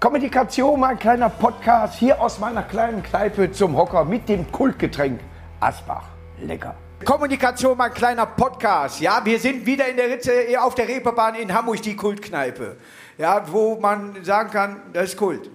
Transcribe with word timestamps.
Kommunikation, 0.00 0.80
mein 0.80 0.98
kleiner 0.98 1.28
Podcast 1.28 1.98
hier 1.98 2.18
aus 2.18 2.38
meiner 2.38 2.62
kleinen 2.62 3.02
Kneipe 3.02 3.52
zum 3.52 3.76
Hocker 3.76 4.02
mit 4.02 4.30
dem 4.30 4.50
Kultgetränk 4.50 5.20
Asbach. 5.60 6.04
Lecker. 6.40 6.74
Kommunikation, 7.04 7.76
mein 7.76 7.92
kleiner 7.92 8.24
Podcast. 8.24 9.00
Ja, 9.00 9.20
wir 9.22 9.38
sind 9.38 9.66
wieder 9.66 9.86
in 9.88 9.98
der 9.98 10.08
Ritze 10.08 10.32
auf 10.58 10.74
der 10.74 10.88
Reeperbahn 10.88 11.34
in 11.34 11.52
Hamburg, 11.52 11.82
die 11.82 11.96
Kultkneipe. 11.96 12.78
Ja, 13.18 13.44
wo 13.52 13.78
man 13.78 14.24
sagen 14.24 14.50
kann, 14.50 14.80
das 14.94 15.10
ist 15.10 15.18
Kult. 15.18 15.50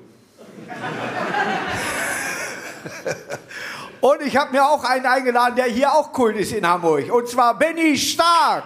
Und 3.99 4.21
ich 4.21 4.37
habe 4.37 4.51
mir 4.51 4.63
auch 4.63 4.83
einen 4.83 5.07
eingeladen, 5.07 5.55
der 5.55 5.65
hier 5.65 5.91
auch 5.91 6.13
Kult 6.13 6.37
ist 6.37 6.53
in 6.53 6.67
Hamburg. 6.67 7.11
Und 7.11 7.27
zwar 7.27 7.57
Benny 7.57 7.97
Stark. 7.97 8.65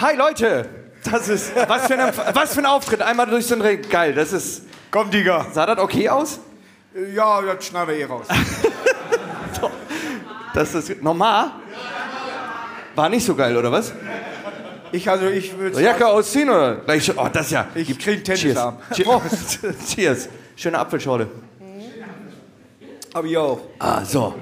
Hi 0.00 0.14
Leute, 0.14 0.68
das 1.02 1.28
ist 1.28 1.52
was 1.68 1.88
für, 1.88 1.98
ein, 1.98 2.12
was 2.32 2.54
für 2.54 2.60
ein 2.60 2.66
Auftritt. 2.66 3.02
Einmal 3.02 3.26
durch 3.26 3.46
so 3.46 3.56
ein 3.56 3.60
Ring. 3.60 3.82
Geil, 3.90 4.14
das 4.14 4.32
ist. 4.32 4.62
Komm, 4.92 5.10
Digga. 5.10 5.46
Sah 5.52 5.66
das 5.66 5.78
okay 5.78 6.08
aus? 6.08 6.38
Ja, 7.12 7.42
das 7.42 7.64
schneiden 7.66 7.88
wir 7.88 7.96
eh 7.96 8.04
raus. 8.04 8.26
Das 10.54 10.74
ist 10.74 11.02
normal. 11.02 11.52
War 12.96 13.08
nicht 13.08 13.24
so 13.24 13.34
geil, 13.34 13.56
oder 13.56 13.70
was? 13.70 13.92
Ich 14.90 15.08
also, 15.08 15.26
ich 15.26 15.56
würde 15.56 15.80
Jacke 15.80 16.06
ausziehen 16.06 16.48
oder? 16.48 16.76
Gleich, 16.76 17.12
oh, 17.16 17.28
das 17.32 17.50
ja. 17.50 17.68
Ich 17.74 17.96
krieg 17.96 18.14
einen 18.14 18.24
Tennisarm. 18.24 18.78
Cheers. 18.92 19.58
Cheers. 19.94 20.28
Schöne 20.56 20.78
Apfelschorle. 20.78 21.28
Aber 23.12 23.26
ich 23.26 23.36
auch. 23.36 23.60
Ah, 23.78 24.04
so. 24.04 24.34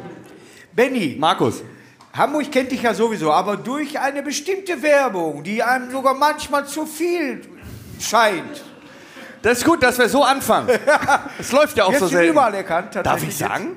Benny, 0.72 1.16
Markus. 1.18 1.62
Hamburg 2.16 2.50
kennt 2.50 2.72
dich 2.72 2.82
ja 2.82 2.94
sowieso, 2.94 3.32
aber 3.32 3.56
durch 3.56 3.98
eine 4.00 4.22
bestimmte 4.22 4.82
Werbung, 4.82 5.42
die 5.42 5.62
einem 5.62 5.90
sogar 5.90 6.14
manchmal 6.14 6.66
zu 6.66 6.86
viel 6.86 7.42
scheint. 8.00 8.62
Das 9.42 9.58
ist 9.58 9.64
gut, 9.64 9.82
dass 9.82 9.98
wir 9.98 10.08
so 10.08 10.24
anfangen. 10.24 10.68
Es 11.38 11.52
läuft 11.52 11.76
ja 11.76 11.84
auch 11.84 11.90
Wirst 11.90 12.00
so 12.00 12.06
selten. 12.08 12.32
überall 12.32 12.54
erkannt. 12.54 12.96
Darf 12.96 13.22
ich 13.22 13.36
sagen? 13.36 13.76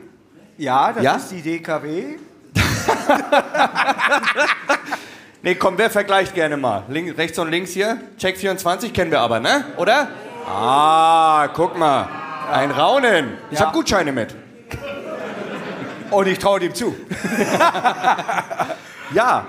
Ja, 0.57 0.91
das 0.93 1.03
Ja? 1.03 1.15
ist 1.15 1.29
die 1.31 1.41
DKW. 1.41 2.17
Nee, 5.41 5.55
komm, 5.55 5.77
wer 5.77 5.89
vergleicht 5.89 6.35
gerne 6.35 6.57
mal? 6.57 6.83
Link, 6.89 7.17
rechts 7.17 7.39
und 7.39 7.49
links 7.49 7.71
hier. 7.71 7.97
Check 8.17 8.37
24 8.37 8.91
kennen 8.91 9.09
wir 9.09 9.21
aber, 9.21 9.39
ne? 9.39 9.63
Oder? 9.77 10.09
Ah, 10.45 11.47
guck 11.53 11.77
mal. 11.77 12.09
Ein 12.51 12.71
Raunen. 12.71 13.37
Ich 13.49 13.57
Ja. 13.57 13.67
hab 13.67 13.73
Gutscheine 13.73 14.11
mit. 14.11 14.35
Und 16.11 16.27
ich 16.27 16.39
traue 16.39 16.59
dem 16.59 16.73
zu. 16.73 16.95
Ja. 19.13 19.47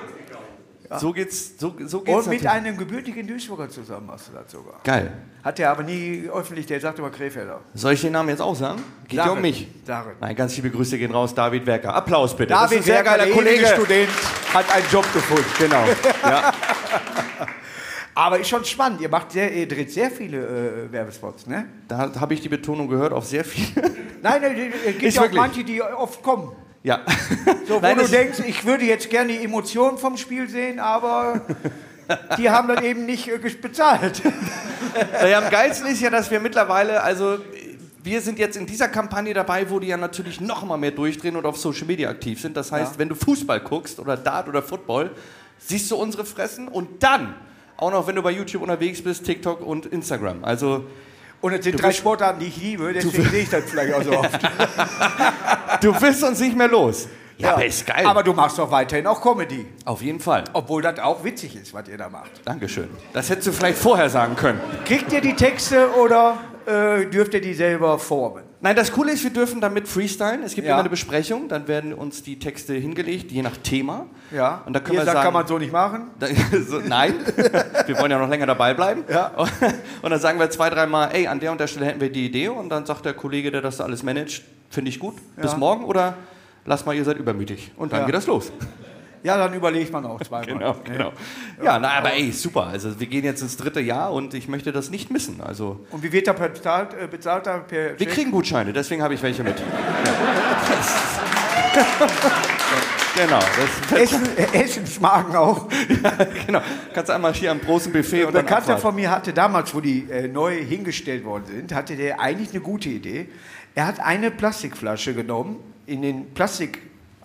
So 0.98 1.12
geht's, 1.12 1.52
so, 1.58 1.72
so 1.86 2.00
geht's 2.00 2.18
Und 2.18 2.26
mit 2.28 2.42
natürlich. 2.42 2.48
einem 2.48 2.76
gebürtigen 2.76 3.24
Duisburger 3.24 3.68
zusammen 3.68 4.08
hast 4.10 4.28
du 4.28 4.32
das 4.32 4.50
sogar. 4.50 4.80
Geil. 4.82 5.12
Hat 5.44 5.60
er 5.60 5.70
aber 5.70 5.84
nie 5.84 6.28
öffentlich, 6.32 6.66
der 6.66 6.80
sagt 6.80 6.98
immer 6.98 7.10
Krefelder. 7.10 7.60
Soll 7.74 7.92
ich 7.92 8.00
den 8.00 8.12
Namen 8.12 8.30
jetzt 8.30 8.40
auch 8.42 8.56
sagen? 8.56 8.82
Geht 9.06 9.18
ja 9.18 9.30
um 9.30 9.40
mich. 9.40 9.68
Es. 9.86 9.92
Nein, 10.20 10.34
ganz 10.34 10.56
liebe 10.56 10.68
Grüße 10.70 10.98
gehen 10.98 11.12
raus, 11.12 11.32
David 11.32 11.64
Werker. 11.66 11.94
Applaus 11.94 12.36
bitte. 12.36 12.54
das 12.54 12.62
ist 12.62 12.64
ein 12.64 12.70
David 12.70 12.84
sehr 12.84 12.94
Werker, 12.96 13.10
geiler 13.10 13.26
der 13.26 13.34
Kollege. 13.34 13.66
Student, 13.66 14.08
hat 14.52 14.74
einen 14.74 14.86
Job 14.90 15.12
gefunden. 15.12 15.44
Genau. 15.58 15.84
Ja. 16.24 16.52
Aber 18.20 18.38
ist 18.38 18.48
schon 18.50 18.66
spannend. 18.66 19.00
Ihr 19.00 19.08
macht 19.08 19.32
sehr, 19.32 19.50
ihr 19.50 19.66
dreht 19.66 19.90
sehr 19.90 20.10
viele 20.10 20.36
äh, 20.88 20.92
Werbespots, 20.92 21.46
ne? 21.46 21.64
Da 21.88 22.12
habe 22.20 22.34
ich 22.34 22.42
die 22.42 22.50
Betonung 22.50 22.86
gehört 22.86 23.14
auf 23.14 23.24
sehr 23.24 23.46
viel. 23.46 23.64
Nein, 24.22 24.42
nein, 24.42 24.72
es 24.86 24.98
gibt 24.98 25.14
ja 25.14 25.20
auch 25.20 25.24
wirklich. 25.24 25.40
manche, 25.40 25.64
die 25.64 25.80
oft 25.80 26.22
kommen. 26.22 26.52
ja. 26.82 27.00
So, 27.66 27.76
wo 27.76 27.80
Nein, 27.80 27.96
du 27.96 28.06
denkst, 28.06 28.40
ich 28.46 28.66
würde 28.66 28.84
jetzt 28.84 29.08
gerne 29.08 29.32
die 29.32 29.42
Emotionen 29.42 29.96
vom 29.96 30.18
Spiel 30.18 30.50
sehen, 30.50 30.78
aber 30.80 31.40
die 32.36 32.50
haben 32.50 32.68
dann 32.68 32.84
eben 32.84 33.06
nicht 33.06 33.28
äh, 33.28 33.38
bezahlt. 33.38 34.20
Naja, 35.22 35.38
am 35.38 35.48
geilsten 35.48 35.86
ist 35.86 36.02
ja, 36.02 36.10
dass 36.10 36.30
wir 36.30 36.40
mittlerweile, 36.40 37.02
also 37.02 37.38
wir 38.02 38.20
sind 38.20 38.38
jetzt 38.38 38.58
in 38.58 38.66
dieser 38.66 38.88
Kampagne 38.88 39.32
dabei, 39.32 39.70
wo 39.70 39.78
die 39.78 39.86
ja 39.86 39.96
natürlich 39.96 40.42
noch 40.42 40.62
mal 40.66 40.76
mehr 40.76 40.90
durchdrehen 40.90 41.36
und 41.36 41.46
auf 41.46 41.56
Social 41.56 41.86
Media 41.86 42.10
aktiv 42.10 42.38
sind. 42.38 42.54
Das 42.54 42.70
heißt, 42.70 42.92
Ja. 42.92 42.98
wenn 42.98 43.08
du 43.08 43.14
Fußball 43.14 43.60
guckst 43.60 43.98
oder 43.98 44.18
Dart 44.18 44.46
oder 44.46 44.62
Football, 44.62 45.10
siehst 45.58 45.90
du 45.90 45.96
unsere 45.96 46.26
Fressen 46.26 46.68
und 46.68 47.02
dann 47.02 47.34
auch 47.80 47.90
noch, 47.90 48.06
wenn 48.06 48.16
du 48.16 48.22
bei 48.22 48.30
YouTube 48.30 48.62
unterwegs 48.62 49.02
bist, 49.02 49.24
TikTok 49.24 49.60
und 49.60 49.86
Instagram. 49.86 50.44
Also 50.44 50.84
Und 51.40 51.52
es 51.54 51.64
sind 51.64 51.80
drei 51.80 51.92
Sportarten, 51.92 52.40
die 52.40 52.46
ich 52.46 52.56
liebe, 52.56 52.92
deswegen 52.92 53.28
sehe 53.28 53.42
ich 53.42 53.50
das 53.50 53.64
vielleicht 53.64 53.94
auch 53.94 54.02
so 54.02 54.12
oft. 54.12 54.40
du 55.82 55.92
bist 55.98 56.22
uns 56.22 56.40
nicht 56.40 56.56
mehr 56.56 56.68
los. 56.68 57.08
Ja, 57.38 57.54
aber 57.54 57.64
ist 57.64 57.86
geil. 57.86 58.04
Aber 58.04 58.22
du 58.22 58.34
machst 58.34 58.58
doch 58.58 58.70
weiterhin 58.70 59.06
auch 59.06 59.22
Comedy. 59.22 59.66
auf 59.86 60.02
jeden 60.02 60.20
Fall. 60.20 60.44
Obwohl 60.52 60.82
das 60.82 60.98
auch 60.98 61.24
witzig 61.24 61.56
ist, 61.56 61.72
was 61.72 61.88
ihr 61.88 61.96
da 61.96 62.10
macht. 62.10 62.30
Dankeschön. 62.44 62.88
Das 63.14 63.30
hättest 63.30 63.46
du 63.46 63.52
vielleicht 63.52 63.78
vorher 63.78 64.10
sagen 64.10 64.36
können. 64.36 64.60
Kriegt 64.84 65.10
ihr 65.12 65.22
die 65.22 65.34
Texte 65.34 65.88
oder 65.94 66.36
äh, 66.66 67.06
dürft 67.06 67.32
ihr 67.32 67.40
die 67.40 67.54
selber 67.54 67.98
formen? 67.98 68.49
Nein, 68.62 68.76
das 68.76 68.92
Coole 68.92 69.12
ist, 69.12 69.24
wir 69.24 69.30
dürfen 69.30 69.60
damit 69.62 69.88
freestylen. 69.88 70.42
Es 70.42 70.54
gibt 70.54 70.66
Ja. 70.66 70.74
immer 70.74 70.80
eine 70.80 70.90
Besprechung, 70.90 71.48
dann 71.48 71.66
werden 71.66 71.94
uns 71.94 72.22
die 72.22 72.38
Texte 72.38 72.74
hingelegt, 72.74 73.32
je 73.32 73.40
nach 73.40 73.56
Thema. 73.56 74.06
Ja. 74.30 74.62
Und 74.66 74.74
da 74.74 74.80
können 74.80 74.96
ihr 74.96 75.00
wir 75.00 75.04
sagt, 75.06 75.14
sagen, 75.16 75.24
kann 75.24 75.32
man 75.32 75.46
so 75.46 75.58
nicht 75.58 75.72
machen. 75.72 76.10
Da- 76.18 76.26
so, 76.68 76.78
nein, 76.78 77.14
wir 77.86 77.98
wollen 77.98 78.10
ja 78.10 78.18
noch 78.18 78.28
länger 78.28 78.44
dabei 78.46 78.74
bleiben. 78.74 79.04
Ja. 79.08 79.28
Und 80.02 80.10
dann 80.10 80.20
sagen 80.20 80.38
wir 80.38 80.50
zwei, 80.50 80.68
dreimal, 80.68 81.08
ey, 81.14 81.26
an 81.26 81.40
der 81.40 81.52
und 81.52 81.58
der 81.60 81.68
Stelle 81.68 81.86
hätten 81.86 82.00
wir 82.02 82.12
die 82.12 82.26
Idee. 82.26 82.48
Und 82.48 82.68
dann 82.68 82.84
sagt 82.84 83.06
der 83.06 83.14
Kollege, 83.14 83.50
der 83.50 83.62
das 83.62 83.80
alles 83.80 84.02
managt, 84.02 84.42
finde 84.68 84.90
ich 84.90 84.98
gut, 84.98 85.14
bis 85.36 85.52
Ja. 85.52 85.56
morgen 85.58 85.84
oder 85.84 86.14
lass 86.66 86.84
mal, 86.84 86.94
ihr 86.94 87.04
seid 87.04 87.16
übermütig. 87.16 87.72
Und 87.76 87.92
dann 87.94 88.00
Ja. 88.00 88.06
geht 88.06 88.14
das 88.14 88.26
los. 88.26 88.52
Ja, 89.22 89.36
dann 89.36 89.54
überlegt 89.54 89.92
man 89.92 90.04
auch 90.06 90.20
zweimal. 90.24 90.46
Genau, 90.46 90.76
genau. 90.84 91.12
Ja, 91.62 91.78
na, 91.78 91.90
aber 91.90 92.12
ey, 92.14 92.32
super. 92.32 92.66
Also 92.66 92.98
wir 92.98 93.06
gehen 93.06 93.24
jetzt 93.24 93.42
ins 93.42 93.56
dritte 93.56 93.80
Jahr 93.80 94.12
und 94.12 94.34
ich 94.34 94.48
möchte 94.48 94.72
das 94.72 94.90
nicht 94.90 95.10
missen. 95.10 95.40
Also 95.40 95.84
Und 95.90 96.02
wie 96.02 96.12
wird 96.12 96.26
da 96.26 96.32
bezahlt? 96.32 96.94
Äh, 96.94 97.06
bezahlt 97.06 97.46
da 97.46 97.58
per 97.58 97.98
wir 97.98 98.06
kriegen 98.06 98.30
Gutscheine, 98.30 98.72
deswegen 98.72 99.02
habe 99.02 99.14
ich 99.14 99.22
welche 99.22 99.42
mit. 99.42 99.56
Genau, 103.16 103.38
das, 103.38 104.00
Essen, 104.00 104.22
äh, 104.36 104.62
Essensmagen 104.62 105.34
auch. 105.34 105.66
genau. 106.46 106.60
Kannst 106.94 107.10
einmal 107.10 107.34
hier 107.34 107.50
am 107.50 107.60
großen 107.60 107.92
Buffet 107.92 108.22
und 108.22 108.28
Ein 108.28 108.34
dann 108.34 108.46
Bekannter 108.46 108.78
von 108.78 108.94
mir 108.94 109.10
hatte 109.10 109.32
damals, 109.32 109.74
wo 109.74 109.80
die 109.80 110.06
äh, 110.10 110.28
neu 110.28 110.56
hingestellt 110.56 111.24
worden 111.24 111.44
sind, 111.46 111.74
hatte 111.74 111.96
der 111.96 112.20
eigentlich 112.20 112.50
eine 112.50 112.60
gute 112.60 112.88
Idee. 112.88 113.28
Er 113.74 113.86
hat 113.86 114.00
eine 114.00 114.30
Plastikflasche 114.30 115.14
genommen, 115.14 115.56
in 115.86 116.02
den 116.02 116.32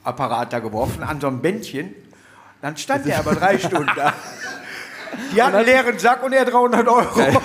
Plastikapparat 0.05 0.53
da 0.53 0.59
geworfen, 0.59 1.03
an 1.03 1.19
so 1.19 1.27
ein 1.27 1.41
Bändchen. 1.41 1.93
Dann 2.61 2.77
stand 2.77 3.05
er 3.07 3.19
aber 3.19 3.35
drei 3.35 3.57
Stunden 3.59 3.91
da. 3.95 4.13
Die 5.33 5.41
hatten 5.41 5.55
einen 5.55 5.65
leeren 5.65 5.97
Sack 5.97 6.23
und 6.23 6.33
er 6.33 6.45
300 6.45 6.87
Euro. 6.87 7.07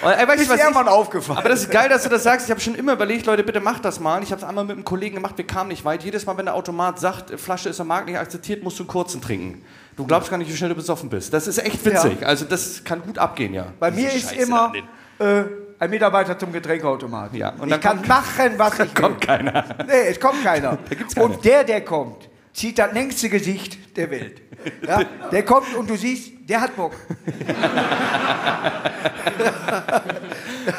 Und, 0.00 0.12
ey, 0.12 0.28
weißt 0.28 0.42
Ist 0.42 0.48
was 0.48 0.60
irgendwann 0.60 0.86
aufgefallen. 0.86 1.40
aber 1.40 1.48
das 1.48 1.62
ist 1.62 1.72
geil, 1.72 1.88
dass 1.88 2.04
du 2.04 2.08
das 2.08 2.22
sagst. 2.22 2.46
Ich 2.46 2.52
habe 2.52 2.60
schon 2.60 2.76
immer 2.76 2.92
überlegt, 2.92 3.26
Leute, 3.26 3.42
bitte 3.42 3.58
macht 3.58 3.84
das 3.84 3.98
mal. 3.98 4.22
Ich 4.22 4.30
habe 4.30 4.40
es 4.40 4.46
einmal 4.46 4.64
mit 4.64 4.76
einem 4.76 4.84
Kollegen 4.84 5.16
gemacht, 5.16 5.36
wir 5.36 5.44
kamen 5.44 5.70
nicht 5.70 5.84
weit. 5.84 6.04
Jedes 6.04 6.24
Mal, 6.24 6.36
wenn 6.36 6.44
der 6.44 6.54
Automat 6.54 7.00
sagt, 7.00 7.38
Flasche 7.40 7.68
ist 7.68 7.80
am 7.80 7.88
Markt 7.88 8.06
nicht 8.06 8.16
akzeptiert, 8.16 8.62
musst 8.62 8.78
du 8.78 8.84
einen 8.84 8.88
kurzen 8.90 9.20
trinken. 9.20 9.64
Du 9.96 10.06
glaubst 10.06 10.30
gar 10.30 10.36
nicht, 10.38 10.52
wie 10.52 10.56
schnell 10.56 10.68
du 10.68 10.76
besoffen 10.76 11.10
bist. 11.10 11.34
Das 11.34 11.48
ist 11.48 11.58
echt 11.58 11.84
witzig. 11.84 12.24
Also 12.24 12.44
das 12.44 12.84
kann 12.84 13.02
gut 13.02 13.18
abgehen, 13.18 13.52
ja. 13.54 13.72
Bei 13.80 13.90
mir 13.90 14.08
Diese 14.08 14.18
ist 14.18 14.30
Scheiße 14.36 14.42
immer 14.46 14.72
äh, 15.18 15.42
ein 15.78 15.90
Mitarbeiter 15.90 16.38
zum 16.38 16.52
Getränkeautomat. 16.52 17.34
Ja, 17.34 17.50
und 17.58 17.70
ich 17.72 17.80
kann 17.80 18.06
machen, 18.06 18.52
was 18.56 18.72
ich 18.78 18.78
will. 18.80 18.88
kommt 19.02 19.20
keiner. 19.20 19.64
Nee, 19.86 20.08
es 20.08 20.18
kommt 20.20 20.42
keiner. 20.42 20.78
gibt's 20.88 21.14
keinen. 21.14 21.24
Und 21.32 21.44
der, 21.44 21.64
der 21.64 21.82
kommt, 21.84 22.28
zieht 22.52 22.78
das 22.78 22.92
längste 22.92 23.28
Gesicht 23.28 23.96
der 23.96 24.10
Welt. 24.10 24.42
Ja? 24.86 25.02
Der 25.30 25.44
kommt 25.44 25.72
und 25.76 25.88
du 25.88 25.94
siehst, 25.96 26.32
der 26.48 26.60
hat 26.60 26.74
Bock. 26.74 26.92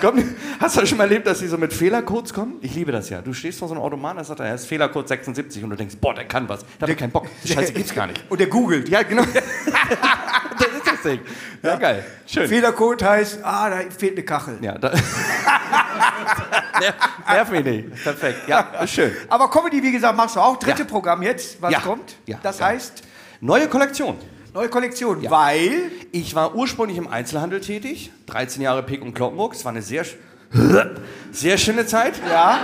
Komm, 0.02 0.36
hast 0.60 0.78
du 0.78 0.86
schon 0.86 0.98
mal 0.98 1.06
erlebt, 1.06 1.28
dass 1.28 1.40
die 1.40 1.48
so 1.48 1.58
mit 1.58 1.72
Fehlercodes 1.74 2.34
kommen? 2.34 2.56
Ich 2.62 2.76
liebe 2.76 2.92
das 2.92 3.10
ja. 3.10 3.22
Du 3.22 3.34
stehst 3.34 3.60
vor 3.60 3.68
so 3.68 3.74
einem 3.76 3.84
Automaten, 3.84 4.18
da 4.18 4.24
sagt 4.24 4.40
er, 4.42 4.48
er 4.48 4.56
ist 4.56 4.66
Fehlercode 4.66 5.08
76 5.08 5.64
und 5.64 5.70
du 5.70 5.76
denkst, 5.78 5.96
boah, 6.02 6.14
der 6.14 6.26
kann 6.26 6.50
was. 6.50 6.62
Da 6.78 6.82
hab 6.82 6.90
ich 6.90 6.98
keinen 6.98 7.12
Bock. 7.12 7.28
Scheiße 7.46 7.72
gibt's 7.74 7.94
gar 7.96 8.08
nicht. 8.08 8.24
Und 8.30 8.40
der 8.40 8.48
googelt. 8.48 8.90
Ja, 8.90 9.04
genau. 9.04 9.24
Das 11.04 11.12
Ding. 11.12 11.20
Ja, 11.64 11.76
geil. 11.76 12.06
Schön. 12.26 12.48
Fehlercode 12.48 13.04
heißt, 13.04 13.40
ah, 13.44 13.70
da 13.70 13.78
fehlt 13.98 14.14
eine 14.14 14.24
Kachel. 14.24 14.58
Ja, 14.62 14.78
da. 14.78 14.92
Nerv- 16.80 17.52
mich 17.52 17.64
nicht. 17.66 18.04
Perfekt. 18.04 18.48
Ja, 18.48 18.60
ist 18.84 18.94
schön. 18.94 19.12
Aber 19.28 19.50
Comedy, 19.50 19.82
wie 19.84 19.92
gesagt, 19.92 20.16
machst 20.16 20.36
du 20.36 20.40
auch. 20.40 20.58
Dritte 20.58 20.84
Ja. 20.84 20.88
Programm 20.88 21.22
jetzt, 21.22 21.62
was 21.62 21.72
Ja. 21.72 21.80
kommt. 21.80 22.16
Ja. 22.26 22.38
Das 22.42 22.60
Ja. 22.60 22.68
heißt, 22.68 23.04
Neue 23.42 23.68
Kollektion. 23.68 24.18
neue 24.54 24.68
Kollektion, 24.70 25.30
weil 25.30 25.92
Ich 26.12 26.34
war 26.36 26.56
ursprünglich 26.56 26.98
im 26.98 27.08
Einzelhandel 27.08 27.62
tätig. 27.62 28.12
13 28.26 28.62
Jahre 28.64 28.82
Pick 28.84 29.02
und 29.02 29.14
Kloppenburg. 29.14 29.54
Es 29.54 29.64
war 29.64 29.72
eine 29.72 29.82
sehr, 29.84 30.04
sehr 31.32 31.58
schöne 31.58 31.86
Zeit. 31.86 32.14
ja, 32.30 32.60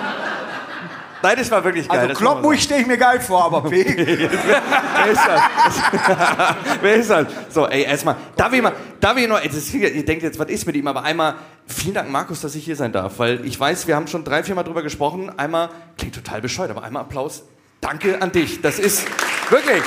Nein, 1.26 1.38
das 1.38 1.50
war 1.50 1.64
wirklich 1.64 1.90
geil. 1.90 2.02
Also 2.02 2.14
Kloppmuch 2.14 2.54
stelle 2.54 2.82
ich 2.82 2.88
mir 2.88 3.00
geil 3.00 3.20
vor, 3.20 3.46
aber 3.46 3.68
P. 3.68 3.84
Wer 3.98 5.12
ist 5.12 5.22
das? 5.26 5.42
Wer 6.82 6.96
ist 6.98 7.10
das? 7.10 7.28
So, 7.50 7.68
ey, 7.68 7.82
erstmal, 7.82 8.16
darf 8.36 8.54
ich 8.54 8.62
mal, 8.62 8.74
darf 9.00 9.18
ich 9.18 9.28
noch, 9.28 9.42
das, 9.42 9.74
ihr 9.74 10.06
denkt 10.06 10.22
jetzt, 10.22 10.38
was 10.38 10.50
ist 10.50 10.68
mit 10.68 10.76
ihm, 10.76 10.86
aber 10.86 11.02
einmal, 11.02 11.34
vielen 11.66 11.96
Dank, 11.96 12.12
Markus, 12.12 12.42
dass 12.42 12.54
ich 12.54 12.64
hier 12.64 12.76
sein 12.76 12.92
darf, 12.92 13.18
weil 13.18 13.44
ich 13.44 13.60
weiß, 13.60 13.88
wir 13.88 13.96
haben 13.96 14.06
schon 14.06 14.24
drei, 14.24 14.44
vier 14.44 14.54
Mal 14.54 14.62
drüber 14.62 14.84
gesprochen. 14.84 15.32
Einmal, 15.36 15.70
klingt 15.98 16.14
total 16.14 16.42
bescheuert, 16.42 16.70
aber 16.70 16.84
einmal 16.84 17.02
Applaus. 17.02 17.42
Danke 17.82 18.22
an 18.22 18.32
dich. 18.32 18.62
Das 18.62 18.78
ist 18.78 19.08
wirklich, 19.50 19.82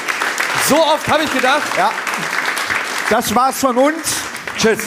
so 0.68 0.74
oft 0.74 1.06
habe 1.06 1.22
ich 1.22 1.32
gedacht, 1.32 1.62
Ja. 1.76 1.92
Das 3.10 3.32
war's 3.32 3.60
von 3.60 3.76
uns. 3.78 4.16
Tschüss. 4.56 4.80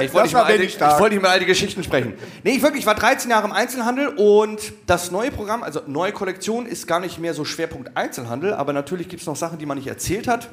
Ich 0.00 0.12
wollte 0.12 0.28
nicht, 0.28 0.34
mal 0.34 0.44
alte, 0.44 0.62
ich 0.62 0.80
wollte 0.80 1.14
nicht 1.14 1.22
mal 1.22 1.30
alte 1.30 1.46
Geschichten 1.46 1.84
sprechen. 1.84 2.14
Nee, 2.44 2.52
ich 2.52 2.62
wirklich, 2.62 2.80
ich 2.80 2.86
war 2.86 2.94
13 2.94 3.30
Jahre 3.30 3.46
im 3.46 3.52
Einzelhandel 3.52 4.08
und 4.08 4.72
das 4.86 5.10
neue 5.10 5.30
Programm, 5.30 5.62
also 5.62 5.80
neue 5.86 6.12
Kollektion, 6.12 6.66
ist 6.66 6.86
gar 6.86 7.00
nicht 7.00 7.18
mehr 7.18 7.34
so 7.34 7.44
Schwerpunkt 7.44 7.96
Einzelhandel, 7.96 8.54
aber 8.54 8.72
natürlich 8.72 9.08
gibt 9.08 9.20
es 9.20 9.26
noch 9.26 9.36
Sachen, 9.36 9.58
die 9.58 9.66
man 9.66 9.76
nicht 9.76 9.88
erzählt 9.88 10.28
hat. 10.28 10.48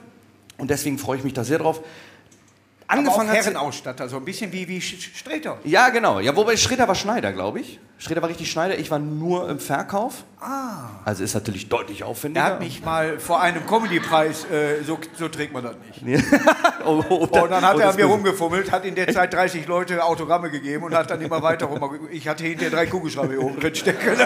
Und 0.57 0.69
deswegen 0.69 0.97
freue 0.97 1.17
ich 1.17 1.23
mich 1.23 1.33
da 1.33 1.43
sehr 1.43 1.59
drauf. 1.59 1.81
Angefangen 2.91 3.29
hat 3.29 3.37
Herrenausstatter, 3.37 4.09
so 4.09 4.17
ein 4.17 4.25
bisschen 4.25 4.51
wie, 4.51 4.67
wie 4.67 4.81
Streter. 4.81 5.59
Ja, 5.63 5.89
genau. 5.89 6.19
Ja, 6.19 6.35
wobei 6.35 6.57
Schredder 6.57 6.87
war 6.87 6.95
Schneider, 6.95 7.31
glaube 7.31 7.59
ich. 7.59 7.79
Schredder 7.99 8.23
war 8.23 8.29
richtig 8.29 8.49
Schneider, 8.49 8.79
ich 8.79 8.89
war 8.89 8.97
nur 8.97 9.47
im 9.47 9.59
Verkauf. 9.59 10.23
Ah. 10.39 10.89
Also 11.05 11.23
ist 11.23 11.35
natürlich 11.35 11.69
deutlich 11.69 12.03
aufwendiger. 12.03 12.43
Er 12.43 12.51
hat 12.53 12.59
mich 12.59 12.83
mal 12.83 13.19
vor 13.19 13.41
einem 13.41 13.67
Comedy-Preis, 13.67 14.45
äh, 14.45 14.83
so, 14.83 14.97
so 15.15 15.27
trägt 15.27 15.53
man 15.53 15.65
das 15.65 15.75
nicht. 16.01 16.23
oh, 16.85 17.03
oh, 17.09 17.15
Und 17.15 17.51
dann 17.51 17.63
hat 17.63 17.75
oh, 17.75 17.79
er 17.79 17.89
an 17.89 17.95
mir 17.95 18.05
rumgefummelt, 18.05 18.71
hat 18.71 18.85
in 18.85 18.95
der 18.95 19.13
Zeit 19.13 19.33
30 19.33 19.67
Leute 19.67 20.03
Autogramme 20.03 20.49
gegeben 20.49 20.85
und 20.85 20.95
hat 20.95 21.11
dann 21.11 21.21
immer 21.21 21.43
weiter 21.43 21.67
rum. 21.67 22.07
Ich 22.09 22.27
hatte 22.27 22.43
hinter 22.43 22.71
drei 22.71 22.87
Kugelschreiber 22.87 23.33
hier 23.33 23.43
oben 23.43 23.59
drin 23.59 23.75
stecken. 23.75 24.17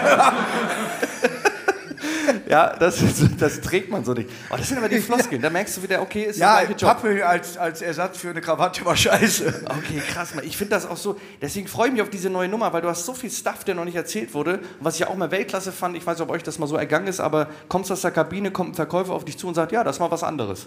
Ja, 2.48 2.74
das, 2.76 3.02
das 3.38 3.60
trägt 3.60 3.90
man 3.90 4.04
so 4.04 4.12
nicht. 4.12 4.28
Oh, 4.50 4.56
das 4.56 4.68
sind 4.68 4.78
aber 4.78 4.88
die 4.88 5.00
Floskeln. 5.00 5.40
Da 5.42 5.50
merkst 5.50 5.76
du 5.76 5.82
wieder, 5.82 6.00
okay, 6.02 6.22
ist 6.24 6.38
Ja, 6.38 6.56
der 6.58 6.66
gleiche 6.66 6.80
Job. 6.80 6.90
Pappe 6.90 7.26
als, 7.26 7.56
als 7.56 7.82
Ersatz 7.82 8.18
für 8.18 8.30
eine 8.30 8.40
Krawatte 8.40 8.84
war 8.84 8.96
scheiße. 8.96 9.62
Okay, 9.66 10.02
krass, 10.12 10.34
Mann. 10.34 10.44
Ich 10.44 10.56
finde 10.56 10.74
das 10.74 10.86
auch 10.86 10.96
so. 10.96 11.16
Deswegen 11.40 11.68
freue 11.68 11.88
ich 11.88 11.92
mich 11.94 12.02
auf 12.02 12.10
diese 12.10 12.30
neue 12.30 12.48
Nummer, 12.48 12.72
weil 12.72 12.82
du 12.82 12.88
hast 12.88 13.04
so 13.04 13.14
viel 13.14 13.30
Stuff, 13.30 13.64
der 13.64 13.74
noch 13.74 13.84
nicht 13.84 13.96
erzählt 13.96 14.34
wurde. 14.34 14.54
Und 14.58 14.64
was 14.80 14.94
ich 14.94 15.00
ja 15.00 15.08
auch 15.08 15.16
mal 15.16 15.30
Weltklasse 15.30 15.72
fand, 15.72 15.96
ich 15.96 16.06
weiß 16.06 16.18
nicht, 16.18 16.28
ob 16.28 16.34
euch 16.34 16.42
das 16.42 16.58
mal 16.58 16.66
so 16.66 16.76
ergangen 16.76 17.06
ist, 17.06 17.20
aber 17.20 17.48
kommst 17.68 17.90
aus 17.92 18.02
der 18.02 18.10
Kabine, 18.10 18.50
kommt 18.50 18.72
ein 18.72 18.74
Verkäufer 18.74 19.12
auf 19.12 19.24
dich 19.24 19.38
zu 19.38 19.48
und 19.48 19.54
sagt, 19.54 19.72
ja, 19.72 19.84
das 19.84 19.96
ist 19.96 20.00
mal 20.00 20.10
was 20.10 20.22
anderes. 20.22 20.66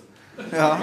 Ja. 0.52 0.80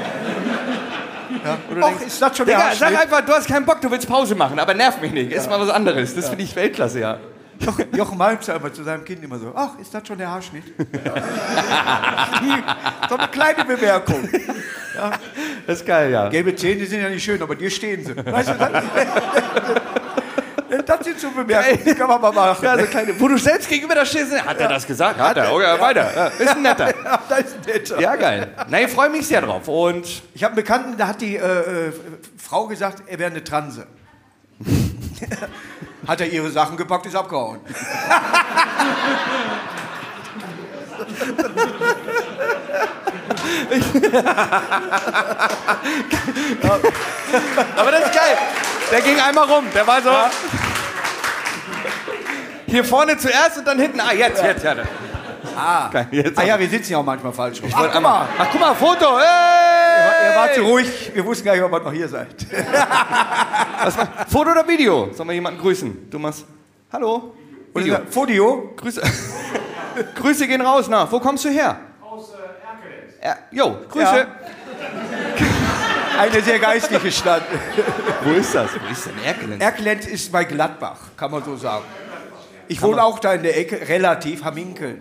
Du 1.71 1.81
Och, 1.81 1.89
denkst, 1.89 2.07
ist 2.07 2.23
das 2.23 2.37
schon 2.37 2.47
der 2.47 2.57
Digga, 2.57 2.75
sag 2.75 2.81
Haarschnitt? 2.91 3.01
einfach, 3.03 3.21
du 3.27 3.33
hast 3.33 3.49
keinen 3.49 3.67
Bock, 3.67 3.81
du 3.81 3.91
willst 3.91 4.09
Pause 4.09 4.35
machen, 4.35 4.59
aber 4.59 4.75
nerv 4.75 5.01
mich 5.01 5.13
nicht. 5.13 5.33
Ist 5.33 5.49
mal 5.49 5.59
was 5.61 5.71
anderes. 5.71 6.15
Das 6.15 6.29
finde 6.29 6.45
ich 6.45 6.55
Weltklasse, 6.55 7.01
ja. 7.01 7.19
Jochen, 7.61 7.97
Jochen 7.97 8.19
Malmster 8.19 8.57
immer 8.57 8.73
zu 8.73 8.83
seinem 8.83 9.05
Kind 9.05 9.23
immer 9.23 9.39
so, 9.39 9.53
ach, 9.55 9.79
ist 9.79 9.95
das 9.95 10.07
schon 10.07 10.19
der 10.19 10.31
Haarschnitt? 10.31 10.65
so 13.09 13.17
eine 13.17 13.29
kleine 13.29 13.65
Bemerkung. 13.65 14.29
Das 15.67 15.81
ist 15.81 15.87
geil, 15.87 16.13
ja. 16.13 16.29
Gelbe 16.29 16.55
Zähne 16.55 16.87
sind 16.87 17.01
ja 17.01 17.09
nicht 17.09 17.25
schön, 17.25 17.41
aber 17.43 17.55
dir 17.55 17.71
stehen 17.71 18.05
sie. 18.05 18.17
Weißt 18.17 18.51
du, 18.51 18.55
das, 18.55 18.71
das 20.87 21.05
sind 21.05 21.21
so 21.21 21.31
Bemerkungen, 21.31 21.85
die 21.85 21.95
kann 21.95 22.09
man 22.09 22.21
mal 22.21 22.33
machen. 22.33 22.65
Ja, 22.65 22.79
so 22.79 22.85
kleine, 22.87 23.19
wo 23.19 23.29
du 23.29 23.39
selbst 23.39 23.69
gegenüber 23.69 23.95
da 23.95 24.05
stehst, 24.05 24.33
hat 24.45 24.61
er 24.61 24.69
das 24.69 24.87
gesagt? 24.87 25.19
Hat 25.19 25.37
er, 25.37 25.53
okay, 25.53 25.81
weiter. 25.81 26.11
Ja, 26.15 26.27
ist 26.27 26.49
ein 26.49 26.63
netter. 26.63 26.93
Ja, 27.05 27.21
das 27.29 27.41
ist 27.41 27.67
nett. 27.67 27.95
Ja, 28.01 28.17
geil. 28.17 28.49
Na, 28.69 28.81
ich 28.81 28.91
freue 28.91 29.11
mich 29.11 29.27
sehr 29.27 29.43
drauf. 29.43 29.69
Und 29.69 30.23
Ich 30.35 30.43
habe 30.43 30.53
einen 30.53 30.57
Bekannten, 30.57 30.97
da 30.97 31.09
hat 31.09 31.21
die 31.21 31.37
äh, 31.37 31.89
äh, 31.89 31.93
Frau 32.37 32.67
gesagt, 32.67 33.03
er 33.07 33.19
wäre 33.19 33.31
eine 33.31 33.43
Transe. 33.43 33.87
Hat 36.07 36.21
er 36.21 36.29
ihre 36.29 36.51
Sachen 36.51 36.77
gepackt, 36.77 37.07
ist 37.07 37.17
abgehauen. 37.17 37.61
Aber 47.77 47.91
das 47.91 48.05
ist 48.05 48.13
geil. 48.13 48.37
Der 48.91 49.01
ging 49.01 49.21
einmal 49.21 49.45
rum. 49.45 49.65
Der 49.75 49.87
war 49.87 50.03
so. 50.03 50.11
Hier 52.67 52.85
vorne 52.85 53.17
zuerst 53.17 53.59
und 53.59 53.67
dann 53.67 53.79
hinten. 53.79 54.01
Ah, 54.01 54.13
jetzt, 54.13 54.43
jetzt, 54.43 54.65
ja. 54.65 54.75
Ah. 55.57 55.89
Geil, 55.93 56.09
jetzt 56.11 56.39
ah 56.39 56.43
ja, 56.43 56.59
wir 56.59 56.69
sitzen 56.69 56.93
ja 56.93 56.99
auch 56.99 57.05
manchmal 57.05 57.33
falsch 57.33 57.61
rum. 57.61 57.69
Ich 57.69 57.77
Ach, 57.77 57.89
guck 57.93 58.03
mal. 58.03 58.29
Ach, 58.39 58.49
guck 58.51 58.61
mal, 58.61 58.75
Foto. 58.75 59.19
Hey! 59.19 59.54
Er 60.25 60.37
war 60.37 60.53
zu 60.53 60.63
ruhig. 60.63 61.11
Wir 61.15 61.25
wussten 61.25 61.45
gar 61.45 61.55
nicht, 61.55 61.63
ob 61.63 61.73
ihr 61.73 61.81
noch 61.81 61.93
hier 61.93 62.09
seid. 62.09 62.47
Was 63.85 63.97
ma- 63.97 64.09
Foto 64.29 64.51
oder 64.51 64.67
Video? 64.67 65.11
Sollen 65.13 65.29
wir 65.29 65.35
jemanden 65.35 65.61
grüßen? 65.61 66.11
Du 66.11 66.19
machst. 66.19 66.45
Hallo? 66.93 67.35
Video. 67.75 67.95
er 67.95 68.01
sagt, 68.01 68.15
Fodio, 68.15 68.73
Grüße. 68.77 69.03
Grüße 70.15 70.47
gehen 70.47 70.61
raus. 70.61 70.87
Na, 70.89 71.11
wo 71.11 71.21
kommst 71.21 71.45
du 71.45 71.49
her? 71.49 71.79
Aus 72.01 72.31
äh, 72.31 73.27
Erkelenz. 73.27 73.39
Jo, 73.51 73.77
Grüße. 73.91 74.17
Ja. 74.17 74.27
eine 76.19 76.41
sehr 76.41 76.59
geistliche 76.59 77.11
Stadt. 77.13 77.43
Wo 78.23 78.33
ist 78.33 78.55
das? 78.55 78.71
Wo 78.75 78.91
ist 78.93 79.07
denn 79.07 79.25
Erkelenz? 79.25 79.63
Erkelenz 79.63 80.07
ist 80.07 80.31
bei 80.31 80.45
Gladbach, 80.45 80.99
kann 81.17 81.31
man 81.31 81.43
so 81.45 81.57
sagen. 81.57 81.85
Ich 82.69 82.81
wohne 82.81 83.03
auch 83.03 83.19
da 83.19 83.35
in 83.35 83.43
der 83.43 83.59
Ecke, 83.59 83.89
relativ, 83.89 84.45
Hamminkeln. 84.45 85.01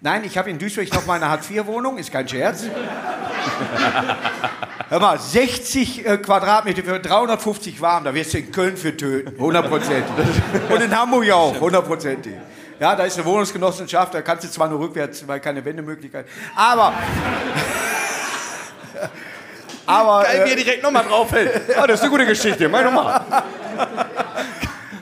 Nein, 0.00 0.22
ich 0.24 0.36
habe 0.38 0.50
in 0.50 0.58
Duisburg 0.58 0.92
noch 0.92 1.06
meine 1.06 1.28
Hartz-IV-Wohnung, 1.28 1.98
ist 1.98 2.12
kein 2.12 2.28
Scherz. 2.28 2.64
Hör 4.88 5.00
mal, 5.00 5.18
60 5.18 6.06
äh, 6.06 6.18
Quadratmeter 6.18 6.82
für 6.82 7.00
350 7.00 7.80
warm, 7.80 8.04
da 8.04 8.14
wirst 8.14 8.34
du 8.34 8.38
in 8.38 8.52
Köln 8.52 8.76
für 8.76 8.96
töten, 8.96 9.36
hundertprozentig. 9.38 10.04
Und 10.68 10.80
in 10.80 10.96
Hamburg 10.96 11.24
ja 11.24 11.34
auch, 11.34 11.60
hundertprozentig. 11.60 12.34
Ja, 12.78 12.94
da 12.94 13.04
ist 13.04 13.16
eine 13.16 13.24
Wohnungsgenossenschaft, 13.26 14.14
da 14.14 14.22
kannst 14.22 14.44
du 14.44 14.48
zwar 14.48 14.68
nur 14.68 14.80
rückwärts, 14.80 15.26
weil 15.26 15.40
keine 15.40 15.64
Wendemöglichkeit. 15.64 16.26
Aber. 16.54 16.92
aber 19.86 20.22
Geil, 20.22 20.44
wie 20.44 20.48
äh, 20.48 20.52
er 20.52 20.56
direkt 20.56 20.82
nochmal 20.82 21.04
draufhält. 21.04 21.62
Ah, 21.76 21.86
das 21.86 21.96
ist 21.96 22.02
eine 22.02 22.10
gute 22.10 22.26
Geschichte. 22.26 22.68
Mach 22.68 22.84
nochmal. 22.84 23.24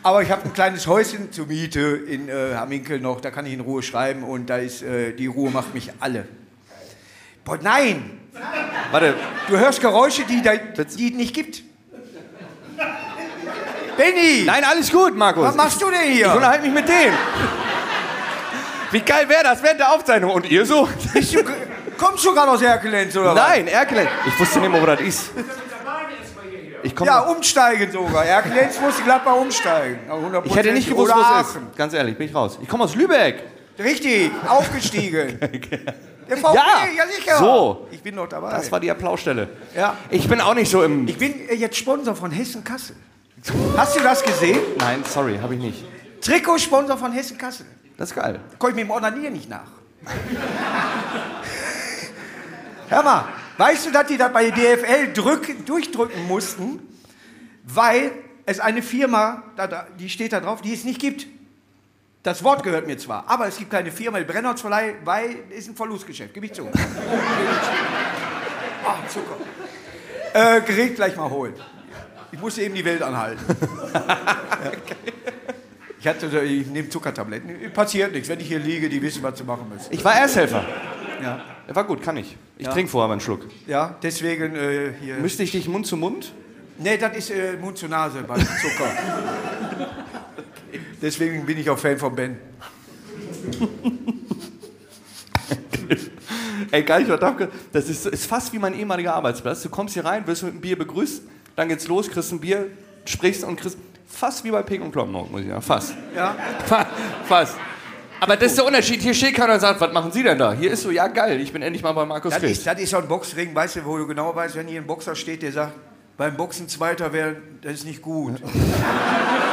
Aber 0.03 0.23
ich 0.23 0.31
habe 0.31 0.45
ein 0.45 0.53
kleines 0.53 0.87
Häuschen 0.87 1.33
zur 1.33 1.47
Miete 1.47 1.81
in 1.81 2.29
äh, 2.29 2.55
Hamminkel 2.55 3.01
noch, 3.01 3.21
da 3.21 3.31
kann 3.31 3.47
ich 3.47 3.55
in 3.55 3.61
Ruhe 3.61 3.83
schreiben 3.83 4.23
und 4.23 4.51
da 4.51 4.59
ist, 4.59 4.83
äh, 4.83 5.13
die 5.13 5.27
Ruhe 5.27 5.51
macht 5.51 5.75
mich 5.75 5.91
alle. 5.99 6.27
Boah, 7.45 7.59
nein, 7.61 8.21
Warte, 8.91 9.15
du 9.49 9.59
hörst 9.59 9.81
Geräusche, 9.81 10.25
die 10.25 10.43
es 10.77 10.97
nicht 10.97 11.35
gibt. 11.35 11.63
Benny, 13.97 14.43
nein, 14.45 14.65
alles 14.65 14.91
gut, 14.91 15.17
Markus. 15.17 15.45
was 15.45 15.55
machst 15.55 15.81
du 15.81 15.89
denn 15.91 16.11
Ich 16.11 16.17
hier? 16.17 16.33
unterhalte 16.35 16.65
mich 16.65 16.73
mit 16.75 16.89
dem. 16.89 17.15
Wie 18.91 19.01
geil 19.01 19.29
wäre 19.29 19.45
das 19.45 19.63
während 19.63 19.81
der 19.81 19.93
Aufzeichnung? 19.93 20.31
Und 20.33 20.51
ihr 20.51 20.67
so? 20.67 20.89
Kommst 21.99 22.25
du 22.25 22.35
gerade 22.35 22.51
aus 22.51 22.63
Erkelenz 22.63 23.17
oder 23.17 23.35
Nein, 23.35 23.69
Erkelenz. 23.69 24.11
Ich 24.27 24.39
wusste 24.39 24.59
nicht 24.61 24.71
mehr, 24.71 24.83
wo 24.83 24.87
das 24.87 25.01
ist. 25.01 25.31
Ich 26.83 26.91
was? 26.93 26.97
komme. 26.97 27.11
Ja, 27.11 27.21
umsteigen 27.21 27.91
sogar. 27.93 28.25
Erkelenz 28.25 28.81
musste 28.81 29.03
Gladbach 29.03 29.37
umsteigen. 29.37 30.01
Na, 30.09 30.43
ich 30.45 30.55
hätte 30.57 30.73
nicht 30.73 30.89
gewusst, 30.89 31.15
wo 31.15 31.21
es 31.41 31.49
ist. 31.49 31.77
Ganz 31.77 31.95
ehrlich, 31.95 32.17
bin 32.17 32.29
ich 32.29 32.35
raus. 32.35 32.59
Ich 32.61 32.69
komme 32.69 32.85
aus 32.85 32.95
Lübeck. 32.95 33.43
Richtig, 33.79 34.31
aufgestiegen. 34.49 35.39
Der 36.29 36.37
VfB, 36.39 36.57
Ja, 36.57 36.65
ja 36.97 37.07
sicher. 37.07 37.39
so. 37.39 37.87
Ich 37.91 38.01
bin 38.03 38.15
noch 38.15 38.29
dabei. 38.29 38.51
Das 38.53 38.71
war 38.73 38.81
die 38.81 38.91
Applausstelle. 38.91 39.49
ja. 39.77 39.97
Ich 40.11 40.27
bin 40.29 40.41
auch 40.41 40.55
nicht 40.55 40.71
so 40.71 40.83
im. 40.83 41.07
Ich 41.07 41.19
bin 41.19 41.49
äh, 41.49 41.55
jetzt 41.55 41.77
Sponsor 41.77 42.15
von 42.17 42.31
Hessen 42.31 42.65
Kassel. 42.65 42.97
Hast 43.77 43.95
du 43.97 44.01
das 44.01 44.23
gesehen? 44.23 44.59
Nein, 44.79 45.03
sorry, 45.07 45.39
habe 45.43 45.55
ich 45.55 45.61
nicht. 45.61 45.85
Trikotsponsor 46.23 46.97
von 46.97 47.13
Hessen 47.13 47.37
Kassel. 47.37 47.67
Das 47.99 48.09
ist 48.11 48.17
geil. 48.17 48.41
Komme 48.59 48.71
ich 48.71 48.77
mit 48.77 48.85
dem 48.87 48.91
Onanieren 48.91 49.35
nicht 49.35 49.51
nach. 49.51 49.67
Hör 52.89 53.03
mal, 53.03 53.25
weißt 53.59 53.87
du, 53.87 53.91
dass 53.91 54.07
die 54.07 54.17
das 54.17 54.33
bei 54.33 54.51
DFL 54.51 55.13
drücken, 55.13 55.65
durchdrücken 55.65 56.27
mussten, 56.27 56.81
weil 57.65 58.13
es 58.47 58.61
eine 58.61 58.83
Firma, 58.83 59.43
da, 59.57 59.67
da, 59.67 59.87
die 59.99 60.09
steht 60.09 60.33
da 60.33 60.41
drauf, 60.41 60.63
die 60.63 60.73
es 60.75 60.85
nicht 60.85 61.01
gibt. 61.01 61.27
Das 62.25 62.43
Wort 62.43 62.63
gehört 62.63 62.87
mir 62.87 62.97
zwar, 62.97 63.25
aber 63.29 63.47
es 63.47 63.59
gibt 63.59 63.71
keine 63.71 63.93
Firma, 63.93 64.19
die 64.19 64.25
Brennholzverleih, 64.25 64.95
weil 65.05 65.37
ist 65.51 65.69
ein 65.69 65.77
Verlustgeschäft, 65.77 66.35
gebe 66.35 66.47
ich 66.47 66.53
zu. 66.53 66.69
Ah, 68.87 68.97
Zucker. 69.09 69.37
Äh, 70.35 70.61
Gerät 70.61 70.97
gleich 70.97 71.17
mal 71.17 71.31
holen. 71.31 71.55
Ich 72.33 72.39
musste 72.39 72.61
eben 72.61 72.75
die 72.75 72.85
Welt 72.85 73.01
anhalten. 73.03 73.43
Ich, 76.01 76.07
hatte, 76.09 76.27
ich 76.43 76.67
nehme 76.67 76.91
Zuckertabletten. 76.91 77.73
Passiert 77.73 78.13
nichts. 78.13 78.29
Wenn 78.29 78.39
ich 78.39 78.49
hier 78.49 78.59
liege, 78.59 78.91
die 78.91 79.01
wissen, 79.01 79.23
was 79.23 79.39
sie 79.39 79.45
machen 79.45 79.71
müssen. 79.75 79.91
Ich 79.91 80.05
war 80.05 80.15
Ersthelfer. 80.15 80.63
Ja, 81.23 81.41
war 81.69 81.85
gut, 81.85 82.03
kann 82.03 82.19
ich. 82.19 82.37
Ich 82.59 82.67
Ja. 82.67 82.73
trinke 82.73 82.91
vorher 82.91 83.09
mal 83.09 83.13
einen 83.15 83.23
Schluck. 83.23 83.47
ja 83.67 83.97
deswegen 84.03 84.55
äh, 84.55 84.93
hier. 85.01 85.15
Müsste 85.17 85.45
ich 85.45 85.53
dich 85.53 85.67
Mund 85.67 85.87
zu 85.87 85.97
Mund? 85.97 86.35
Nee, 86.77 86.99
das 86.99 87.17
ist 87.17 87.31
äh, 87.31 87.55
Mund 87.59 87.79
zu 87.79 87.89
Nase 87.89 88.23
beim 88.23 88.39
Zucker. 88.39 88.91
Deswegen 91.05 91.45
bin 91.45 91.59
ich 91.59 91.69
auch 91.69 91.79
Fan 91.79 91.99
von 91.99 92.17
Ben. 92.17 92.39
Ey, 96.71 96.83
geil, 96.83 97.03
ich 97.03 97.09
war 97.11 97.19
da- 97.19 97.37
Das 97.73 97.91
ist, 97.91 98.07
ist 98.07 98.25
fast 98.25 98.55
wie 98.55 98.59
mein 98.59 98.73
ehemaliger 98.75 99.15
Arbeitsplatz. 99.15 99.63
Du 99.63 99.69
kommst 99.69 99.93
hier 99.93 100.05
rein, 100.07 100.27
wirst 100.27 100.43
mit 100.45 100.53
einem 100.53 100.63
Bier 100.63 100.79
begrüßt, 100.79 101.21
dann 101.57 101.69
geht's 101.69 101.87
los, 101.89 102.09
kriegst 102.11 102.33
ein 102.33 102.41
Bier, 102.41 102.69
sprichst 103.05 103.45
und 103.45 103.61
kriegst 103.61 103.77
fast 104.09 104.45
wie 104.45 104.51
bei 104.51 104.63
Pink 104.63 104.83
und 104.83 104.93
Kloppenburg, 104.93 105.31
muss 105.31 105.43
ich 105.43 105.49
sagen. 105.49 105.61
Fast. 105.61 105.95
Ja? 106.17 106.35
Fa- 106.65 106.87
Fast. 107.29 107.57
Aber 108.21 108.37
das 108.39 108.53
ist 108.53 108.57
der 108.59 108.65
Unterschied. 108.65 109.03
Hier 109.03 109.13
steht 109.13 109.35
keiner 109.35 109.55
und 109.55 109.61
sagt, 109.61 109.79
was 109.83 109.93
machen 109.93 110.11
Sie 110.11 110.23
denn 110.23 110.39
da? 110.39 110.55
Hier 110.55 110.71
ist 110.71 110.85
so, 110.85 110.91
ja 110.91 111.07
geil, 111.09 111.39
ich 111.39 111.53
bin 111.53 111.61
endlich 111.61 111.83
mal 111.83 111.93
bei 111.93 112.07
Markus 112.07 112.33
Das 112.33 112.43
ist, 112.43 112.67
das 112.67 112.81
ist 112.81 112.89
so 112.89 112.97
ein 112.97 113.07
Boxring, 113.09 113.55
weißt 113.55 113.77
du, 113.77 113.85
wo 113.85 113.99
du 113.99 114.07
genau 114.07 114.35
weißt, 114.35 114.57
wenn 114.57 114.69
hier 114.69 114.81
ein 114.81 114.87
Boxer 114.87 115.15
steht, 115.15 115.43
der 115.43 115.53
sagt, 115.53 115.75
beim 116.17 116.35
Boxen 116.35 116.67
Zweiter 116.67 117.13
wäre, 117.13 117.37
das 117.61 117.75
ist 117.75 117.85
nicht 117.85 118.01
gut. 118.01 118.41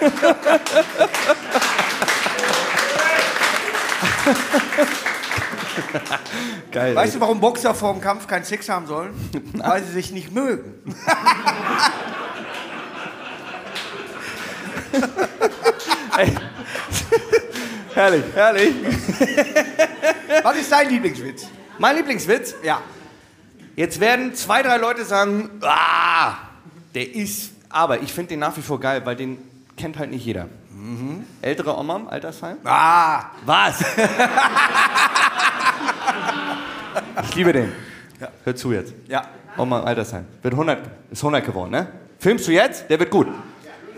Geil. 6.72 6.94
Weißt 6.94 7.16
du, 7.16 7.20
warum 7.20 7.40
Boxer 7.40 7.74
vor 7.74 7.92
dem 7.92 8.00
Kampf 8.00 8.26
keinen 8.26 8.44
Sex 8.44 8.66
haben 8.68 8.86
sollen? 8.86 9.12
Weil 9.54 9.82
sie 9.82 9.92
sich 9.92 10.12
nicht 10.12 10.32
mögen. 10.32 10.92
herrlich, 17.94 18.24
herrlich. 18.34 18.74
Was 20.42 20.56
ist 20.56 20.72
dein 20.72 20.88
Lieblingswitz? 20.88 21.46
Mein 21.78 21.96
Lieblingswitz? 21.96 22.54
Ja. 22.62 22.80
Jetzt 23.74 24.00
werden 24.00 24.34
zwei, 24.34 24.62
drei 24.62 24.78
Leute 24.78 25.04
sagen, 25.04 25.50
ah, 25.60 26.36
der 26.94 27.14
ist, 27.14 27.50
aber 27.68 28.00
ich 28.00 28.10
finde 28.12 28.30
den 28.30 28.40
nach 28.40 28.56
wie 28.56 28.62
vor 28.62 28.80
geil, 28.80 29.02
weil 29.04 29.16
den 29.16 29.36
kennt 29.76 29.98
halt 29.98 30.10
nicht 30.10 30.24
jeder. 30.24 30.46
Ältere 31.42 31.76
Oma 31.76 31.96
im 31.96 32.08
Altersheim? 32.08 32.58
Ah, 32.64 33.24
Was? 33.44 33.80
ich 37.28 37.34
liebe 37.34 37.52
den. 37.52 37.72
Hör 38.44 38.56
zu 38.56 38.72
jetzt. 38.72 38.94
ja. 39.08 39.22
Oma 39.58 39.80
im 39.80 39.86
Altersheim. 39.86 40.26
Wird 40.42 40.52
100, 40.54 40.78
ist 41.10 41.22
100 41.22 41.44
geworden, 41.44 41.70
ne? 41.70 41.86
Filmst 42.18 42.46
du 42.46 42.52
jetzt? 42.52 42.90
Der 42.90 42.98
wird 42.98 43.10
gut. 43.10 43.26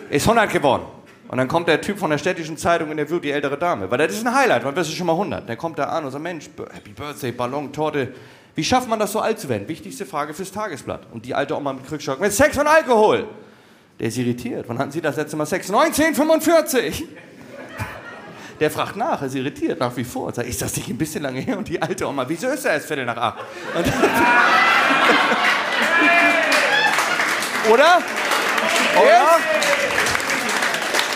Ist 0.09 0.25
100 0.29 0.53
geworden. 0.53 0.85
Und 1.27 1.37
dann 1.37 1.49
kommt 1.49 1.67
der 1.69 1.81
Typ 1.81 1.99
von 1.99 2.11
der 2.11 2.19
städtischen 2.19 2.57
Zeitung 2.57 2.91
und 2.91 2.97
der 2.97 3.11
wird 3.11 3.25
die 3.25 3.33
ältere 3.33 3.59
Dame. 3.59 3.91
Weil 3.91 3.99
das 3.99 4.13
ist 4.13 4.25
ein 4.27 4.33
Highlight, 4.35 4.65
weil 4.65 4.75
wirst 4.77 4.91
du 4.91 4.95
schon 4.95 5.07
mal 5.09 5.15
100. 5.15 5.49
Dann 5.49 5.59
kommt 5.59 5.79
er 5.81 5.93
an 5.93 6.05
und 6.05 6.13
sagt, 6.13 6.23
Mensch, 6.23 6.49
Happy 6.73 6.91
Birthday, 6.93 7.33
Ballon, 7.33 7.73
Torte. 7.73 8.15
Wie 8.55 8.63
schafft 8.65 8.89
man 8.89 8.99
das 9.01 9.13
so 9.13 9.19
alt 9.21 9.39
zu 9.41 9.49
werden? 9.49 9.67
Wichtigste 9.69 10.07
Frage 10.07 10.33
fürs 10.33 10.53
Tagesblatt. 10.53 11.09
Und 11.13 11.27
die 11.27 11.35
alte 11.35 11.57
Oma 11.57 11.73
mit 11.73 11.87
Krückstock, 11.87 12.21
mit 12.21 12.33
Sex 12.33 12.57
und 12.57 12.67
Alkohol. 12.69 13.27
Der 13.99 14.09
ist 14.09 14.17
irritiert. 14.17 14.65
Wann 14.69 14.79
hatten 14.79 14.93
Sie 14.93 15.01
das 15.01 15.17
letzte 15.17 15.37
Mal 15.37 15.47
Sex? 15.47 15.71
1945. 15.71 17.05
Der 18.61 18.71
fragt 18.71 18.97
nach, 18.97 19.21
er 19.21 19.27
ist 19.29 19.35
irritiert 19.35 19.81
nach 19.81 19.97
wie 19.97 20.05
vor. 20.05 20.33
Sagt, 20.33 20.49
ist 20.49 20.61
das 20.63 20.77
nicht 20.77 20.89
ein 20.89 20.99
bisschen 20.99 21.23
lange 21.23 21.41
her? 21.41 21.59
Und 21.59 21.69
die 21.69 21.81
alte 21.81 22.07
Oma, 22.09 22.25
wieso 22.29 22.49
ist 22.49 22.65
er 22.65 22.75
erst 22.75 22.87
Viertel 22.87 23.05
nach 23.05 23.17
acht? 23.17 23.39
Und 23.75 23.87
Oder? 27.73 27.99
Oder? 29.01 29.39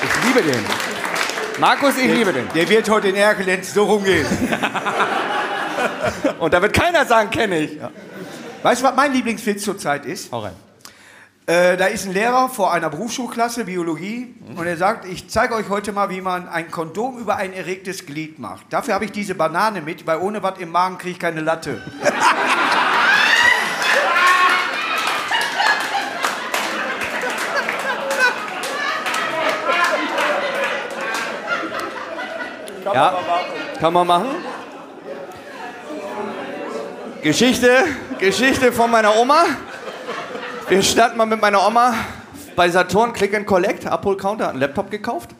Ich 0.04 0.10
liebe 0.26 0.42
den. 0.42 0.64
Markus, 1.58 1.96
ich 1.96 2.12
liebe 2.12 2.32
den. 2.32 2.48
Der 2.54 2.68
wird 2.68 2.88
heute 2.88 3.08
in 3.08 3.16
Erkelenz 3.16 3.74
so 3.74 3.84
rumgehen. 3.84 4.26
Und 6.38 6.52
da 6.52 6.60
wird 6.60 6.72
keiner 6.72 7.04
sagen, 7.06 7.30
kenne 7.30 7.58
ich. 7.60 7.78
Weißt 8.62 8.82
du, 8.82 8.86
was 8.86 8.94
mein 8.96 9.12
Lieblingswitz 9.12 9.62
zurzeit 9.64 10.04
ist? 10.06 10.30
Hau 10.32 10.40
rein. 10.40 10.71
Äh, 11.44 11.76
da 11.76 11.86
ist 11.86 12.06
ein 12.06 12.12
Lehrer 12.12 12.48
vor 12.48 12.72
einer 12.72 12.88
Berufsschulklasse, 12.88 13.64
Biologie, 13.64 14.32
und 14.54 14.64
er 14.64 14.76
sagt, 14.76 15.04
ich 15.06 15.28
zeige 15.28 15.54
euch 15.56 15.68
heute 15.68 15.90
mal, 15.90 16.08
wie 16.08 16.20
man 16.20 16.48
ein 16.48 16.70
Kondom 16.70 17.18
über 17.18 17.34
ein 17.34 17.52
erregtes 17.52 18.06
Glied 18.06 18.38
macht. 18.38 18.66
Dafür 18.70 18.94
habe 18.94 19.06
ich 19.06 19.10
diese 19.10 19.34
Banane 19.34 19.80
mit, 19.80 20.06
weil 20.06 20.18
ohne 20.18 20.40
was 20.40 20.60
im 20.60 20.70
Magen 20.70 20.98
kriege 20.98 21.12
ich 21.12 21.18
keine 21.18 21.40
Latte. 21.40 21.82
Ja, 32.94 33.14
kann 33.80 33.92
man 33.94 34.06
machen. 34.06 34.28
Geschichte, 37.22 37.84
Geschichte 38.18 38.70
von 38.70 38.90
meiner 38.90 39.16
Oma. 39.16 39.44
Wir 40.72 40.82
standen 40.82 41.18
mal 41.18 41.26
mit 41.26 41.38
meiner 41.38 41.66
Oma 41.66 41.94
bei 42.56 42.70
Saturn 42.70 43.12
Click 43.12 43.34
and 43.34 43.46
Collect, 43.46 43.84
Abholcounter, 43.84 44.48
einen 44.48 44.58
Laptop 44.58 44.90
gekauft. 44.90 45.32
Und 45.32 45.36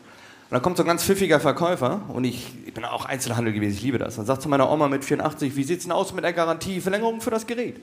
dann 0.51 0.61
kommt 0.61 0.77
so 0.77 0.83
ein 0.83 0.87
ganz 0.87 1.05
pfiffiger 1.05 1.41
Verkäufer 1.41 2.03
und 2.09 2.25
ich, 2.25 2.55
ich 2.67 2.75
bin 2.75 2.85
auch 2.85 3.07
Einzelhandel 3.07 3.55
gewesen, 3.55 3.79
ich 3.79 3.83
liebe 3.83 3.97
das. 3.97 4.17
Dann 4.17 4.27
sagt 4.27 4.43
zu 4.43 4.51
meiner 4.51 4.71
Oma 4.71 4.89
mit 4.89 5.07
84, 5.07 5.57
wie 5.57 5.65
sieht's 5.65 5.85
denn 5.85 5.93
aus 5.93 6.12
mit 6.12 6.23
der 6.23 6.35
Garantieverlängerung 6.35 7.23
für 7.23 7.31
das 7.31 7.47
Gerät? 7.47 7.81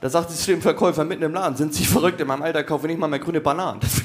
Da 0.00 0.08
sagt 0.08 0.30
sie 0.30 0.36
zu 0.36 0.52
dem 0.52 0.62
Verkäufer 0.62 1.04
mitten 1.04 1.24
im 1.24 1.34
Laden, 1.34 1.56
sind 1.56 1.74
Sie 1.74 1.84
verrückt, 1.84 2.20
in 2.20 2.28
meinem 2.28 2.42
Alter 2.42 2.62
kaufe 2.62 2.86
ich 2.86 2.92
nicht 2.92 3.00
mal 3.00 3.08
mehr 3.08 3.18
grüne 3.18 3.40
Bananen. 3.40 3.80
Das 3.80 4.00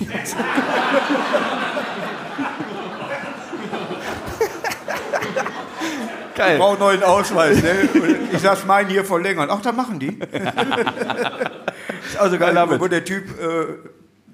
finde 6.40 6.54
ich 6.54 6.58
so 6.58 6.58
geil. 6.58 6.58
brauche 6.58 6.80
neuen 6.80 7.04
Ausweis. 7.04 7.62
Ne? 7.62 7.90
Ich 8.32 8.40
sag 8.40 8.66
meinen 8.66 8.90
hier 8.90 9.04
verlängern. 9.06 9.50
Ach, 9.52 9.62
da 9.62 9.72
machen 9.72 10.00
die. 10.00 10.18
ist 12.08 12.18
also 12.18 12.38
geil, 12.38 12.56
wo 12.80 12.88
der 12.88 13.04
Typ 13.06 13.26
äh, 13.40 13.66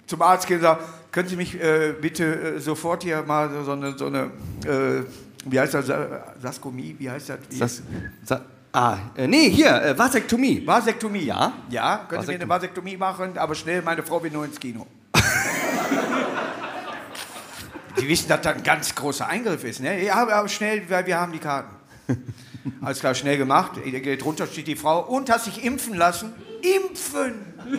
zum 0.08 0.22
Arzt 0.22 0.48
geht 0.48 0.58
und 0.58 0.64
sagt, 0.64 0.84
können 1.12 1.28
Sie 1.30 1.36
mich 1.36 1.60
äh, 1.62 1.94
bitte 2.00 2.24
äh, 2.56 2.60
sofort 2.60 3.04
hier 3.04 3.24
mal 3.24 3.50
so 3.64 3.72
eine, 3.72 3.98
so 3.98 4.08
eine 4.08 4.32
äh, 4.66 5.04
wie 5.46 5.60
heißt 5.60 5.74
das, 5.76 5.88
Sa- 5.88 6.24
Saskomie, 6.42 6.96
wie 6.98 7.10
heißt 7.10 7.30
das? 7.30 7.38
Wie 7.50 7.60
Das, 7.60 7.82
sa, 8.24 8.42
ah, 8.74 8.98
äh, 9.16 9.28
nee, 9.28 9.50
hier, 9.50 9.82
äh, 9.82 9.98
Vasektomie. 9.98 10.66
Vasektomie. 10.66 11.26
Ja. 11.26 11.54
Ja, 11.70 12.06
können 12.10 12.22
Sie 12.24 12.30
mir 12.30 12.36
eine 12.36 12.50
Vasektomie 12.50 12.98
machen, 12.98 13.38
aber 13.38 13.54
schnell, 13.56 13.82
meine 13.82 14.04
Frau 14.04 14.22
will 14.24 14.32
nur 14.32 14.44
ins 14.46 14.60
Kino. 14.60 14.86
Sie 17.96 18.08
wissen, 18.10 18.28
dass 18.28 18.42
das 18.42 18.56
ein 18.56 18.64
ganz 18.64 18.94
großer 18.94 19.28
Eingriff 19.28 19.64
ist, 19.64 19.80
ne? 19.82 20.04
Ja, 20.04 20.16
aber 20.16 20.48
schnell, 20.50 20.82
weil 20.90 21.06
wir 21.06 21.18
haben 21.20 21.32
die 21.32 21.40
Karten. 21.40 21.75
Alles 22.82 23.00
klar, 23.00 23.16
schnell 23.16 23.38
gemacht. 23.38 23.74
Er 23.84 24.00
geht 24.00 24.26
runter, 24.26 24.48
steht 24.48 24.68
die 24.68 24.76
Frau. 24.76 25.02
Und 25.02 25.30
hast 25.30 25.48
dich 25.48 25.64
impfen 25.64 25.96
lassen? 25.96 26.34
Impfen! 26.62 27.54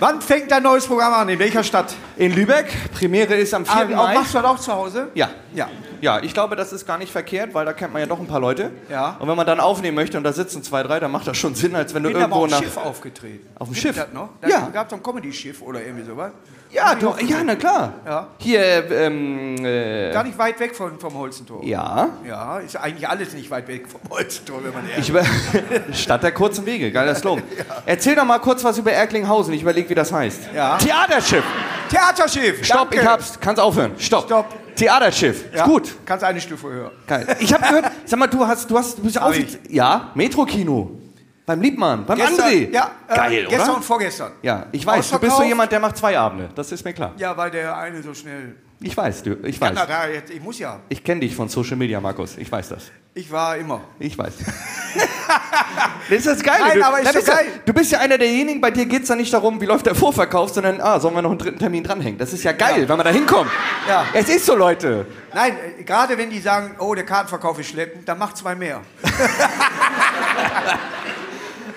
Wann 0.00 0.22
fängt 0.22 0.50
dein 0.52 0.62
neues 0.62 0.86
Programm 0.86 1.12
an? 1.12 1.28
In 1.28 1.40
welcher 1.40 1.64
Stadt? 1.64 1.94
In 2.16 2.32
Lübeck, 2.32 2.66
Premiere 2.98 3.34
ist 3.36 3.54
am 3.54 3.64
4. 3.64 3.74
Ah, 3.74 3.82
auch, 3.84 4.06
Mai. 4.08 4.14
machst 4.14 4.34
du 4.34 4.38
das 4.38 4.46
auch 4.50 4.58
zu 4.58 4.72
Hause? 4.72 5.08
Ja. 5.14 5.30
Ja. 5.54 5.68
Ja, 6.00 6.20
ich 6.20 6.32
glaube, 6.32 6.54
das 6.56 6.72
ist 6.72 6.86
gar 6.86 6.96
nicht 6.98 7.10
verkehrt, 7.10 7.54
weil 7.54 7.64
da 7.64 7.72
kennt 7.72 7.92
man 7.92 8.00
ja 8.00 8.06
doch 8.06 8.20
ein 8.20 8.26
paar 8.28 8.38
Leute. 8.40 8.70
Ja. 8.88 9.16
Und 9.18 9.28
wenn 9.28 9.36
man 9.36 9.46
dann 9.46 9.58
aufnehmen 9.58 9.96
möchte 9.96 10.16
und 10.16 10.22
da 10.24 10.32
sitzen 10.32 10.62
zwei, 10.62 10.82
drei, 10.84 11.00
dann 11.00 11.10
macht 11.10 11.26
das 11.26 11.36
schon 11.36 11.54
Sinn, 11.56 11.74
als 11.74 11.92
wenn 11.94 12.02
du 12.04 12.08
bin 12.10 12.16
aber 12.22 12.24
irgendwo 12.36 12.44
auf 12.44 12.50
nach. 12.50 12.58
dem 12.60 12.64
Schiff 12.64 12.76
aufgetreten. 12.76 13.48
Auf 13.58 13.68
dem 13.68 13.74
Schiff? 13.74 13.96
Das 13.96 14.12
noch? 14.12 14.28
Da 14.40 14.48
Ja. 14.48 14.68
gab 14.72 14.86
es 14.88 14.92
ein 14.92 15.02
Comedy-Schiff 15.02 15.60
oder 15.62 15.82
irgendwie 15.82 16.04
sowas. 16.04 16.30
Ja, 16.70 16.94
auch 17.04 17.18
ja, 17.20 17.38
na 17.44 17.56
klar. 17.56 17.94
Ja. 18.06 18.26
Hier, 18.38 18.90
ähm, 18.92 19.56
äh, 19.64 20.12
Gar 20.12 20.24
nicht 20.24 20.38
weit 20.38 20.60
weg 20.60 20.76
von, 20.76 20.98
vom 21.00 21.14
Holzentor. 21.14 21.64
ja. 21.64 22.08
Ja, 22.26 22.58
ist 22.58 22.76
eigentlich 22.76 23.08
alles 23.08 23.32
nicht 23.32 23.50
weit 23.50 23.66
weg 23.68 23.86
vom 23.88 24.00
Holzentor, 24.10 24.62
wenn 24.64 24.74
man 24.74 24.86
ehrlich 24.88 24.98
Ich 25.04 25.08
über 25.08 25.22
Stadt 25.94 26.22
der 26.22 26.32
kurzen 26.32 26.66
Wege, 26.66 26.92
geiler 26.92 27.14
Slogan. 27.14 27.42
Erzähl 27.86 28.14
doch 28.14 28.24
mal 28.26 28.38
kurz 28.38 28.62
was 28.64 28.76
über 28.78 28.92
Erklinghausen, 28.92 29.52
ich 29.54 29.62
überlege, 29.62 29.88
wie 29.88 29.94
das 29.94 30.12
heißt. 30.12 30.50
Ja. 30.54 30.76
Theaterschiff. 30.76 31.44
Theaterschiff! 31.90 32.66
Stopp, 32.66 32.87
danke. 32.90 33.04
ich 33.04 33.06
hab's. 33.06 33.40
Kannst 33.40 33.60
aufhören. 33.60 33.92
Stopp. 33.98 34.24
Stopp. 34.26 34.46
Theaterschiff. 34.76 35.44
Ja, 35.52 35.62
Ist 35.62 35.64
gut. 35.64 35.94
Kannst 36.04 36.24
eine 36.24 36.40
Stufe 36.40 36.68
höher. 36.68 36.92
Geil. 37.06 37.36
Ich 37.40 37.52
habe 37.52 37.64
gehört, 37.66 37.90
sag 38.04 38.18
mal, 38.18 38.28
du 38.28 38.46
hast, 38.46 38.70
du 38.70 38.78
hast, 38.78 38.98
du 38.98 39.02
bist 39.02 39.20
auch, 39.20 39.34
ja, 39.68 40.12
Metro-Kino. 40.14 40.98
Beim 41.44 41.62
Liebmann, 41.62 42.04
beim 42.04 42.18
André. 42.20 42.70
Ja, 42.70 42.90
äh, 43.08 43.16
Geil, 43.16 43.46
gestern 43.48 43.68
oder? 43.68 43.76
und 43.78 43.84
vorgestern. 43.84 44.32
Ja, 44.42 44.66
ich 44.70 44.84
weiß, 44.84 45.10
du 45.10 45.18
bist 45.18 45.34
so 45.34 45.42
jemand, 45.42 45.72
der 45.72 45.80
macht 45.80 45.96
zwei 45.96 46.18
Abende. 46.18 46.50
Das 46.54 46.70
ist 46.70 46.84
mir 46.84 46.92
klar. 46.92 47.12
Ja, 47.16 47.34
weil 47.36 47.50
der 47.50 47.74
eine 47.76 48.02
so 48.02 48.12
schnell. 48.12 48.54
Ich 48.80 48.96
weiß, 48.96 49.24
du, 49.24 49.32
ich 49.44 49.58
Na, 49.60 49.74
weiß. 49.74 49.86
da, 49.88 50.06
jetzt, 50.06 50.30
ich 50.30 50.40
muss 50.40 50.58
ja. 50.60 50.78
Ich 50.88 51.02
kenne 51.02 51.20
dich 51.22 51.34
von 51.34 51.48
Social 51.48 51.76
Media, 51.76 52.00
Markus. 52.00 52.36
Ich 52.38 52.50
weiß 52.50 52.68
das. 52.68 52.84
Ich 53.12 53.28
war 53.32 53.56
immer. 53.56 53.80
Ich 53.98 54.16
weiß. 54.16 54.34
das 56.08 56.18
ist 56.18 56.26
das 56.28 56.40
Geile. 56.44 56.60
Nein, 56.64 56.78
du, 56.78 56.86
aber 56.86 57.00
ist 57.00 57.12
bist 57.12 57.26
ja, 57.26 57.34
geil. 57.34 57.46
du 57.66 57.72
bist 57.72 57.90
ja 57.90 57.98
einer 57.98 58.16
derjenigen, 58.18 58.60
bei 58.60 58.70
dir 58.70 58.86
geht 58.86 59.02
es 59.02 59.08
ja 59.08 59.16
nicht 59.16 59.32
darum, 59.34 59.60
wie 59.60 59.64
läuft 59.66 59.86
der 59.86 59.96
Vorverkauf, 59.96 60.50
sondern, 60.50 60.80
ah, 60.80 61.00
sollen 61.00 61.16
wir 61.16 61.22
noch 61.22 61.30
einen 61.30 61.40
dritten 61.40 61.58
Termin 61.58 61.82
dranhängen? 61.82 62.18
Das 62.18 62.32
ist 62.32 62.44
ja 62.44 62.52
geil, 62.52 62.82
Ja. 62.82 62.88
wenn 62.88 62.96
man 62.96 63.04
da 63.04 63.10
hinkommt. 63.10 63.50
Ja. 63.88 64.06
Es 64.12 64.28
ist 64.28 64.46
so, 64.46 64.54
Leute. 64.54 65.06
Nein, 65.34 65.56
äh, 65.80 65.82
gerade 65.82 66.16
wenn 66.16 66.30
die 66.30 66.38
sagen, 66.38 66.76
oh, 66.78 66.94
der 66.94 67.04
Kartenverkauf 67.04 67.58
ist 67.58 67.70
schleppend, 67.70 68.08
dann 68.08 68.18
mach 68.18 68.34
zwei 68.34 68.54
mehr. 68.54 68.82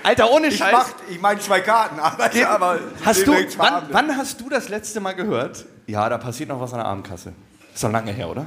Alter, 0.03 0.31
ohne 0.31 0.47
Ich 0.47 0.57
Scheiß. 0.57 0.71
mach, 0.71 0.89
ich 1.09 1.19
meine 1.21 1.39
zwei 1.39 1.61
Karten, 1.61 1.99
aber, 1.99 2.29
aber 2.47 2.79
Hast 3.05 3.25
du, 3.27 3.33
wann, 3.57 3.83
wann 3.91 4.17
hast 4.17 4.39
du 4.41 4.49
das 4.49 4.69
letzte 4.69 4.99
Mal 4.99 5.13
gehört? 5.13 5.65
Ja, 5.91 6.07
da 6.07 6.17
passiert 6.17 6.47
noch 6.47 6.61
was 6.61 6.71
an 6.71 6.79
der 6.79 6.87
Abendkasse. 6.87 7.33
Ist 7.73 7.83
doch 7.83 7.91
lange 7.91 8.13
her, 8.13 8.29
oder? 8.29 8.45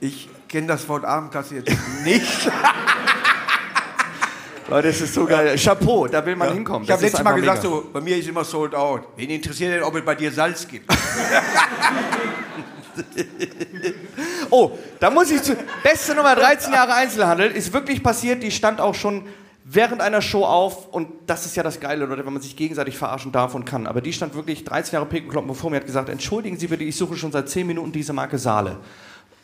Ich 0.00 0.28
kenne 0.48 0.66
das 0.66 0.88
Wort 0.88 1.04
Abendkasse 1.04 1.54
jetzt 1.54 1.70
nicht. 2.04 2.50
Leute, 4.68 4.88
es 4.88 5.00
ist 5.00 5.14
so 5.14 5.24
geil. 5.24 5.56
Chapeau, 5.62 6.08
da 6.08 6.26
will 6.26 6.34
man 6.34 6.52
hinkommen. 6.52 6.82
Ich 6.82 6.90
habe 6.90 7.00
Das 7.00 7.12
letztes 7.12 7.22
Mal 7.22 7.34
gesagt, 7.40 7.62
mega. 7.62 7.72
so, 7.76 7.88
bei 7.92 8.00
mir 8.00 8.16
ist 8.16 8.26
immer 8.28 8.42
sold 8.42 8.74
out. 8.74 9.02
Wen 9.14 9.30
interessiert 9.30 9.74
denn, 9.74 9.84
ob 9.84 9.94
es 9.94 10.04
bei 10.04 10.16
dir 10.16 10.32
Salz 10.32 10.66
gibt? 10.66 10.92
Oh, 14.50 14.72
da 15.00 15.08
muss 15.08 15.30
ich 15.30 15.42
zu. 15.42 15.56
Beste 15.82 16.14
Nummer 16.14 16.34
13 16.34 16.74
Jahre 16.74 16.92
Einzelhandel 16.92 17.50
ist 17.52 17.72
wirklich 17.72 18.02
passiert. 18.02 18.42
Die 18.42 18.50
stand 18.50 18.82
auch 18.82 18.94
schon 18.94 19.24
während 19.74 20.00
einer 20.00 20.22
Show 20.22 20.44
auf. 20.44 20.88
Und 20.88 21.08
das 21.26 21.46
ist 21.46 21.56
ja 21.56 21.62
das 21.62 21.80
Geile, 21.80 22.04
Leute, 22.04 22.24
wenn 22.26 22.32
man 22.32 22.42
sich 22.42 22.56
gegenseitig 22.56 22.96
verarschen 22.96 23.32
darf 23.32 23.54
und 23.54 23.64
kann. 23.64 23.86
Aber 23.86 24.00
die 24.00 24.12
stand 24.12 24.34
wirklich 24.34 24.64
13 24.64 24.94
Jahre 24.94 25.06
Pekenkloppen 25.06 25.48
bevor 25.48 25.70
mir 25.70 25.76
hat 25.76 25.86
gesagt: 25.86 26.08
Entschuldigen 26.08 26.58
Sie 26.58 26.68
bitte, 26.68 26.84
ich 26.84 26.96
suche 26.96 27.16
schon 27.16 27.32
seit 27.32 27.48
10 27.48 27.66
Minuten 27.66 27.92
diese 27.92 28.12
Marke 28.12 28.38
Saale. 28.38 28.78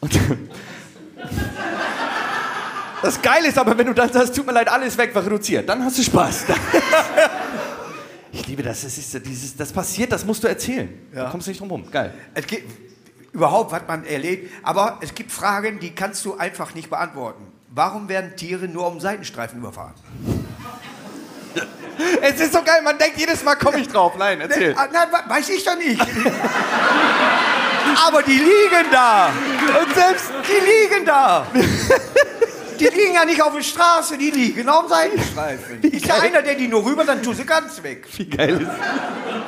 Und 0.00 0.12
das 3.02 3.20
Geile 3.20 3.48
ist 3.48 3.58
aber, 3.58 3.76
wenn 3.76 3.86
du 3.86 3.94
dann 3.94 4.12
sagst, 4.12 4.36
tut 4.36 4.46
mir 4.46 4.52
leid, 4.52 4.68
alles 4.68 4.96
weg, 4.96 5.14
war 5.14 5.24
reduziert, 5.24 5.68
dann 5.68 5.84
hast 5.84 5.98
du 5.98 6.02
Spaß. 6.02 6.46
Ich 8.30 8.46
liebe 8.46 8.62
das, 8.62 8.82
das, 8.82 8.98
ist, 8.98 9.26
dieses, 9.26 9.56
das 9.56 9.72
passiert, 9.72 10.12
das 10.12 10.24
musst 10.24 10.44
du 10.44 10.48
erzählen. 10.48 10.88
Ja. 11.14 11.24
Da 11.24 11.30
kommst 11.30 11.46
du 11.46 11.50
nicht 11.50 11.60
drum 11.60 11.70
rum. 11.70 11.90
Geil. 11.90 12.12
Überhaupt, 13.32 13.72
was 13.72 13.82
man 13.88 14.04
erlebt, 14.04 14.52
aber 14.62 14.98
es 15.00 15.14
gibt 15.14 15.32
Fragen, 15.32 15.80
die 15.80 15.94
kannst 15.94 16.24
du 16.26 16.36
einfach 16.36 16.74
nicht 16.74 16.90
beantworten. 16.90 17.46
Warum 17.78 18.08
werden 18.08 18.34
Tiere 18.34 18.66
nur 18.66 18.88
um 18.88 18.98
Seitenstreifen 18.98 19.60
überfahren? 19.60 19.94
Es 22.22 22.40
ist 22.40 22.52
so 22.52 22.62
geil, 22.62 22.80
man 22.82 22.96
denkt 22.96 23.18
jedes 23.18 23.42
Mal, 23.42 23.56
komme 23.56 23.78
ich 23.78 23.88
drauf. 23.88 24.14
Nein, 24.16 24.40
erzähl. 24.40 24.72
Ah, 24.76 24.86
Nein, 24.92 25.08
we- 25.10 25.30
weiß 25.30 25.48
ich 25.48 25.64
doch 25.64 25.76
nicht. 25.76 26.00
aber 28.06 28.22
die 28.22 28.38
liegen 28.38 28.86
da. 28.92 29.30
Und 29.80 29.94
selbst 29.94 30.30
die 30.48 30.64
liegen 30.64 31.04
da. 31.06 31.46
Die 32.78 32.86
liegen 32.86 33.14
ja 33.14 33.24
nicht 33.24 33.42
auf 33.42 33.52
der 33.52 33.62
Straße, 33.62 34.16
die 34.16 34.30
liegen 34.30 34.68
auf 34.68 34.82
dem 34.82 34.88
Seitenstreifen. 34.90 35.82
Ist 35.82 36.06
ja 36.06 36.20
einer, 36.20 36.42
der 36.42 36.54
die 36.54 36.68
nur 36.68 36.84
rüber, 36.84 37.04
dann 37.04 37.20
tust 37.20 37.40
du 37.40 37.44
ganz 37.44 37.82
weg. 37.82 38.06
Wie 38.16 38.28
geil 38.28 38.60
ist 38.60 38.70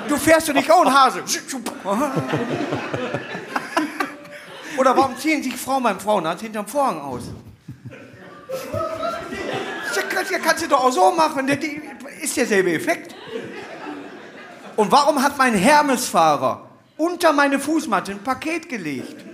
Du 0.08 0.16
fährst 0.16 0.49
du 0.49 0.52
nicht, 0.52 0.68
oh, 0.68 0.82
ein 0.82 0.92
Hase. 0.92 1.22
Oder 4.76 4.96
warum 4.96 5.16
ziehen 5.16 5.44
sich 5.44 5.54
Frauen 5.54 5.84
beim 5.84 6.00
Frauenarzt 6.00 6.42
hinterm 6.42 6.66
Vorhang 6.66 7.00
aus? 7.00 7.22
Das 8.50 10.42
kannst, 10.42 10.62
du 10.62 10.69
doch 10.69 10.85
auch 10.85 10.92
so 10.92 11.11
machen. 11.12 11.47
Das 11.47 11.59
ist 12.21 12.37
derselbe 12.37 12.73
Effekt. 12.73 13.14
Und 14.76 14.90
warum 14.90 15.23
hat 15.23 15.37
mein 15.37 15.54
Hermesfahrer 15.54 16.69
unter 16.97 17.33
meine 17.33 17.59
Fußmatte 17.59 18.12
ein 18.12 18.23
Paket 18.23 18.69
gelegt? 18.69 19.25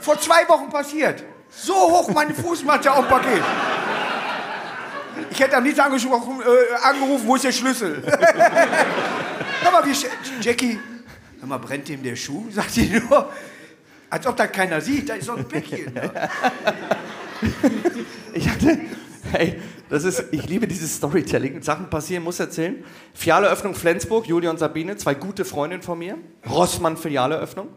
Vor 0.00 0.20
zwei 0.20 0.48
Wochen 0.48 0.68
passiert. 0.68 1.22
So 1.50 1.74
hoch 1.74 2.08
meine 2.08 2.34
Fußmatte 2.34 2.90
auf 2.90 3.06
dem 3.06 3.08
Paket. 3.08 3.42
Ich 5.30 5.40
hätte 5.40 5.56
am 5.56 5.64
liebsten 5.64 5.82
äh, 5.82 5.94
angerufen, 6.82 7.26
wo 7.26 7.36
ist 7.36 7.44
der 7.44 7.52
Schlüssel? 7.52 8.02
Hör 9.62 9.70
mal, 9.70 9.84
wie 9.86 9.94
Jackie, 10.40 10.78
hör 11.38 11.48
mal, 11.48 11.58
brennt 11.58 11.88
ihm 11.88 12.02
der 12.02 12.16
Schuh? 12.16 12.46
Sagt 12.50 12.72
sie 12.72 12.88
nur, 12.88 13.30
als 14.10 14.26
ob 14.26 14.36
da 14.36 14.46
keiner 14.46 14.80
sieht, 14.80 15.08
da 15.08 15.14
ist 15.14 15.26
so 15.26 15.34
ein 15.34 15.46
Päckchen. 15.46 15.94
Ne? 15.94 16.10
Ich 18.34 18.48
hatte, 18.48 18.78
hey, 19.30 19.60
das 19.90 20.04
ist, 20.04 20.24
ich 20.30 20.48
liebe 20.48 20.66
dieses 20.66 20.96
Storytelling. 20.96 21.60
Sachen 21.60 21.90
passieren, 21.90 22.24
muss 22.24 22.40
erzählen. 22.40 22.82
Filialeöffnung 23.12 23.74
Flensburg, 23.74 24.26
Julia 24.26 24.50
und 24.50 24.58
Sabine, 24.58 24.96
zwei 24.96 25.14
gute 25.14 25.44
Freundinnen 25.44 25.82
von 25.82 25.98
mir. 25.98 26.16
Rossmann 26.48 26.96
Filialeöffnung. 26.96 27.68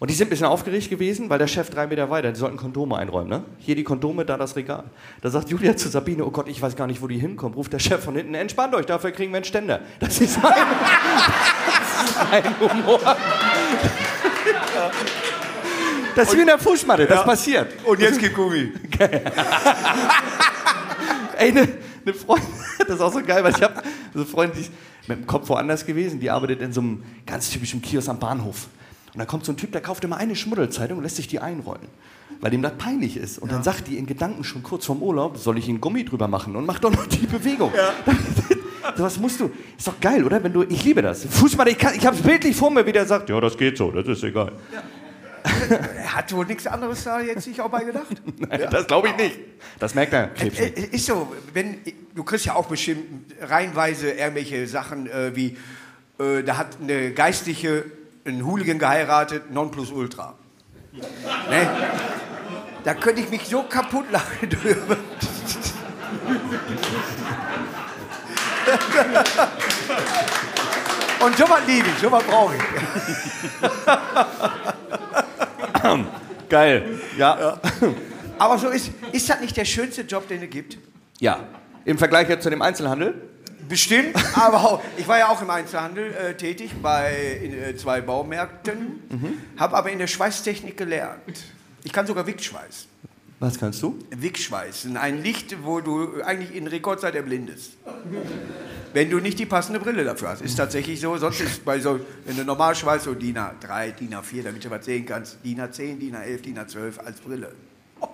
Und 0.00 0.10
die 0.10 0.14
sind 0.14 0.26
ein 0.26 0.30
bisschen 0.30 0.46
aufgeregt 0.46 0.90
gewesen, 0.90 1.30
weil 1.30 1.38
der 1.38 1.46
Chef 1.46 1.70
drei 1.70 1.86
Meter 1.86 2.10
weiter, 2.10 2.32
die 2.32 2.38
sollten 2.38 2.56
Kondome 2.56 2.96
einräumen, 2.96 3.28
ne? 3.28 3.44
Hier 3.58 3.76
die 3.76 3.84
Kondome, 3.84 4.24
da 4.24 4.36
das 4.36 4.56
Regal. 4.56 4.84
Da 5.20 5.30
sagt 5.30 5.50
Julia 5.50 5.76
zu 5.76 5.88
Sabine, 5.88 6.24
oh 6.24 6.32
Gott, 6.32 6.48
ich 6.48 6.60
weiß 6.60 6.74
gar 6.74 6.88
nicht, 6.88 7.00
wo 7.00 7.06
die 7.06 7.18
hinkommen. 7.18 7.54
Ruft 7.54 7.72
der 7.72 7.78
Chef 7.78 8.02
von 8.02 8.16
hinten, 8.16 8.34
entspannt 8.34 8.74
euch, 8.74 8.86
dafür 8.86 9.12
kriegen 9.12 9.30
wir 9.30 9.36
einen 9.36 9.44
Ständer. 9.44 9.82
Das 10.00 10.20
ist 10.20 10.42
mein, 10.42 10.52
das 11.66 12.10
ist 12.10 12.30
mein 12.32 12.58
Humor. 12.58 12.98
Das 16.14 16.28
ist 16.28 16.36
wie 16.36 16.40
in 16.40 16.46
der 16.46 16.58
Fußmatte, 16.58 17.06
das 17.06 17.24
passiert. 17.24 17.72
Und 17.84 18.00
jetzt 18.00 18.18
geht 18.18 18.34
Gummi. 18.34 18.72
Ey, 21.38 21.50
eine 21.50 21.68
ne 22.04 22.14
Freundin, 22.14 22.48
das 22.78 22.96
ist 22.96 23.00
auch 23.00 23.12
so 23.12 23.22
geil, 23.22 23.42
weil 23.42 23.54
ich 23.54 23.62
habe 23.62 23.82
so 24.12 24.20
eine 24.20 24.26
Freundin, 24.26 24.56
die 24.58 24.62
ist 24.62 24.72
mit 25.08 25.18
dem 25.18 25.26
Kopf 25.26 25.48
woanders 25.48 25.84
gewesen, 25.84 26.20
die 26.20 26.30
arbeitet 26.30 26.60
in 26.60 26.72
so 26.72 26.80
einem 26.80 27.02
ganz 27.26 27.50
typischen 27.50 27.82
Kiosk 27.82 28.08
am 28.08 28.18
Bahnhof. 28.18 28.68
Und 29.12 29.18
da 29.18 29.26
kommt 29.26 29.44
so 29.44 29.52
ein 29.52 29.56
Typ, 29.56 29.72
der 29.72 29.80
kauft 29.80 30.04
immer 30.04 30.16
eine 30.16 30.36
Schmuddelzeitung 30.36 30.98
und 30.98 31.04
lässt 31.04 31.16
sich 31.16 31.28
die 31.28 31.40
einrollen, 31.40 31.88
weil 32.40 32.50
dem 32.50 32.62
das 32.62 32.72
peinlich 32.78 33.16
ist. 33.16 33.38
Und 33.38 33.52
dann 33.52 33.62
sagt 33.62 33.88
die 33.88 33.98
in 33.98 34.06
Gedanken 34.06 34.44
schon 34.44 34.62
kurz 34.62 34.86
vorm 34.86 35.02
Urlaub, 35.02 35.36
soll 35.36 35.58
ich 35.58 35.68
einen 35.68 35.80
Gummi 35.80 36.04
drüber 36.04 36.28
machen 36.28 36.56
und 36.56 36.64
macht 36.64 36.84
doch 36.84 36.92
noch 36.92 37.06
die 37.06 37.26
Bewegung. 37.26 37.72
so 38.96 39.02
was 39.02 39.18
musst 39.18 39.40
du, 39.40 39.50
ist 39.76 39.86
doch 39.86 40.00
geil, 40.00 40.24
oder? 40.24 40.42
Wenn 40.42 40.52
du, 40.52 40.62
ich 40.62 40.84
liebe 40.84 41.02
das. 41.02 41.26
Fußball, 41.26 41.68
ich, 41.68 41.78
kann, 41.78 41.94
ich 41.94 42.06
habe 42.06 42.16
es 42.16 42.22
bildlich 42.22 42.56
vor 42.56 42.70
mir, 42.70 42.86
wie 42.86 42.92
der 42.92 43.06
sagt, 43.06 43.28
ja, 43.28 43.40
das 43.40 43.56
geht 43.56 43.76
so, 43.76 43.90
das 43.90 44.06
ist 44.06 44.22
egal. 44.24 44.52
Er 45.44 46.16
hat 46.16 46.32
wohl 46.32 46.46
nichts 46.46 46.66
anderes 46.66 47.04
da 47.04 47.20
jetzt 47.20 47.44
sich 47.44 47.60
auch 47.60 47.70
bei 47.70 47.84
gedacht. 47.84 48.06
Nein, 48.38 48.68
Das 48.70 48.86
glaube 48.86 49.08
ich 49.08 49.16
nicht. 49.16 49.38
Das 49.78 49.94
merkt 49.94 50.12
er, 50.12 50.28
Krebs. 50.28 50.58
Äh, 50.58 50.68
Ist 50.92 51.06
so, 51.06 51.32
wenn, 51.52 51.78
du 52.14 52.22
kriegst 52.22 52.46
ja 52.46 52.54
auch 52.54 52.66
bestimmt 52.66 53.32
reihenweise 53.40 54.10
irgendwelche 54.10 54.66
Sachen 54.66 55.08
äh, 55.10 55.34
wie, 55.34 55.56
äh, 56.20 56.42
da 56.42 56.56
hat 56.58 56.68
eine 56.80 57.12
Geistliche 57.12 57.84
einen 58.24 58.46
Hooligan 58.46 58.78
geheiratet, 58.78 59.50
Nonplusultra. 59.50 60.34
ne? 60.92 61.70
Da 62.84 62.94
könnte 62.94 63.20
ich 63.22 63.30
mich 63.30 63.44
so 63.46 63.64
kaputt 63.64 64.04
lachen 64.12 64.48
drüber. 64.48 64.96
Und 71.24 71.36
sowas 71.36 71.60
liebe 71.66 71.88
ich, 71.88 71.98
sowas 72.00 72.22
brauche 72.24 72.54
ich. 72.56 72.62
Geil. 76.48 77.00
Ja. 77.16 77.60
Aber 78.38 78.58
so 78.58 78.68
ist, 78.68 78.90
ist 79.12 79.28
das 79.28 79.40
nicht 79.40 79.56
der 79.56 79.64
schönste 79.64 80.02
Job, 80.02 80.28
den 80.28 80.42
es 80.42 80.50
gibt? 80.50 80.78
ja. 81.20 81.40
Im 81.84 81.98
Vergleich 81.98 82.28
jetzt 82.28 82.44
zu 82.44 82.50
dem 82.50 82.62
Einzelhandel? 82.62 83.20
Bestimmt, 83.68 84.14
aber 84.36 84.58
auch, 84.58 84.82
ich 84.96 85.08
war 85.08 85.18
ja 85.18 85.28
auch 85.28 85.42
im 85.42 85.50
Einzelhandel 85.50 86.14
äh, 86.14 86.34
tätig 86.34 86.70
bei 86.80 87.40
in, 87.42 87.60
äh, 87.60 87.76
zwei 87.76 88.00
Baumärkten, 88.00 89.02
habe 89.56 89.76
aber 89.76 89.90
in 89.90 89.98
der 89.98 90.06
Schweißtechnik 90.06 90.76
gelernt. 90.76 91.42
Ich 91.82 91.92
kann 91.92 92.06
sogar 92.06 92.24
Wickschweiß. 92.26 92.86
Was 93.42 93.58
kannst 93.58 93.82
du? 93.82 93.98
Wickschweißen, 94.10 94.96
ein 94.96 95.20
Licht, 95.20 95.64
wo 95.64 95.80
du 95.80 96.22
eigentlich 96.22 96.54
in 96.54 96.68
Rekordzeit 96.68 97.16
erblindest. 97.16 97.72
Wenn 98.92 99.10
du 99.10 99.18
nicht 99.18 99.36
die 99.40 99.46
passende 99.46 99.80
Brille 99.80 100.04
dafür 100.04 100.28
hast. 100.28 100.42
Ist 100.42 100.54
tatsächlich 100.54 101.00
so, 101.00 101.16
sonst 101.16 101.40
ist 101.40 101.64
bei 101.64 101.80
so, 101.80 101.98
wenn 102.24 102.36
du 102.36 102.44
normal 102.44 102.76
schweißt, 102.76 103.04
so 103.04 103.14
DIN 103.14 103.38
A3, 103.38 103.90
DIN 103.94 104.14
A4, 104.14 104.44
damit 104.44 104.64
du 104.64 104.70
was 104.70 104.84
sehen 104.84 105.06
kannst, 105.06 105.38
DIN 105.44 105.60
A10, 105.60 105.98
DIN 105.98 106.14
A11, 106.14 106.40
DIN 106.40 106.56
A12 106.56 106.98
als 106.98 107.20
Brille. 107.20 107.52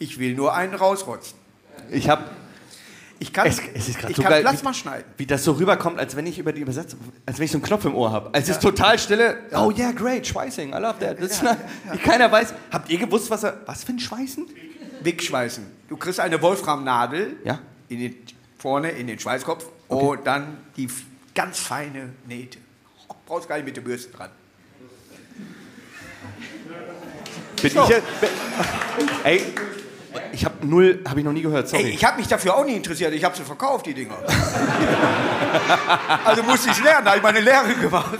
Ich 0.00 0.18
will 0.18 0.34
nur 0.34 0.54
einen 0.54 0.74
rausrotzen. 0.74 1.38
Ich 1.90 2.08
habe 2.08 2.24
Ich 3.20 3.32
kann, 3.32 3.46
Es, 3.48 3.58
es 3.74 3.88
ist 3.88 3.98
ich 4.08 4.16
so 4.16 4.22
kann 4.22 4.30
geil, 4.30 4.42
Plasma 4.42 4.70
wie, 4.70 4.74
schneiden. 4.74 5.04
wie 5.16 5.26
das 5.26 5.42
so 5.42 5.52
rüberkommt, 5.52 5.98
als 5.98 6.14
wenn 6.14 6.26
ich 6.26 6.38
über 6.38 6.52
die 6.52 6.60
Übersetzung, 6.60 7.00
als 7.26 7.38
wenn 7.38 7.46
ich 7.46 7.50
so 7.50 7.58
einen 7.58 7.64
Knopf 7.64 7.84
im 7.84 7.94
Ohr 7.96 8.12
habe. 8.12 8.30
Es 8.32 8.48
ist 8.48 8.62
total 8.62 8.96
stille. 8.98 9.38
Oh 9.52 9.72
yeah, 9.76 9.90
great, 9.92 10.24
Schweißing, 10.26 10.68
I 10.70 10.78
love 10.78 10.98
that. 11.00 11.20
Das 11.20 11.32
ist 11.32 11.44
wie 11.90 11.98
keiner 11.98 12.30
weiß. 12.30 12.54
Habt 12.70 12.88
ihr 12.90 12.98
gewusst, 12.98 13.28
was 13.30 13.42
er, 13.42 13.60
was 13.66 13.82
für 13.82 13.92
ein 13.92 13.98
Schweißen? 13.98 14.46
Wegschweißen. 15.02 15.66
Du 15.88 15.96
kriegst 15.96 16.20
eine 16.20 16.40
Wolframnadel 16.40 17.36
Ja. 17.44 17.58
in 17.88 17.98
den, 18.00 18.14
vorne 18.58 18.90
in 18.90 19.06
den 19.08 19.18
Schweißkopf 19.18 19.66
und 19.88 20.24
dann 20.26 20.58
die 20.76 20.88
ganz 21.34 21.58
feine 21.58 22.10
Nähte. 22.26 22.58
Brauchst 23.26 23.48
gar 23.48 23.56
nicht 23.56 23.64
mit 23.66 23.76
der 23.76 23.82
Bürste 23.82 24.12
dran. 24.12 24.30
Bin 27.60 27.70
So. 27.70 27.82
ich 27.82 27.88
bin, 27.88 27.98
ey, 29.24 29.42
ich 30.32 30.44
habe 30.44 30.66
null, 30.66 31.02
habe 31.08 31.20
ich 31.20 31.24
noch 31.24 31.32
nie 31.32 31.42
gehört, 31.42 31.68
sorry. 31.68 31.84
Ey, 31.84 31.90
ich 31.90 32.04
habe 32.04 32.18
mich 32.18 32.28
dafür 32.28 32.56
auch 32.56 32.64
nie 32.64 32.74
interessiert. 32.76 33.12
Ich 33.14 33.24
habe 33.24 33.36
sie 33.36 33.42
verkauft, 33.42 33.86
die 33.86 33.94
Dinger. 33.94 34.16
also 36.24 36.42
musste 36.42 36.70
ich 36.70 36.82
lernen, 36.82 37.04
da 37.04 37.10
habe 37.10 37.18
ich 37.18 37.22
meine 37.22 37.40
Lehre 37.40 37.74
gemacht. 37.74 38.18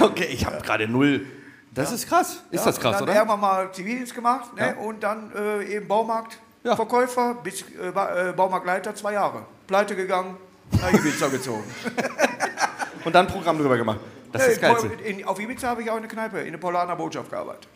okay, 0.00 0.28
ich 0.30 0.44
habe 0.44 0.60
gerade 0.62 0.88
null. 0.88 1.26
Das 1.72 1.92
ist 1.92 2.08
krass. 2.08 2.42
Ist 2.50 2.66
das 2.66 2.80
krass, 2.80 2.96
dann 2.96 3.04
oder? 3.04 3.14
irgendwann 3.14 3.40
mal 3.40 3.72
Zivildienst 3.72 4.14
gemacht 4.14 4.54
ne? 4.56 4.74
Ja. 4.76 4.82
und 4.82 5.02
dann 5.02 5.30
äh, 5.34 5.76
eben 5.76 5.86
Baumarkt, 5.86 6.38
Ja. 6.64 6.74
Verkäufer 6.74 7.34
bis 7.34 7.62
äh, 7.62 7.88
äh, 7.88 8.32
Baumarktleiter, 8.32 8.94
zwei 8.94 9.12
Jahre. 9.12 9.42
Pleite 9.66 9.94
gegangen, 9.94 10.36
nach 10.72 10.92
Ibiza 10.92 11.28
gezogen. 11.28 11.64
Und 13.04 13.14
dann 13.14 13.26
Programm 13.26 13.56
drüber 13.56 13.76
gemacht. 13.76 14.00
Das 14.32 14.46
ist 14.48 14.62
in, 15.04 15.24
auf 15.24 15.40
Ibiza 15.40 15.68
habe 15.68 15.82
ich 15.82 15.90
auch 15.90 15.96
in 15.96 16.02
der 16.02 16.10
Kneipe, 16.10 16.40
in 16.40 16.52
der 16.52 16.58
Polaner 16.58 16.96
Botschaft 16.96 17.30
gearbeitet. 17.30 17.68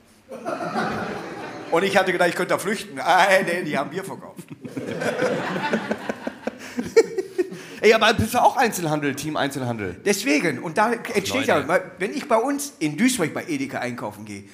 Und 1.73 1.83
ich 1.85 1.97
hatte 1.97 2.13
gedacht, 2.13 2.29
ich 2.29 2.35
könnte 2.35 2.53
da 2.53 2.59
flüchten. 2.59 3.01
Ah, 3.01 3.27
nee, 3.45 3.63
die 3.65 3.77
haben 3.77 3.91
Bier 3.91 4.05
verkauft. 4.05 4.47
Ey, 7.81 7.95
aber 7.95 8.13
bist 8.15 8.35
du 8.35 8.43
auch 8.43 8.57
Einzelhandel, 8.57 9.15
Team 9.17 9.37
Einzelhandel? 9.37 9.97
Deswegen, 10.05 10.61
und 10.61 10.79
da 10.79 10.93
entsteht 10.93 11.49
Leute. 11.49 11.67
ja, 11.67 11.81
wenn 11.99 12.13
ich 12.13 12.29
bei 12.29 12.37
uns 12.37 12.75
in 12.79 12.97
Duisburg 12.97 13.35
bei 13.35 13.45
Edeka 13.49 13.79
einkaufen 13.79 14.25
gehe, 14.25 14.45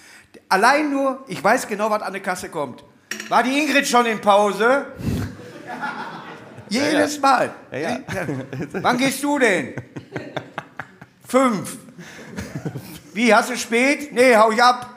allein 0.48 0.90
nur, 0.90 1.24
ich 1.26 1.42
weiß 1.44 1.66
genau, 1.66 1.90
was 1.90 2.00
an 2.02 2.12
der 2.12 2.22
Kasse 2.22 2.48
kommt. 2.48 2.85
War 3.28 3.42
die 3.42 3.59
Ingrid 3.59 3.87
schon 3.87 4.07
in 4.07 4.20
Pause? 4.20 4.87
Jedes 6.70 7.20
Mal. 7.20 7.50
Ja, 7.72 7.78
ja. 7.78 7.98
Wann 8.72 8.96
gehst 8.96 9.22
du 9.22 9.38
denn? 9.38 9.74
Fünf. 11.26 11.76
Wie, 13.12 13.35
hast 13.35 13.50
du 13.50 13.57
spät? 13.57 14.12
Nee, 14.12 14.37
hau 14.37 14.52
ich 14.52 14.62
ab. 14.62 14.94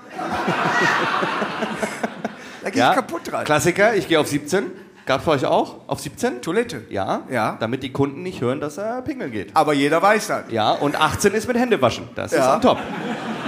Da 2.64 2.70
gehe 2.70 2.88
ich 2.90 2.96
kaputt 2.96 3.32
dran. 3.32 3.44
Klassiker, 3.46 3.96
ich 3.96 4.08
gehe 4.08 4.20
auf 4.20 4.28
17. 4.28 4.66
Gab's 5.06 5.26
bei 5.26 5.32
euch 5.34 5.46
auch? 5.46 5.78
Auf 5.88 6.00
17? 6.00 6.42
Toilette. 6.42 6.84
Ja, 6.90 7.24
Ja. 7.30 7.58
damit 7.60 7.82
die 7.84 7.92
Kunden 7.92 8.22
nicht 8.24 8.40
hören, 8.42 8.60
dass 8.62 8.78
er 8.78 9.02
pingeln 9.02 9.32
geht. 9.32 9.56
Aber 9.56 9.74
jeder 9.74 10.02
weiß 10.02 10.28
das. 10.28 10.44
Ja, 10.50 10.72
und 10.72 10.96
18 11.00 11.34
ist 11.34 11.48
mit 11.48 11.58
Händewaschen. 11.58 12.08
Das 12.16 12.32
ist 12.32 12.38
Ja. 12.40 12.56
on 12.56 12.62
top. 12.62 12.78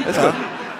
Das 0.05 0.17
ist 0.17 0.23
gut. 0.23 0.33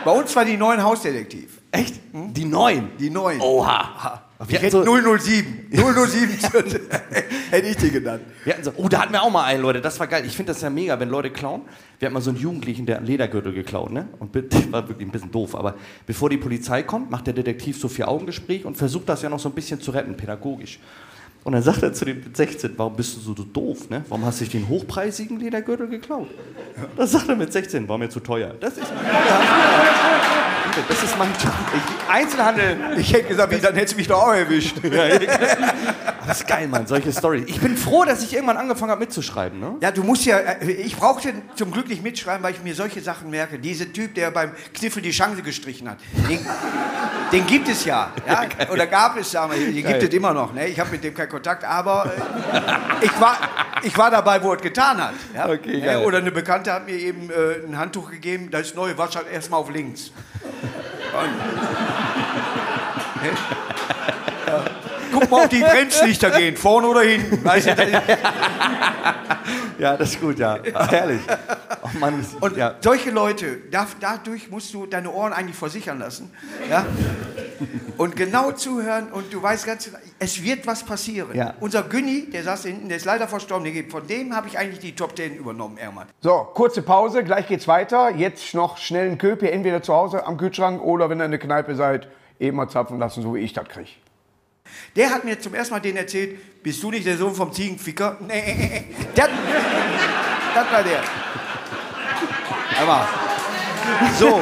Bei 0.04 0.12
uns 0.12 0.36
war 0.36 0.44
die 0.46 0.58
neuen 0.58 0.84
Hausdetektiv. 0.84 1.62
Echt? 1.72 1.96
Die 2.12 2.46
neuen? 2.46 2.90
Die 3.00 3.10
neuen. 3.10 3.40
Oha. 3.40 4.23
Wir 4.48 4.64
Ich 4.64 4.66
hatten, 4.66 4.86
hätte 4.86 5.02
so, 5.04 5.18
007. 5.18 5.70
007 5.72 6.80
hätte 7.52 7.68
ich 7.68 7.78
die 7.78 7.92
genannt. 7.92 8.22
wir 8.44 8.54
hatten 8.54 8.64
so, 8.64 8.72
oh, 8.78 8.88
da 8.88 9.02
hatten 9.02 9.14
wir 9.14 9.22
auch 9.22 9.32
mal 9.32 9.44
einen, 9.44 9.62
Leute. 9.62 9.82
Das 9.82 10.00
war 10.00 10.08
geil. 10.08 10.24
Ich 10.26 10.36
finde 10.36 10.54
das 10.54 10.62
ja 10.62 10.70
mega, 10.70 11.00
wenn 11.00 11.10
Leute 11.10 11.30
klauen. 11.30 11.62
Wir 12.00 12.08
hatten 12.08 12.14
mal 12.14 12.22
so 12.22 12.32
einen 12.32 12.40
Jugendlichen, 12.40 12.86
der 12.86 12.98
einen 12.98 13.06
Ledergürtel 13.06 13.54
geklaut, 13.54 13.92
ne? 13.92 14.08
Und 14.20 14.34
war 14.72 14.88
wirklich 14.88 15.08
ein 15.08 15.12
bisschen 15.12 15.32
doof. 15.32 15.56
Aber 15.56 15.76
bevor 16.06 16.30
die 16.30 16.38
Polizei 16.38 16.84
kommt, 16.84 17.12
macht 17.12 17.28
der 17.28 17.34
Detektiv 17.34 17.80
so 17.80 17.88
vier 17.88 18.08
Augengespräch 18.08 18.66
und 18.66 18.76
versucht 18.76 19.08
das 19.10 19.22
ja 19.22 19.30
noch 19.30 19.40
so 19.40 19.50
ein 19.50 19.56
bisschen 19.56 19.80
zu 19.82 19.92
retten, 19.92 20.16
pädagogisch. 20.16 20.80
Und 21.44 21.52
dann 21.54 21.62
sagt 21.62 21.84
er 21.84 21.92
zu 21.92 22.06
dem 22.06 22.24
mit 22.24 22.38
16, 22.38 22.74
warum 22.78 22.96
bist 22.96 23.18
du 23.18 23.20
so 23.20 23.34
doof, 23.34 23.90
ne? 23.90 24.06
Warum 24.08 24.26
hast 24.26 24.40
du 24.40 24.46
dich 24.46 24.54
den 24.54 24.70
hochpreisigen 24.70 25.40
Ledergürtel 25.40 25.88
geklaut? 25.88 26.30
Das 26.96 27.12
sagt 27.12 27.28
er 27.28 27.36
mit 27.36 27.52
16, 27.52 27.88
war 27.90 27.98
mir 27.98 28.10
zu 28.10 28.22
teuer. 28.22 28.56
Das 28.62 28.78
ist, 28.78 28.88
das 30.88 31.04
ist 31.04 31.18
mein. 31.18 31.30
Ich, 31.32 32.12
Einzelhandel. 32.12 32.78
Ich 32.98 33.14
hätte 33.14 33.28
gesagt, 33.28 33.52
wie, 33.52 33.60
dann 33.60 33.76
hättest 33.76 33.94
du 33.94 33.98
mich 33.98 34.08
doch 34.08 34.24
auch 34.24 34.34
erwischt. 34.34 34.78
Das 36.26 36.40
ist 36.42 36.48
geil, 36.48 36.68
Mann, 36.68 36.88
solche 36.88 37.12
Stories. 37.12 37.44
Ich 37.48 37.60
bin 37.60 37.76
froh, 37.78 38.04
dass 38.06 38.24
ich 38.24 38.34
irgendwann 38.34 38.58
angefangen 38.58 38.92
habe 38.92 39.02
mitzuschreiben, 39.02 39.60
ne? 39.60 39.76
Ja, 39.82 39.92
du 39.92 40.04
musst 40.04 40.26
ja, 40.26 40.38
äh, 40.38 40.72
ich 40.72 40.96
brauchte 40.96 41.34
zum 41.56 41.72
Glück 41.72 41.88
nicht 41.88 42.02
mitschreiben, 42.04 42.44
weil 42.44 42.54
ich 42.54 42.64
mir 42.64 42.76
solche 42.76 43.02
Sachen 43.02 43.30
merke. 43.30 43.60
Dieser 43.60 43.92
Typ, 43.92 44.16
der 44.16 44.32
beim 44.32 44.52
Kniffel 44.74 45.02
die 45.02 45.12
Chance 45.12 45.42
gestrichen 45.42 45.90
hat, 45.90 45.98
den, 46.30 46.40
den 47.32 47.46
gibt 47.48 47.68
es 47.68 47.86
ja, 47.86 48.12
ja? 48.28 48.44
Oder 48.72 48.88
gab 48.88 49.18
es 49.18 49.32
ja, 49.34 49.48
den 49.48 49.74
gibt 49.76 50.04
es 50.04 50.10
immer 50.10 50.34
noch. 50.34 50.54
Ne? 50.54 50.68
Ich 50.68 50.80
habe 50.80 50.92
mit 50.92 51.04
dem 51.04 51.14
keinen 51.14 51.30
Kontakt, 51.30 51.64
aber 51.64 52.06
äh, 52.06 53.06
ich, 53.06 53.20
war, 53.22 53.38
ich 53.84 53.98
war 53.98 54.10
dabei, 54.12 54.42
wo 54.42 54.52
er 54.52 54.56
es 54.58 54.62
getan 54.62 55.02
hat. 55.04 55.14
Ja? 55.36 55.50
Okay, 55.50 55.78
Ne? 55.78 55.82
geil. 55.82 56.06
Oder 56.06 56.20
eine 56.20 56.32
Bekannte 56.32 56.72
hat 56.72 56.86
mir 56.86 56.96
eben 56.96 57.30
äh, 57.30 57.66
ein 57.68 57.78
Handtuch 57.78 58.10
gegeben, 58.12 58.50
das 58.52 58.68
ist 58.68 58.76
neu, 58.76 58.96
wasch 58.98 59.16
halt 59.16 59.32
erstmal 59.32 59.60
auf 59.60 59.70
links. 59.70 60.12
Und. 61.14 61.30
Guck 65.14 65.30
mal, 65.30 65.44
ob 65.46 65.50
die 65.50 65.60
Bremslichter 65.62 66.32
gehen, 66.32 66.58
vorne 66.58 66.88
oder 66.88 67.02
hinten. 67.02 67.44
Weißt 67.46 67.68
du, 67.68 67.72
Ja, 69.80 69.98
das 69.98 70.12
ist 70.12 70.22
gut, 70.22 70.40
ja. 70.40 70.58
Herrlich. 70.90 71.22
Oh 71.84 71.90
Mann, 72.00 72.26
Und 72.40 72.56
ja. 72.58 72.76
solche 72.80 73.12
Leute, 73.12 73.58
da, 73.72 73.86
dadurch 74.00 74.50
musst 74.50 74.74
du 74.74 74.86
deine 74.86 75.12
Ohren 75.12 75.34
eigentlich 75.34 75.58
versichern 75.58 76.00
lassen. 76.00 76.32
Ja? 76.70 76.86
Und 77.98 78.16
genau 78.16 78.52
zuhören 78.52 79.12
und 79.12 79.34
du 79.34 79.42
weißt 79.42 79.66
ganz 79.66 79.86
genau, 79.86 79.98
es 80.20 80.42
wird 80.42 80.66
was 80.66 80.84
passieren. 80.84 81.36
Ja. 81.36 81.54
Unser 81.60 81.84
Günni, 81.84 82.30
der 82.32 82.44
saß 82.44 82.64
hinten, 82.64 82.88
der 82.88 82.98
ist 82.98 83.06
leider 83.06 83.28
verstorben, 83.28 83.64
der 83.66 83.74
geht- 83.74 83.92
von 83.92 84.08
dem 84.08 84.36
habe 84.36 84.48
ich 84.48 84.58
eigentlich 84.58 84.80
die 84.80 84.96
Top 84.96 85.16
10 85.18 85.36
übernommen, 85.36 85.78
Ermann. 85.78 86.08
So, 86.22 86.48
kurze 86.54 86.82
Pause, 86.82 87.24
gleich 87.24 87.48
geht's 87.48 87.68
weiter. 87.68 88.10
Jetzt 88.12 88.54
noch 88.54 88.78
schnell 88.78 89.08
einen 89.08 89.18
Köpi, 89.18 89.48
entweder 89.48 89.82
zu 89.82 89.94
Hause 89.94 90.26
am 90.26 90.38
Kühlschrank 90.38 90.82
oder 90.82 91.10
wenn 91.10 91.20
ihr 91.20 91.26
in 91.26 91.32
der 91.32 91.40
Kneipe 91.40 91.76
seid, 91.76 92.08
eben 92.40 92.58
mal 92.58 92.70
zapfen 92.70 93.00
lassen, 93.00 93.22
so 93.22 93.36
wie 93.36 93.40
ich 93.40 93.54
das 93.54 93.68
kriege. 93.68 93.90
Der 94.96 95.10
hat 95.10 95.24
mir 95.24 95.40
zum 95.40 95.54
ersten 95.54 95.74
Mal 95.74 95.80
den 95.80 95.98
erzählt, 95.98 96.64
bist 96.64 96.82
du 96.84 96.92
nicht 96.92 97.06
der 97.06 97.18
Sohn 97.18 97.34
vom 97.34 97.52
Ziegenficker? 97.52 98.18
Nee, 98.28 98.86
das, 99.16 99.30
das 100.56 100.72
war 100.72 100.84
der. 100.84 101.02
Aber 102.82 103.08
so. 104.18 104.42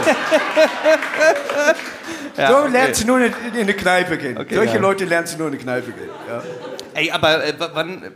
so 2.36 2.58
okay. 2.58 2.72
lernst 2.72 3.04
du 3.04 3.08
nur 3.08 3.20
in, 3.20 3.34
in 3.54 3.60
eine 3.62 3.74
Kneipe 3.74 4.18
kennen. 4.18 4.38
Okay, 4.38 4.56
Solche 4.56 4.76
ja. 4.76 4.82
Leute 4.82 5.06
lernst 5.06 5.34
du 5.34 5.38
nur 5.40 5.48
in 5.48 5.54
eine 5.54 5.64
Kneipe 5.64 5.92
kennen. 5.92 6.10
Ja. 6.28 6.44
Ey, 6.94 7.12
aber 7.12 7.46
äh, 7.46 7.54
wann. 7.74 8.12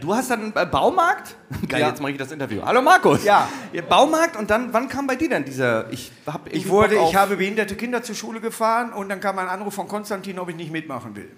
Du 0.00 0.14
hast 0.14 0.30
dann 0.30 0.52
einen 0.56 0.70
Baumarkt? 0.70 1.36
Geil, 1.68 1.80
Ja. 1.80 1.88
jetzt 1.88 2.00
mache 2.00 2.12
ich 2.12 2.18
das 2.18 2.32
Interview. 2.32 2.62
Hallo 2.64 2.80
Markus. 2.82 3.24
Ja. 3.24 3.48
Baumarkt 3.88 4.36
und 4.36 4.50
dann, 4.50 4.72
wann 4.72 4.88
kam 4.88 5.06
bei 5.06 5.16
dir 5.16 5.28
denn 5.28 5.44
dieser. 5.44 5.90
Ich, 5.92 6.10
hab 6.26 6.52
Ich, 6.52 6.68
wurde, 6.68 6.96
ich 6.96 7.14
habe 7.14 7.36
behinderte 7.36 7.76
Kinder 7.76 8.02
zur 8.02 8.14
Schule 8.14 8.40
gefahren 8.40 8.92
und 8.92 9.08
dann 9.08 9.20
kam 9.20 9.38
ein 9.38 9.48
Anruf 9.48 9.74
von 9.74 9.86
Konstantin, 9.88 10.38
ob 10.38 10.48
ich 10.48 10.56
nicht 10.56 10.72
mitmachen 10.72 11.14
will. 11.14 11.28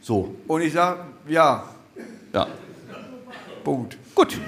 So. 0.00 0.34
Und 0.46 0.62
ich 0.62 0.72
sage, 0.72 1.00
ja, 1.28 1.64
Ja. 2.32 2.46
Punkt. 3.64 3.96
Gut. 4.14 4.38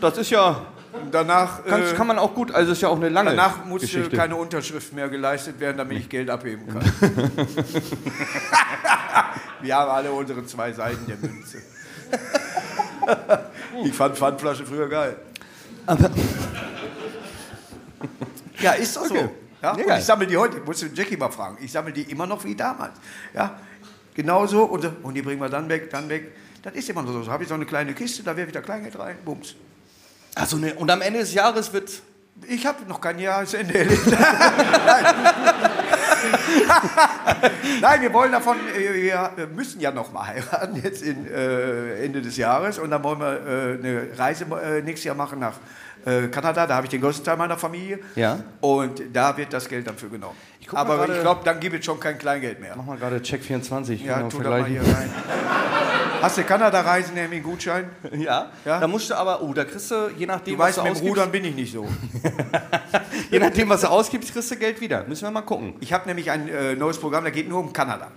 Das 0.00 0.16
ist 0.18 0.30
ja. 0.30 0.66
Danach, 1.10 1.64
Kann, 1.64 1.82
äh, 1.82 1.92
kann 1.94 2.06
man 2.06 2.18
auch 2.18 2.34
gut. 2.34 2.52
Also 2.54 2.70
ist 2.72 2.80
ja 2.80 2.88
auch 2.88 2.96
eine 2.96 3.08
lange 3.08 3.30
danach 3.30 3.64
musste 3.64 3.86
Geschichte. 3.88 4.16
keine 4.16 4.36
Unterschrift 4.36 4.92
mehr 4.92 5.08
geleistet 5.08 5.58
werden, 5.58 5.76
damit 5.78 5.98
ich 5.98 6.08
Geld 6.08 6.30
abheben 6.30 6.68
kann. 6.68 6.84
Wir 9.60 9.74
haben 9.76 9.90
alle 9.90 10.12
unsere 10.12 10.46
zwei 10.46 10.72
Seiten 10.72 11.04
der 11.06 11.16
Münze. 11.16 11.58
ich 13.84 13.92
fand 13.94 14.16
Pfandflasche 14.16 14.64
früher 14.66 14.88
geil. 14.88 15.16
ja, 18.60 18.72
ist 18.72 18.96
doch 18.96 19.06
so. 19.06 19.14
Okay. 19.14 19.28
Ja, 19.62 19.76
Ja, 19.76 19.84
geil. 19.84 19.98
ich 19.98 20.04
sammle 20.04 20.26
die 20.26 20.36
heute, 20.36 20.58
musst 20.60 20.82
du 20.82 20.86
Jackie 20.86 21.16
mal 21.16 21.30
fragen, 21.30 21.58
ich 21.60 21.72
sammle 21.72 21.92
die 21.92 22.02
immer 22.02 22.26
noch 22.26 22.44
wie 22.44 22.54
damals. 22.54 22.92
Ja, 23.32 23.58
genauso 24.14 24.64
und, 24.64 24.84
und 25.02 25.14
die 25.14 25.22
bringen 25.22 25.40
wir 25.40 25.48
dann 25.48 25.68
weg, 25.68 25.90
dann 25.90 26.08
weg. 26.08 26.32
Das 26.62 26.74
ist 26.74 26.88
immer 26.88 27.06
so. 27.06 27.22
So 27.22 27.30
habe 27.30 27.42
ich 27.42 27.48
so 27.48 27.54
eine 27.54 27.66
kleine 27.66 27.92
Kiste, 27.94 28.22
da 28.22 28.36
wäre 28.36 28.48
wieder 28.48 28.62
Kleingeld 28.62 28.98
rein, 28.98 29.16
bums. 29.24 29.54
Achso, 30.34 30.56
ne, 30.56 30.74
und 30.74 30.90
am 30.90 31.00
Ende 31.02 31.20
des 31.20 31.32
Jahres 31.34 31.72
wird. 31.72 31.90
Ich 32.48 32.66
habe 32.66 32.84
noch 32.88 33.00
kein 33.00 33.18
Jahresende 33.18 33.78
erlebt. 33.78 34.06
Nein, 37.80 38.00
wir 38.02 38.12
wollen 38.12 38.32
davon, 38.32 38.56
äh, 38.76 38.94
wir 38.94 39.30
müssen 39.54 39.80
ja 39.80 39.90
noch 39.90 40.12
mal 40.12 40.26
heiraten 40.26 40.80
jetzt 40.82 41.02
in, 41.02 41.26
äh, 41.26 42.04
Ende 42.04 42.22
des 42.22 42.36
Jahres 42.36 42.78
und 42.78 42.90
dann 42.90 43.02
wollen 43.02 43.20
wir 43.20 43.32
äh, 43.32 43.78
eine 43.78 44.06
Reise 44.18 44.44
äh, 44.44 44.82
nächstes 44.82 45.04
Jahr 45.04 45.16
machen 45.16 45.38
nach 45.40 45.54
äh, 46.04 46.28
Kanada. 46.28 46.66
Da 46.66 46.76
habe 46.76 46.86
ich 46.86 46.90
den 46.90 47.00
größten 47.00 47.24
Teil 47.24 47.36
meiner 47.36 47.56
Familie. 47.56 47.98
Ja. 48.14 48.40
Und 48.60 49.02
da 49.12 49.36
wird 49.36 49.52
das 49.52 49.68
Geld 49.68 49.86
dafür 49.86 50.10
genommen. 50.10 50.36
Ich 50.60 50.72
Aber 50.72 50.96
gerade- 50.96 51.14
ich 51.14 51.20
glaube, 51.20 51.40
dann 51.44 51.60
gibt 51.60 51.78
es 51.78 51.84
schon 51.84 52.00
kein 52.00 52.18
Kleingeld 52.18 52.60
mehr. 52.60 52.74
Mach 52.76 52.84
mal 52.84 52.96
gerade 52.96 53.20
Check 53.22 53.42
24. 53.42 54.02
Ja, 54.04 54.16
genau, 54.18 54.28
tu 54.28 54.38
das 54.38 54.48
mal 54.50 54.64
hier 54.64 54.80
rein. 54.82 55.10
Hast 56.24 56.38
du 56.38 56.44
Kanada-Reisen, 56.44 57.12
nämlich 57.14 57.40
einen 57.40 57.50
Gutschein? 57.50 57.90
Ja. 58.16 58.50
Ja. 58.64 58.80
Da 58.80 58.88
musst 58.88 59.10
du 59.10 59.14
aber, 59.14 59.42
oh, 59.42 59.52
da 59.52 59.64
kriegst 59.64 59.90
du, 59.90 60.08
je 60.16 60.24
nachdem, 60.24 60.54
Du 60.54 60.58
was 60.58 60.68
weißt, 60.68 60.78
du 60.78 60.82
mit 60.82 60.88
dem 60.88 60.92
ausgibst, 60.92 61.10
Rudern 61.10 61.32
bin 61.32 61.44
ich 61.44 61.54
nicht 61.54 61.72
so. 61.72 61.86
je 63.30 63.38
nachdem, 63.38 63.68
was 63.68 63.82
du 63.82 63.88
ausgibst, 63.88 64.32
kriegst 64.32 64.50
du 64.50 64.56
Geld 64.56 64.80
wieder. 64.80 65.04
Müssen 65.04 65.26
wir 65.26 65.30
mal 65.30 65.42
gucken. 65.42 65.74
Ich 65.80 65.92
habe 65.92 66.06
nämlich 66.08 66.30
ein 66.30 66.48
äh, 66.48 66.74
neues 66.76 66.98
Programm, 66.98 67.24
da 67.24 67.30
geht 67.30 67.46
nur 67.46 67.60
um 67.60 67.74
Kanada. 67.74 68.10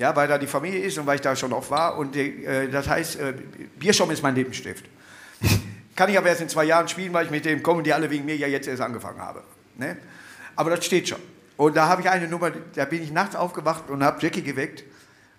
Ja, 0.00 0.16
weil 0.16 0.26
da 0.26 0.38
die 0.38 0.48
Familie 0.48 0.80
ist 0.80 0.98
und 0.98 1.06
weil 1.06 1.16
ich 1.16 1.20
da 1.20 1.36
schon 1.36 1.52
oft 1.52 1.70
war. 1.70 1.98
Und 1.98 2.16
äh, 2.16 2.68
das 2.68 2.88
heißt, 2.88 3.20
äh, 3.20 3.34
Bierschaum 3.78 4.10
ist 4.10 4.24
mein 4.24 4.34
Lippenstift. 4.34 4.84
Kann 5.94 6.10
ich 6.10 6.18
aber 6.18 6.28
erst 6.28 6.40
in 6.40 6.48
zwei 6.48 6.64
Jahren 6.64 6.88
spielen, 6.88 7.12
weil 7.12 7.26
ich 7.26 7.30
mit 7.30 7.44
dem 7.44 7.62
kommen, 7.62 7.84
die 7.84 7.92
alle 7.92 8.10
wegen 8.10 8.24
mir 8.24 8.36
ja 8.36 8.48
jetzt 8.48 8.66
erst 8.66 8.82
angefangen 8.82 9.20
habe. 9.20 9.44
Ne? 9.76 9.98
Aber 10.56 10.70
das 10.70 10.84
steht 10.84 11.08
schon. 11.08 11.20
Und 11.56 11.76
da 11.76 11.86
habe 11.86 12.02
ich 12.02 12.10
eine 12.10 12.26
Nummer, 12.26 12.50
da 12.74 12.86
bin 12.86 13.04
ich 13.04 13.12
nachts 13.12 13.36
aufgewacht 13.36 13.88
und 13.88 14.02
habe 14.02 14.20
Jackie 14.20 14.42
geweckt. 14.42 14.82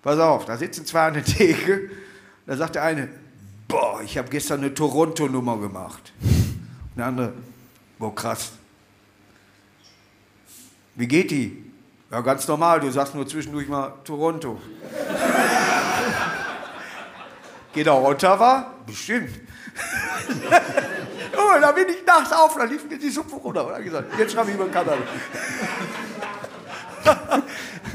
Pass 0.02 0.18
auf, 0.18 0.44
da 0.46 0.56
sitzen 0.56 0.86
zwei 0.86 1.08
an 1.08 1.14
der 1.14 1.24
Theke. 1.24 1.90
Da 2.46 2.56
sagt 2.56 2.74
der 2.74 2.82
eine, 2.82 3.08
boah, 3.68 4.00
ich 4.02 4.18
habe 4.18 4.28
gestern 4.28 4.60
eine 4.60 4.74
Toronto-Nummer 4.74 5.58
gemacht. 5.58 6.12
Und 6.22 6.98
der 6.98 7.06
andere, 7.06 7.32
boah, 7.98 8.14
krass. 8.14 8.52
Wie 10.94 11.08
geht 11.08 11.30
die? 11.30 11.72
Ja, 12.10 12.20
ganz 12.20 12.46
normal, 12.46 12.80
du 12.80 12.90
sagst 12.90 13.14
nur 13.14 13.26
zwischendurch 13.26 13.66
mal 13.66 13.94
Toronto. 14.04 14.60
Geht 17.72 17.88
auch 17.88 18.04
Ottawa? 18.04 18.72
Bestimmt. 18.86 19.30
oh, 21.36 21.60
da 21.60 21.72
bin 21.72 21.88
ich 21.88 22.06
nachts 22.06 22.30
auf, 22.32 22.54
da 22.56 22.64
lief 22.64 22.88
mir 22.88 22.98
die 22.98 23.10
Suppe 23.10 23.34
runter. 23.34 23.74
Und 23.74 23.84
gesagt, 23.84 24.16
jetzt 24.16 24.32
schreibe 24.32 24.50
ich 24.50 24.56
über 24.56 24.68
Kanada. 24.68 24.98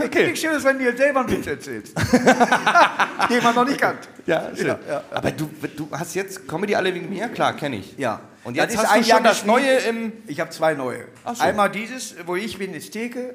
Okay. 0.04 0.32
Ich 0.32 0.40
schön, 0.40 0.64
wenn 0.64 0.78
du 0.78 0.92
dir 0.92 0.98
selber 0.98 1.22
einen 1.22 1.30
Witz 1.30 1.48
erzählst. 1.48 1.98
Den 3.30 3.44
man 3.44 3.56
noch 3.56 3.66
nicht 3.66 3.80
kannt. 3.80 4.08
Ja, 4.26 4.50
schön. 4.56 4.68
Ja, 4.68 4.80
ja. 4.88 5.04
Aber 5.12 5.32
du, 5.32 5.50
du 5.76 5.88
hast 5.92 6.16
jetzt 6.16 6.48
Comedy 6.48 6.76
alle 6.76 6.94
wegen 6.94 7.10
mir? 7.10 7.30
Klar, 7.30 7.54
kenne 7.54 7.78
ich. 7.78 7.98
Ja. 7.98 8.22
Und 8.44 8.58
Das 8.58 8.66
jetzt 8.66 8.76
ist 8.76 8.90
hast 8.90 9.06
du 9.06 9.10
Jahr 9.10 9.18
schon 9.18 9.24
das. 9.24 9.46
Neue 9.46 9.74
im... 9.90 10.14
Ich 10.28 10.40
habe 10.40 10.50
zwei 10.50 10.74
neue. 10.74 11.06
So. 11.26 11.42
Einmal 11.44 11.70
dieses, 11.70 12.16
wo 12.26 12.36
ich 12.36 12.58
bin, 12.58 12.74
ist 12.74 12.92
Theke. 12.92 13.34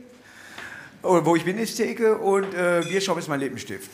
Oder 1.02 1.24
wo 1.26 1.36
ich 1.36 1.44
bin, 1.44 1.58
ist 1.58 1.76
Theke. 1.76 2.16
Und 2.16 2.54
äh, 2.54 2.82
Bierschaum 2.88 3.18
ist 3.18 3.28
mein 3.28 3.40
Lippenstift. 3.40 3.90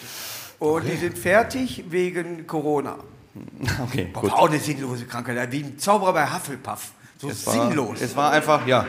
Und 0.59 0.87
die 0.87 0.97
sind 0.97 1.19
fertig 1.19 1.85
wegen 1.89 2.47
Corona. 2.47 2.97
Okay, 3.85 4.09
Boah, 4.13 4.25
war 4.25 4.39
auch 4.41 4.49
eine 4.49 4.59
sinnlose 4.59 5.07
Krankheit. 5.07 5.53
Wie 5.53 5.63
ein 5.63 5.79
Zauberer 5.79 6.13
bei 6.13 6.27
Hufflepuff. 6.27 6.91
So 7.19 7.29
Es 7.31 7.47
war, 7.47 7.53
sinnlos. 7.53 8.01
Es 8.01 8.17
war 8.17 8.33
einfach, 8.33 8.67
ja. 8.67 8.87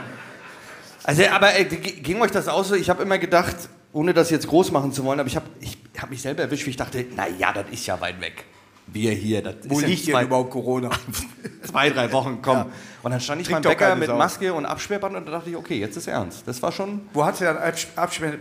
Also, 1.03 1.23
aber 1.31 1.57
äh, 1.59 1.65
ging 1.65 2.21
euch 2.21 2.31
das 2.31 2.47
aus 2.47 2.67
so? 2.69 2.75
Ich 2.75 2.89
habe 2.89 3.01
immer 3.03 3.17
gedacht, 3.17 3.55
ohne 3.93 4.13
das 4.13 4.29
jetzt 4.29 4.47
groß 4.47 4.71
machen 4.71 4.91
zu 4.93 5.03
wollen, 5.03 5.19
aber 5.19 5.27
ich 5.27 5.35
habe 5.35 5.45
ich 5.59 5.77
hab 5.99 6.09
mich 6.09 6.21
selber 6.21 6.43
erwischt, 6.43 6.65
wie 6.65 6.69
ich 6.71 6.77
dachte, 6.77 7.05
na 7.15 7.27
ja, 7.27 7.51
das 7.53 7.65
ist 7.71 7.85
ja 7.87 7.99
weit 7.99 8.21
weg. 8.21 8.45
Wir 8.87 9.11
hier, 9.11 9.41
das 9.41 9.55
Wo 9.67 9.75
ist 9.75 9.81
ja 9.83 9.87
liegt 9.87 10.05
zwei- 10.05 10.11
denn 10.19 10.27
überhaupt 10.27 10.51
Corona? 10.51 10.89
zwei, 11.63 11.89
drei 11.91 12.11
Wochen, 12.11 12.39
komm. 12.41 12.65
Und 13.03 13.11
dann 13.11 13.21
stand 13.21 13.41
ich 13.41 13.49
beim 13.49 13.61
Bäcker 13.61 13.87
keine 13.89 13.99
mit. 13.99 14.09
Maske 14.09 14.53
und 14.53 14.65
Absperrband 14.65 15.15
und 15.15 15.25
da 15.25 15.31
dachte 15.31 15.49
ich, 15.49 15.55
okay, 15.55 15.79
jetzt 15.79 15.95
ist 15.97 16.07
ernst. 16.07 16.43
Das 16.45 16.61
war 16.61 16.71
schon. 16.71 17.01
Wo 17.13 17.23
hast 17.23 17.39
du 17.41 17.45
dann 17.45 17.57
Abs- 17.57 17.87
Absperr, 17.95 18.33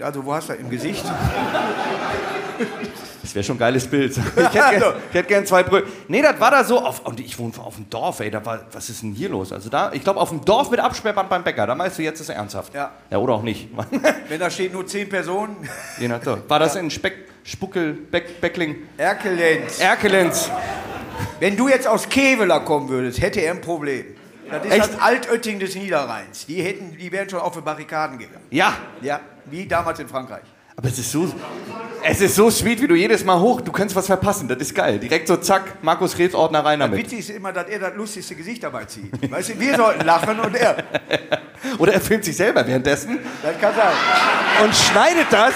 also 0.00 0.24
wo 0.24 0.34
hast 0.34 0.48
du 0.48 0.54
im 0.54 0.68
Gesicht? 0.70 1.04
Das 3.22 3.34
wäre 3.34 3.44
schon 3.44 3.56
ein 3.56 3.60
geiles 3.60 3.86
Bild. 3.86 4.16
Ich 4.36 4.42
hätte 4.42 4.78
gern, 4.78 4.94
ich 5.10 5.14
hätte 5.14 5.28
gern 5.28 5.46
zwei 5.46 5.62
Brühe. 5.62 5.84
Nee, 6.08 6.22
das 6.22 6.38
war 6.40 6.50
da 6.50 6.64
so. 6.64 6.84
Auf, 6.84 7.00
und 7.06 7.20
ich 7.20 7.38
wohne 7.38 7.52
auf 7.58 7.76
dem 7.76 7.88
Dorf, 7.88 8.20
ey. 8.20 8.30
Da 8.30 8.44
war, 8.44 8.60
was 8.72 8.90
ist 8.90 9.02
denn 9.02 9.12
hier 9.12 9.28
los? 9.28 9.52
Also 9.52 9.70
da, 9.70 9.92
ich 9.92 10.02
glaube, 10.02 10.20
auf 10.20 10.30
dem 10.30 10.44
Dorf 10.44 10.70
mit 10.70 10.80
Absperrband 10.80 11.28
beim 11.28 11.44
Bäcker. 11.44 11.66
Da 11.66 11.74
meinst 11.74 11.98
du, 11.98 12.02
jetzt 12.02 12.20
ist 12.20 12.28
es 12.28 12.34
ernsthaft. 12.34 12.74
Ja. 12.74 12.90
Ja, 13.10 13.18
oder 13.18 13.34
auch 13.34 13.42
nicht. 13.42 13.68
Wenn 14.28 14.40
da 14.40 14.50
steht 14.50 14.72
nur 14.72 14.86
zehn 14.86 15.08
Personen. 15.08 15.56
Je 15.98 16.10
so. 16.22 16.38
War 16.48 16.58
das 16.58 16.74
in 16.76 16.90
Speck, 16.90 17.28
Spuckel, 17.44 17.92
Beck, 17.92 18.40
Beckling, 18.40 18.76
Erkelenz. 18.96 19.78
Erkelenz? 19.80 20.50
Wenn 21.38 21.56
du 21.56 21.68
jetzt 21.68 21.86
aus 21.86 22.08
Keveler 22.08 22.60
kommen 22.60 22.88
würdest, 22.88 23.20
hätte 23.20 23.40
er 23.40 23.52
ein 23.52 23.60
Problem. 23.60 24.06
Das 24.50 24.64
ist 24.64 24.72
Echt? 24.72 24.94
das 24.94 25.00
Altötting 25.00 25.58
des 25.58 25.74
Niederrheins. 25.74 26.46
Die, 26.46 26.62
hätten, 26.62 26.96
die 26.98 27.10
wären 27.10 27.28
schon 27.28 27.40
auf 27.40 27.54
die 27.54 27.62
Barrikaden 27.62 28.18
gegangen. 28.18 28.44
Ja. 28.50 28.74
Ja, 29.00 29.20
wie 29.46 29.66
damals 29.66 29.98
in 29.98 30.08
Frankreich. 30.08 30.42
Aber 30.82 30.90
es 30.90 30.98
ist 30.98 31.12
so, 31.12 31.32
es 32.02 32.20
ist 32.20 32.34
so 32.34 32.50
sweet, 32.50 32.82
wie 32.82 32.88
du 32.88 32.96
jedes 32.96 33.24
Mal 33.24 33.38
hoch, 33.38 33.60
du 33.60 33.70
kannst 33.70 33.94
was 33.94 34.06
verpassen. 34.06 34.48
Das 34.48 34.58
ist 34.58 34.74
geil. 34.74 34.98
Direkt 34.98 35.28
so 35.28 35.36
zack, 35.36 35.62
Markus 35.80 36.16
Krebs 36.16 36.34
Ordner 36.34 36.64
rein 36.64 36.80
damit. 36.80 36.98
Witzig 36.98 37.20
ist 37.20 37.30
immer, 37.30 37.52
dass 37.52 37.68
er 37.68 37.78
das 37.78 37.94
lustigste 37.94 38.34
Gesicht 38.34 38.64
dabei 38.64 38.86
zieht. 38.86 39.30
Weißt 39.30 39.50
du, 39.50 39.60
wir 39.60 39.76
sollten 39.76 40.04
lachen 40.04 40.40
und 40.40 40.56
er. 40.56 40.82
Oder 41.78 41.92
er 41.92 42.00
filmt 42.00 42.24
sich 42.24 42.36
selber 42.36 42.66
währenddessen 42.66 43.20
Das 43.44 43.56
kann 43.60 43.72
sein. 43.76 44.64
und 44.64 44.74
schneidet 44.74 45.26
das 45.30 45.54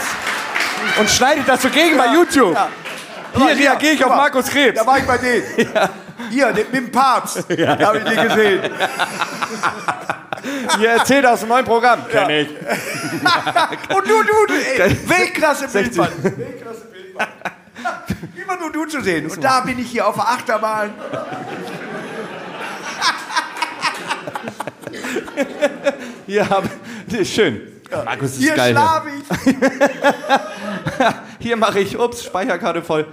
und 1.00 1.10
schneidet 1.10 1.48
das 1.48 1.60
so 1.62 1.70
gegen 1.70 1.98
bei 1.98 2.14
YouTube. 2.14 2.54
Ja. 2.54 2.68
Hier 3.34 3.44
mal, 3.46 3.54
reagiere 3.54 3.92
ich 3.94 4.04
auf 4.04 4.10
mal. 4.10 4.16
Markus 4.18 4.46
Krebs. 4.46 4.78
Da 4.78 4.86
war 4.86 4.98
ich 4.98 5.04
bei 5.04 5.18
denen. 5.18 5.44
Hier, 6.30 6.52
mit 6.52 6.72
dem 6.72 6.92
Papst. 6.92 7.38
Habe 7.38 7.98
ich 7.98 8.04
die 8.04 8.28
gesehen. 8.28 8.60
Hier 10.78 10.90
erzählt 10.90 11.26
aus 11.26 11.40
dem 11.40 11.48
neuen 11.48 11.64
Programm. 11.64 12.00
Kenn 12.08 12.30
ich. 12.30 12.48
Und 13.96 14.08
du, 14.08 14.22
du, 14.22 14.46
du 14.48 14.54
ey, 14.54 15.08
Weltklasse 15.08 15.68
Bildband. 15.68 16.22
Weltklasse 16.22 16.86
Bildband. 16.92 17.30
Immer 18.42 18.56
nur 18.56 18.72
du 18.72 18.84
zu 18.86 19.00
sehen. 19.00 19.30
Und 19.30 19.42
da 19.42 19.60
bin 19.60 19.78
ich 19.78 19.90
hier 19.90 20.06
auf 20.06 20.14
der 20.14 20.28
Achterbahn. 20.28 20.90
Ist 27.18 27.32
schön. 27.32 27.60
Markus 28.04 28.32
ist 28.32 28.38
Hier 28.38 28.54
geil. 28.54 28.72
schlafe 28.72 29.08
ich. 29.10 29.24
Hier 31.38 31.56
mache 31.56 31.80
ich, 31.80 31.98
ups, 31.98 32.24
Speicherkarte 32.24 32.82
voll. 32.82 33.06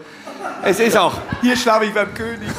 Es 0.64 0.80
ist 0.80 0.98
auch. 0.98 1.20
Hier 1.42 1.56
schlafe 1.56 1.86
ich 1.86 1.94
beim 1.94 2.14
König. 2.14 2.50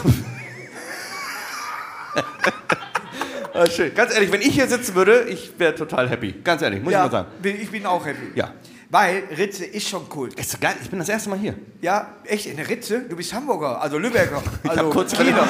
Ah, 3.54 3.66
schön. 3.70 3.94
Ganz 3.94 4.12
ehrlich, 4.12 4.32
wenn 4.32 4.40
ich 4.40 4.54
hier 4.54 4.66
sitzen 4.66 4.94
würde, 4.96 5.22
ich 5.28 5.52
wäre 5.58 5.74
total 5.74 6.08
happy. 6.10 6.32
Ganz 6.42 6.60
ehrlich, 6.60 6.82
muss 6.82 6.92
ich 6.92 6.98
mal 6.98 7.10
sagen. 7.10 7.28
bin- 7.40 7.60
ich 7.60 7.70
bin 7.70 7.86
auch 7.86 8.04
happy. 8.04 8.32
Ja. 8.34 8.52
Weil 8.90 9.22
Ritze 9.36 9.64
ist 9.64 9.88
schon 9.88 10.08
Kult. 10.08 10.34
Ist 10.38 10.50
so 10.50 10.58
geil. 10.60 10.74
Ich 10.82 10.90
bin 10.90 10.98
das 10.98 11.08
erste 11.08 11.30
Mal 11.30 11.38
hier. 11.38 11.54
Ja, 11.80 12.08
echt, 12.24 12.46
in 12.46 12.56
der 12.56 12.68
Ritze? 12.68 13.00
Du 13.08 13.16
bist 13.16 13.32
Hamburger, 13.32 13.80
also 13.80 13.96
Lübecker. 13.98 14.42
Also 14.68 14.90
kurz 14.90 15.12
Kieler. 15.16 15.46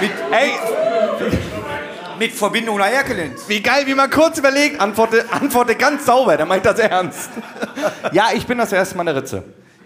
Mit, 0.00 0.10
Ey, 0.30 0.52
mit 2.18 2.32
Verbindung 2.32 2.78
nach 2.78 2.90
Erkelenz. 2.90 3.42
wie 3.48 3.60
geil, 3.62 3.84
wie 3.86 3.94
man 3.94 4.08
kurz 4.10 4.38
überlegt. 4.38 4.80
Antworte, 4.80 5.24
antworte 5.30 5.74
ganz 5.74 6.06
sauber, 6.06 6.36
dann 6.36 6.48
meint 6.48 6.64
das 6.64 6.78
ernst. 6.78 7.30
ja, 8.12 8.28
ich 8.34 8.46
bin 8.46 8.58
das 8.58 8.72
erste 8.72 8.96
Mal 8.96 9.02
in 9.02 9.06
der 9.14 9.16
Ritze. 9.16 9.42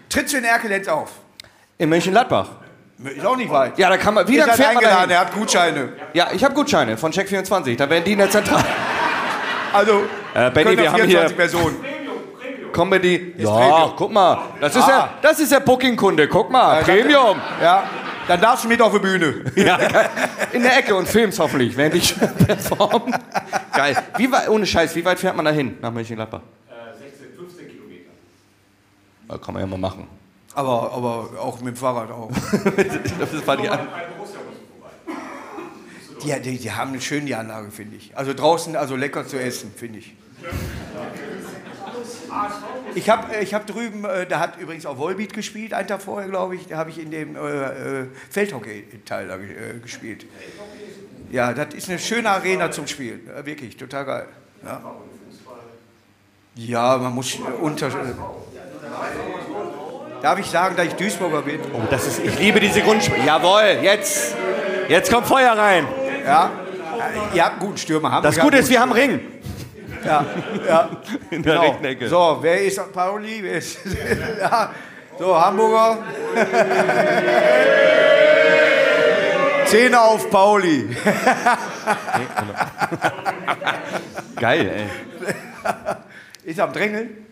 Trittst 0.09 0.33
du 0.33 0.37
in 0.37 0.43
Erkelenz 0.45 0.87
auf? 0.87 1.11
In 1.77 1.89
Mönchengladbach. 1.89 2.49
Ist 3.03 3.25
auch 3.25 3.35
nicht 3.35 3.51
weit. 3.51 3.77
Ja, 3.77 3.89
da 3.89 3.97
kann 3.97 4.13
man. 4.13 4.27
Wie 4.27 4.33
Ist 4.33 4.39
lange 4.39 4.51
halt 4.51 4.57
fährt 4.61 4.73
man 4.73 4.83
eingeladen, 4.83 5.09
dahin? 5.09 5.11
er 5.11 5.19
hat 5.19 5.33
Gutscheine. 5.33 5.89
Ja, 6.13 6.27
ich 6.33 6.43
habe 6.43 6.53
Gutscheine 6.53 6.95
von 6.97 7.11
Check24. 7.11 7.75
Da 7.75 7.89
werden 7.89 8.03
die 8.05 8.13
in 8.13 8.19
der 8.19 8.29
Zentrale. 8.29 8.63
Also, 9.73 10.03
Äh, 10.33 10.49
Benny, 10.51 10.63
können 10.63 10.77
wir 10.77 10.91
haben 10.91 10.95
24 11.01 11.09
hier- 11.29 11.35
Personen. 11.37 11.75
Comedy. 12.71 13.33
Ja, 13.37 13.49
Premium. 13.51 13.93
guck 13.97 14.11
mal. 14.11 14.37
Das 14.59 14.75
ist, 14.75 14.83
Ah. 14.83 14.89
ja, 14.89 15.09
das 15.21 15.39
ist 15.39 15.51
der 15.51 15.59
Booking-Kunde. 15.61 16.27
Guck 16.27 16.49
mal. 16.51 16.81
Premium. 16.83 17.39
Ja, 17.61 17.83
dann 18.27 18.41
darfst 18.41 18.65
du 18.65 18.69
mit 18.69 18.81
auf 18.81 18.91
die 18.93 18.99
Bühne. 18.99 19.33
Ja, 19.55 19.77
in 20.51 20.61
der 20.63 20.77
Ecke 20.77 20.93
und 20.95 21.07
filmst 21.07 21.39
hoffentlich, 21.39 21.75
während 21.77 21.95
ich 21.95 22.15
perform. 22.47 23.13
Geil. 23.73 23.95
Wie 24.17 24.29
weit, 24.31 24.49
ohne 24.49 24.65
Scheiß, 24.65 24.93
wie 24.95 25.05
weit 25.05 25.19
fährt 25.19 25.35
man 25.35 25.45
da 25.45 25.51
hin 25.51 25.77
nach 25.81 25.91
Mönchengladbach? 25.91 26.39
Äh, 26.69 26.97
16, 26.99 27.27
15 27.37 27.67
Kilometer. 27.69 28.09
Ja, 29.29 29.37
kann 29.37 29.53
man 29.53 29.63
ja 29.63 29.67
mal 29.67 29.77
machen. 29.79 30.07
Aber, 30.55 30.93
aber 30.93 31.29
auch 31.39 31.59
mit 31.59 31.75
dem 31.75 31.77
Fahrrad 31.77 32.09
auch. 32.11 32.31
Das 33.19 33.47
war 33.47 33.57
die 33.57 33.69
An. 33.69 33.87
Die, 36.23 36.41
die, 36.41 36.57
die 36.57 36.71
haben 36.71 36.99
schön 37.01 37.25
die 37.25 37.35
Anlage, 37.35 37.69
finde 37.71 37.97
ich. 37.97 38.17
Also 38.17 38.33
draußen, 38.33 38.75
also 38.75 38.95
lecker 38.95 39.27
zu 39.27 39.39
essen, 39.39 39.71
finde 39.75 39.99
ich. 39.99 40.15
Ich 42.95 43.09
habe 43.09 43.35
ich 43.35 43.53
hab 43.53 43.67
drüben, 43.67 44.05
äh, 44.05 44.25
da 44.25 44.39
hat 44.39 44.57
übrigens 44.57 44.85
auch 44.85 44.97
Volbeat 44.97 45.33
gespielt, 45.33 45.73
einen 45.73 45.87
Tag 45.87 46.01
vorher, 46.01 46.29
glaube 46.29 46.55
ich. 46.55 46.67
Da 46.67 46.77
habe 46.77 46.89
ich 46.89 46.99
in 46.99 47.11
dem 47.11 47.35
äh, 47.35 48.01
äh, 48.01 48.07
Feldhockey-Teil 48.29 49.27
da 49.27 49.35
äh, 49.35 49.79
gespielt. 49.81 50.25
Ja, 51.31 51.53
das 51.53 51.73
ist 51.73 51.89
eine 51.89 51.99
schöne 51.99 52.29
Arena 52.29 52.71
zum 52.71 52.87
Spielen. 52.87 53.29
Äh, 53.29 53.45
wirklich, 53.45 53.77
total 53.77 54.05
geil. 54.05 54.27
Ja, 54.63 54.81
ja 56.55 56.97
man 56.97 57.13
muss 57.13 57.35
äh, 57.35 57.39
unter. 57.61 57.89
Darf 60.25 60.39
ich 60.39 60.47
sagen, 60.47 60.75
dass 60.75 60.87
ich 60.87 60.93
Duisburger 60.95 61.43
bin? 61.43 61.59
oh, 61.71 61.81
das 61.87 62.07
ist, 62.07 62.17
ich 62.17 62.39
liebe 62.39 62.59
diese 62.59 62.81
Grundspiele. 62.81 63.23
Jawohl, 63.27 63.77
jetzt. 63.83 64.33
Jetzt 64.89 65.11
kommt 65.13 65.27
Feuer 65.27 65.51
rein. 65.51 65.85
Ja. 66.25 66.49
Ihr 67.35 67.43
habt 67.45 67.51
einen 67.51 67.59
guten 67.61 67.77
Stürmer. 67.77 68.11
Haben 68.11 68.23
Das 68.23 68.39
Gute 68.39 68.57
ist, 68.57 68.71
wir 68.71 68.79
haben 68.81 68.91
Ring. 68.91 69.19
Ja, 70.03 70.25
ja. 70.67 70.89
In 71.29 71.43
der 71.43 71.53
Genau. 71.53 71.65
rechten 71.67 71.85
Ecke. 71.85 72.09
So, 72.09 72.39
wer 72.41 72.59
ist 72.59 72.73
St. 72.79 72.91
Pauli? 72.91 73.37
Wer 73.43 73.53
ist 73.59 73.77
ja. 74.41 74.71
So, 75.19 75.39
Hamburger. 75.39 75.99
Zehner 79.67 80.05
auf 80.05 80.27
Pauli. 80.31 80.89
Geil, 84.37 84.71
ey. 84.75 84.85
Ist 86.49 86.59
am 86.59 86.73
Drängeln? 86.73 87.24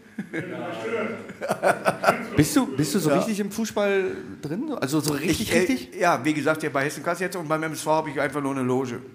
Bist 2.35 2.55
du, 2.55 2.67
bist 2.67 2.95
du 2.95 2.99
so 2.99 3.09
richtig 3.11 3.39
im 3.39 3.51
Fußball 3.51 4.15
drin? 4.41 4.73
Also 4.79 4.99
so 4.99 5.13
richtig, 5.13 5.53
äh, 5.53 5.59
richtig? 5.59 5.95
Ja, 5.99 6.23
wie 6.23 6.33
gesagt, 6.33 6.63
ja, 6.63 6.69
bei 6.69 6.85
Hessen 6.85 7.03
Kass 7.03 7.19
jetzt 7.19 7.35
und 7.35 7.47
beim 7.47 7.61
MSV 7.63 7.85
habe 7.87 8.09
ich 8.09 8.19
einfach 8.19 8.41
nur 8.41 8.51
eine 8.51 8.63
Loge. 8.63 8.99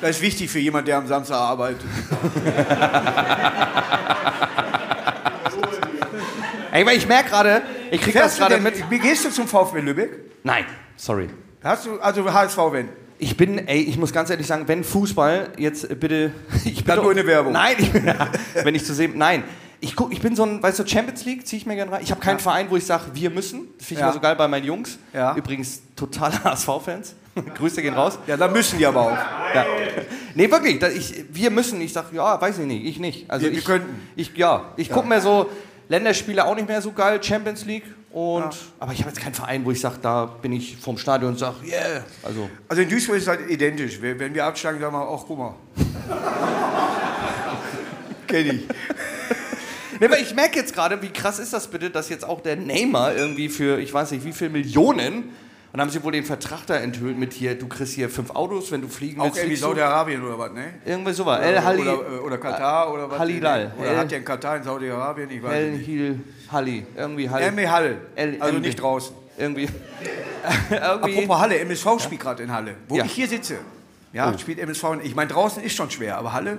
Das 0.00 0.16
ist 0.16 0.22
wichtig 0.22 0.50
für 0.50 0.58
jemanden, 0.58 0.86
der 0.86 0.98
am 0.98 1.06
Samstag 1.06 1.36
arbeitet. 1.36 1.80
Ey, 6.72 6.84
ich 6.94 7.08
merke 7.08 7.30
gerade, 7.30 7.62
ich 7.90 8.02
krieg 8.02 8.12
das 8.12 8.36
Fährst 8.36 8.38
du 8.38 8.42
gerade 8.42 8.60
mit. 8.60 8.90
wie 8.90 8.98
gehst 8.98 9.24
du 9.24 9.30
zum 9.30 9.48
VfB 9.48 9.80
Lübeck? 9.80 10.10
Nein, 10.42 10.66
sorry. 10.96 11.30
Hast 11.62 11.86
du, 11.86 11.98
also 12.00 12.30
HSV, 12.30 12.58
wenn? 12.72 12.88
Ich 13.18 13.36
bin, 13.36 13.68
ey, 13.68 13.80
ich 13.80 13.96
muss 13.96 14.12
ganz 14.12 14.30
ehrlich 14.30 14.46
sagen, 14.46 14.66
wenn 14.66 14.82
Fußball, 14.84 15.52
jetzt 15.58 15.88
äh, 15.90 15.94
bitte. 15.94 16.32
Ich 16.64 16.84
bin 16.84 16.96
nur 16.96 17.10
eine 17.10 17.26
Werbung. 17.26 17.52
Nein, 17.52 17.76
ich, 17.78 17.92
wenn 18.64 18.74
ich 18.74 18.84
zu 18.84 18.94
sehen. 18.94 19.12
Nein. 19.16 19.44
Ich, 19.80 19.94
guck, 19.96 20.12
ich 20.12 20.20
bin 20.20 20.34
so 20.34 20.44
ein, 20.44 20.62
weißt 20.62 20.78
du, 20.78 20.86
Champions 20.86 21.24
League 21.26 21.46
ziehe 21.46 21.60
ich 21.60 21.66
mir 21.66 21.74
gerne 21.76 21.92
rein. 21.92 22.00
Ich 22.02 22.10
habe 22.10 22.20
keinen 22.20 22.38
Verein, 22.38 22.66
wo 22.70 22.76
ich 22.76 22.86
sage, 22.86 23.04
wir 23.12 23.28
müssen. 23.30 23.68
Das 23.76 23.86
finde 23.86 23.98
ich 23.98 24.00
Ja. 24.00 24.06
immer 24.06 24.14
so 24.14 24.20
geil 24.20 24.34
bei 24.34 24.48
meinen 24.48 24.64
Jungs. 24.64 24.98
Ja. 25.12 25.34
Übrigens 25.36 25.82
totale 25.94 26.32
HSV-Fans. 26.44 27.14
Grüße 27.56 27.82
gehen 27.82 27.94
raus. 27.94 28.18
Ja, 28.26 28.36
dann 28.36 28.52
müssen 28.52 28.78
die 28.78 28.86
aber 28.86 29.00
auch. 29.02 29.18
Ja. 29.54 29.66
Nee, 30.34 30.50
wirklich. 30.50 30.78
Da 30.78 30.88
ich, 30.88 31.24
wir 31.30 31.50
müssen. 31.50 31.80
Ich 31.80 31.92
sage, 31.92 32.14
ja, 32.16 32.40
weiß 32.40 32.58
ich 32.60 32.66
nicht. 32.66 32.84
Ich 32.86 32.98
nicht. 32.98 33.30
Also 33.30 33.44
Wir- 33.46 33.52
wir 33.52 33.58
ich, 33.58 33.64
könnten. 33.64 34.08
Ich, 34.16 34.34
ja, 34.36 34.72
ich 34.76 34.90
gucke 34.90 35.06
mir 35.08 35.20
so 35.20 35.50
Länderspiele 35.88 36.44
auch 36.46 36.54
nicht 36.54 36.68
mehr 36.68 36.80
so 36.80 36.92
geil. 36.92 37.22
Champions 37.22 37.64
League. 37.66 37.84
Und, 38.14 38.54
Aber 38.78 38.92
ich 38.92 39.00
habe 39.00 39.10
jetzt 39.10 39.20
keinen 39.20 39.34
Verein, 39.34 39.64
wo 39.64 39.72
ich 39.72 39.80
sage, 39.80 39.96
da 40.00 40.26
bin 40.26 40.52
ich 40.52 40.76
vorm 40.76 40.96
Stadion 40.98 41.32
und 41.32 41.38
sage, 41.38 41.56
yeah. 41.66 42.04
Also, 42.22 42.48
Also 42.68 42.82
in 42.82 42.88
Duisburg 42.88 43.16
ist 43.16 43.22
es 43.24 43.28
halt 43.28 43.50
identisch. 43.50 44.00
Wenn 44.00 44.32
wir 44.32 44.44
absteigen, 44.44 44.78
sagen 44.78 44.94
wir, 44.94 45.00
ach 45.00 45.24
guck 45.26 45.36
mal. 45.36 45.54
Kenn 48.28 48.46
ich. 48.50 48.68
Nee, 50.00 50.06
aber 50.06 50.18
ich 50.18 50.32
merke 50.34 50.58
jetzt 50.58 50.74
gerade, 50.74 51.00
wie 51.02 51.08
krass 51.10 51.38
ist 51.40 51.52
das 51.52 51.66
bitte, 51.68 51.90
dass 51.90 52.08
jetzt 52.08 52.24
auch 52.24 52.40
der 52.40 52.54
Neymar 52.56 53.14
irgendwie 53.16 53.48
für, 53.48 53.78
ich 53.80 53.92
weiß 53.92 54.10
nicht, 54.12 54.24
wie 54.24 54.32
viel 54.32 54.48
Millionen, 54.48 55.30
und 55.72 55.80
haben 55.80 55.90
sie 55.90 56.02
wohl 56.04 56.12
den 56.12 56.24
Vertrag 56.24 56.64
da 56.68 56.76
enthüllt 56.76 57.18
mit 57.18 57.32
hier, 57.32 57.56
du 57.58 57.66
kriegst 57.66 57.94
hier 57.94 58.08
fünf 58.08 58.30
Autos, 58.30 58.70
wenn 58.70 58.80
du 58.80 58.86
fliegen 58.88 59.20
Auch 59.20 59.24
willst. 59.24 59.38
irgendwie 59.38 59.56
fliegst 59.56 59.64
du. 59.64 59.68
Saudi-Arabien 59.70 60.22
oder 60.24 60.38
was, 60.38 60.52
ne? 60.52 60.74
Irgendwie 60.84 61.12
sowas. 61.12 61.40
El 61.42 61.64
Halli. 61.64 61.82
Oder, 61.82 61.92
äh, 61.92 62.18
oder 62.20 62.38
Katar 62.38 62.92
oder 62.92 63.10
was? 63.10 63.18
Halilal. 63.18 63.72
Oder 63.76 63.88
El- 63.90 63.96
hat 63.98 64.10
der 64.12 64.18
in 64.18 64.24
Katar 64.24 64.56
in 64.56 64.62
Saudi-Arabien? 64.62 65.30
Ich 65.30 65.42
weiß 65.42 65.52
El 65.52 65.72
nicht. 65.72 65.86
Hil 65.86 66.20
Halli. 66.50 66.86
Irgendwie 66.96 67.28
Halli. 67.28 67.50
ME 67.50 67.70
Halle. 67.70 67.96
El- 68.16 68.36
Also 68.40 68.56
MB. 68.56 68.66
nicht 68.66 68.80
draußen. 68.80 69.14
Irgendwie. 69.36 69.68
irgendwie. 70.70 71.18
Apropos 71.18 71.38
Halle, 71.40 71.58
MSV 71.60 71.86
spielt 72.00 72.20
gerade 72.20 72.42
in 72.42 72.52
Halle. 72.52 72.74
Wo 72.88 72.96
Ja. 72.96 73.04
ich 73.04 73.12
hier 73.12 73.28
sitze. 73.28 73.56
Ja, 74.12 74.30
Oh. 74.32 74.38
spielt 74.38 74.58
MSV. 74.60 74.84
in- 74.94 75.00
Ich 75.04 75.14
meine, 75.16 75.28
draußen 75.30 75.62
ist 75.62 75.74
schon 75.74 75.90
schwer, 75.90 76.16
aber 76.18 76.32
Halle? 76.32 76.58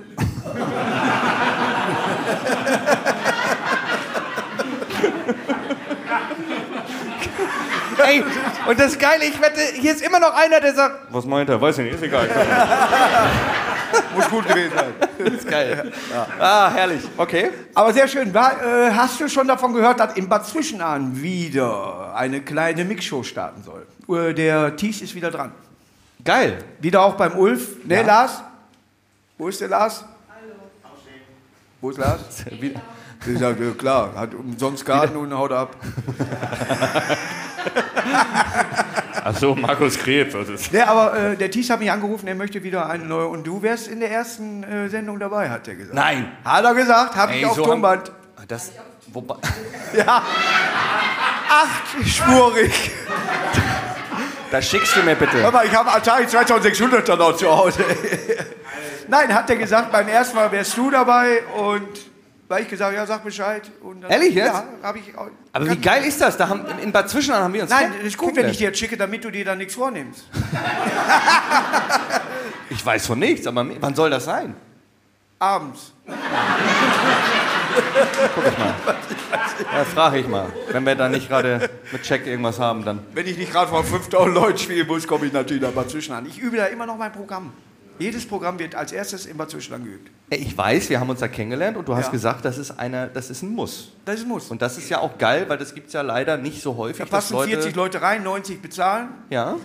Ey, 8.04 8.22
Und 8.68 8.78
das 8.78 8.98
Geile, 8.98 9.24
ich 9.24 9.40
wette, 9.40 9.60
hier 9.74 9.92
ist 9.92 10.02
immer 10.02 10.20
noch 10.20 10.34
einer, 10.34 10.60
der 10.60 10.74
sagt, 10.74 11.06
was 11.10 11.24
meint 11.24 11.48
er? 11.48 11.60
Weiß 11.60 11.78
ich 11.78 11.84
nicht, 11.84 11.94
ist 11.94 12.02
egal. 12.02 12.28
Muss 14.14 14.28
gut 14.28 14.46
gewesen 14.46 14.72
sein. 14.76 15.05
Das 15.18 15.32
ist 15.34 15.48
geil. 15.48 15.92
Ah, 16.38 16.70
herrlich. 16.70 17.02
Okay. 17.16 17.50
Aber 17.74 17.92
sehr 17.92 18.08
schön. 18.08 18.32
War, 18.34 18.62
äh, 18.62 18.90
hast 18.92 19.20
du 19.20 19.28
schon 19.28 19.48
davon 19.48 19.72
gehört, 19.72 20.00
dass 20.00 20.16
in 20.16 20.28
Bad 20.28 20.46
Zwischenahn 20.46 21.20
wieder 21.20 22.14
eine 22.14 22.40
kleine 22.42 22.84
Mixshow 22.84 23.22
starten 23.22 23.62
soll? 23.62 23.86
Äh, 24.08 24.34
der 24.34 24.76
Thies 24.76 25.00
ist 25.02 25.14
wieder 25.14 25.30
dran. 25.30 25.52
Geil. 26.24 26.58
Wieder 26.80 27.02
auch 27.02 27.14
beim 27.14 27.36
Ulf. 27.38 27.84
Ne, 27.84 27.96
Ja. 27.96 28.02
Lars? 28.02 28.42
Wo 29.38 29.48
ist 29.48 29.60
der 29.60 29.68
Lars? 29.68 30.04
Wo 31.80 31.90
ist 31.90 31.98
Lars? 31.98 32.44
Wieder- 32.60 32.80
Ich 33.26 33.38
sag, 33.38 33.58
ja, 33.60 33.70
klar, 33.72 34.12
hat 34.16 34.34
umsonst 34.34 34.84
Garten 34.84 35.16
und 35.16 35.32
haut 35.36 35.52
ab. 35.52 35.76
Ach 39.24 39.36
so, 39.36 39.54
Markus 39.54 39.98
Krebs. 39.98 40.34
Ist 40.34 40.72
Ne, 40.72 40.86
aber 40.86 41.16
äh, 41.18 41.36
der 41.36 41.50
Thies 41.50 41.68
hat 41.70 41.80
mich 41.80 41.90
angerufen, 41.90 42.28
er 42.28 42.34
möchte 42.36 42.62
wieder 42.62 42.88
eine 42.88 43.04
neue. 43.04 43.26
Und 43.26 43.44
du 43.46 43.62
wärst 43.62 43.88
in 43.88 43.98
der 44.00 44.10
ersten 44.10 44.62
äh, 44.62 44.88
Sendung 44.88 45.18
dabei, 45.18 45.50
hat 45.50 45.66
er 45.66 45.74
gesagt. 45.74 45.94
Nein. 45.94 46.30
Hat 46.44 46.64
er 46.64 46.74
gesagt, 46.74 47.16
hab 47.16 47.30
Ey, 47.30 47.40
ich 47.40 47.46
auf 47.46 47.56
so 47.56 47.62
haben- 47.64 47.70
Tonband. 47.72 48.12
Ah, 48.36 48.42
Das, 48.46 48.70
wobei, 49.08 49.36
Ja. 49.96 50.22
Achtspurig. 51.48 52.90
das 54.50 54.68
schickst 54.68 54.94
du 54.96 55.02
mir 55.02 55.14
bitte. 55.16 55.38
Hör 55.42 55.50
mal, 55.50 55.66
ich 55.66 55.74
habe 55.74 55.90
Atari 55.90 56.26
2600 56.26 57.08
dann 57.08 57.20
auch 57.20 57.36
zu 57.36 57.48
Hause. 57.48 57.84
Nein, 59.08 59.32
hat 59.34 59.48
er 59.50 59.56
gesagt, 59.56 59.90
beim 59.92 60.06
ersten 60.08 60.36
Mal 60.36 60.50
wärst 60.52 60.76
du 60.76 60.90
dabei 60.90 61.42
und 61.56 61.88
weil 62.48 62.62
ich 62.62 62.68
gesagt, 62.68 62.94
ja, 62.94 63.06
sag 63.06 63.24
Bescheid. 63.24 63.62
Dann, 63.82 64.10
Ehrlich 64.10 64.34
jetzt? 64.34 64.46
Ja, 64.46 64.64
habe 64.82 64.98
ich 64.98 65.16
auch. 65.16 65.28
Aber 65.52 65.70
wie 65.70 65.76
geil 65.76 66.04
ist 66.04 66.20
das? 66.20 66.36
Da 66.36 66.48
haben, 66.48 66.64
in 66.82 66.92
Bad 66.92 67.08
Zwischenahn 67.10 67.42
haben 67.42 67.52
wir 67.54 67.62
uns 67.62 67.70
Nein, 67.70 67.92
das 67.96 68.06
ist 68.06 68.18
gut, 68.18 68.36
wenn 68.36 68.48
ich 68.48 68.58
dir 68.58 68.68
jetzt 68.68 68.78
schicke, 68.78 68.96
damit 68.96 69.24
du 69.24 69.30
dir 69.30 69.44
da 69.44 69.54
nichts 69.54 69.74
vornimmst. 69.74 70.24
Ich 72.68 72.84
weiß 72.84 73.06
von 73.06 73.18
nichts, 73.18 73.46
aber 73.46 73.64
wann 73.80 73.94
soll 73.94 74.10
das 74.10 74.24
sein? 74.24 74.54
Abends. 75.38 75.92
Ja, 79.72 79.84
frage 79.84 80.18
ich 80.18 80.28
mal. 80.28 80.52
Wenn 80.70 80.84
wir 80.84 80.94
da 80.94 81.08
nicht 81.08 81.28
gerade 81.28 81.70
mit 81.92 82.02
Check 82.02 82.26
irgendwas 82.26 82.58
haben, 82.58 82.84
dann. 82.84 83.00
Wenn 83.12 83.26
ich 83.26 83.38
nicht 83.38 83.52
gerade 83.52 83.68
vor 83.68 83.84
5000 83.84 84.34
Leuten 84.34 84.58
spielen 84.58 84.86
muss, 84.86 85.06
komme 85.06 85.26
ich 85.26 85.32
natürlich 85.32 85.62
da 85.62 85.70
mal 85.70 85.86
zwischen 85.86 86.12
an. 86.14 86.26
Ich 86.26 86.38
übe 86.38 86.56
da 86.56 86.66
immer 86.66 86.86
noch 86.86 86.96
mein 86.96 87.12
Programm. 87.12 87.52
Jedes 87.98 88.26
Programm 88.26 88.58
wird 88.58 88.74
als 88.74 88.92
erstes 88.92 89.26
immer 89.26 89.48
zwischendurch 89.48 89.84
geübt. 89.84 90.10
Ich 90.30 90.56
weiß, 90.56 90.90
wir 90.90 91.00
haben 91.00 91.08
uns 91.10 91.20
da 91.20 91.28
kennengelernt 91.28 91.76
und 91.76 91.86
du 91.88 91.94
hast 91.94 92.06
Ja. 92.06 92.12
gesagt, 92.12 92.44
das 92.44 92.58
ist, 92.58 92.78
eine, 92.78 93.08
das 93.12 93.30
ist 93.30 93.42
ein 93.42 93.50
Muss. 93.54 93.92
Das 94.04 94.16
ist 94.16 94.26
Muss. 94.26 94.50
Und 94.50 94.60
das 94.60 94.76
ist 94.76 94.88
ja 94.88 94.98
auch 95.00 95.16
geil, 95.18 95.44
weil 95.48 95.58
das 95.58 95.74
gibt 95.74 95.88
es 95.88 95.92
ja 95.92 96.02
leider 96.02 96.36
nicht 96.36 96.60
so 96.62 96.76
häufig. 96.76 96.98
Da 96.98 97.04
passen 97.04 97.34
Leute, 97.34 97.50
40 97.52 97.76
Leute 97.76 98.02
rein, 98.02 98.22
90 98.22 98.60
bezahlen. 98.60 99.08
Ja. 99.30 99.56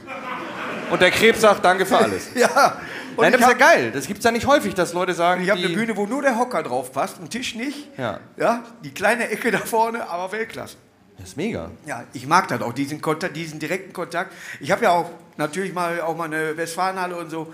Und 0.89 1.02
der 1.02 1.12
Krebs 1.12 1.41
sagt, 1.41 1.63
danke 1.65 1.86
für 1.86 1.98
alles. 1.98 2.28
Ja. 2.36 2.78
Und 3.17 3.24
Nein, 3.24 3.34
das 3.34 3.41
ist 3.41 3.48
ja 3.48 3.50
habe 3.50 3.60
geil. 3.60 3.91
Das 3.91 4.08
gibt 4.08 4.20
es 4.20 4.24
ja 4.26 4.32
nicht 4.32 4.48
häufig, 4.48 4.74
dass 4.74 4.94
Leute 4.94 5.13
sagen, 5.13 5.44
ich 5.44 5.50
hab 5.50 5.58
eine 5.58 5.67
Bühne, 5.67 5.98
wo 5.98 6.06
nur 6.06 6.22
der 6.22 6.39
Hocker 6.39 6.63
drauf 6.63 6.94
passt, 6.94 7.20
ein 7.20 7.30
Tisch 7.30 7.56
nicht. 7.56 7.89
Ja. 7.98 8.22
ja. 8.38 8.63
Die 8.86 8.91
kleine 8.91 9.30
Ecke 9.30 9.52
da 9.52 9.58
vorne, 9.58 10.10
aber 10.10 10.32
Weltklasse. 10.32 10.78
Das 11.17 11.30
ist 11.30 11.38
mega. 11.38 11.70
Ja, 11.86 12.06
ich 12.13 12.26
mag 12.26 12.48
das 12.48 12.62
auch, 12.62 12.72
diesen, 12.74 13.02
Kontakt, 13.02 13.36
diesen 13.36 13.60
direkten 13.60 13.91
Kontakt. 13.91 14.34
Ich 14.62 14.72
habe 14.72 14.86
ja 14.86 14.91
auch 14.91 15.10
natürlich 15.38 15.74
mal 15.74 16.00
auch 16.02 16.15
mal 16.15 16.26
eine 16.26 16.56
Westfalenhalle 16.56 17.15
und 17.17 17.30
so. 17.30 17.54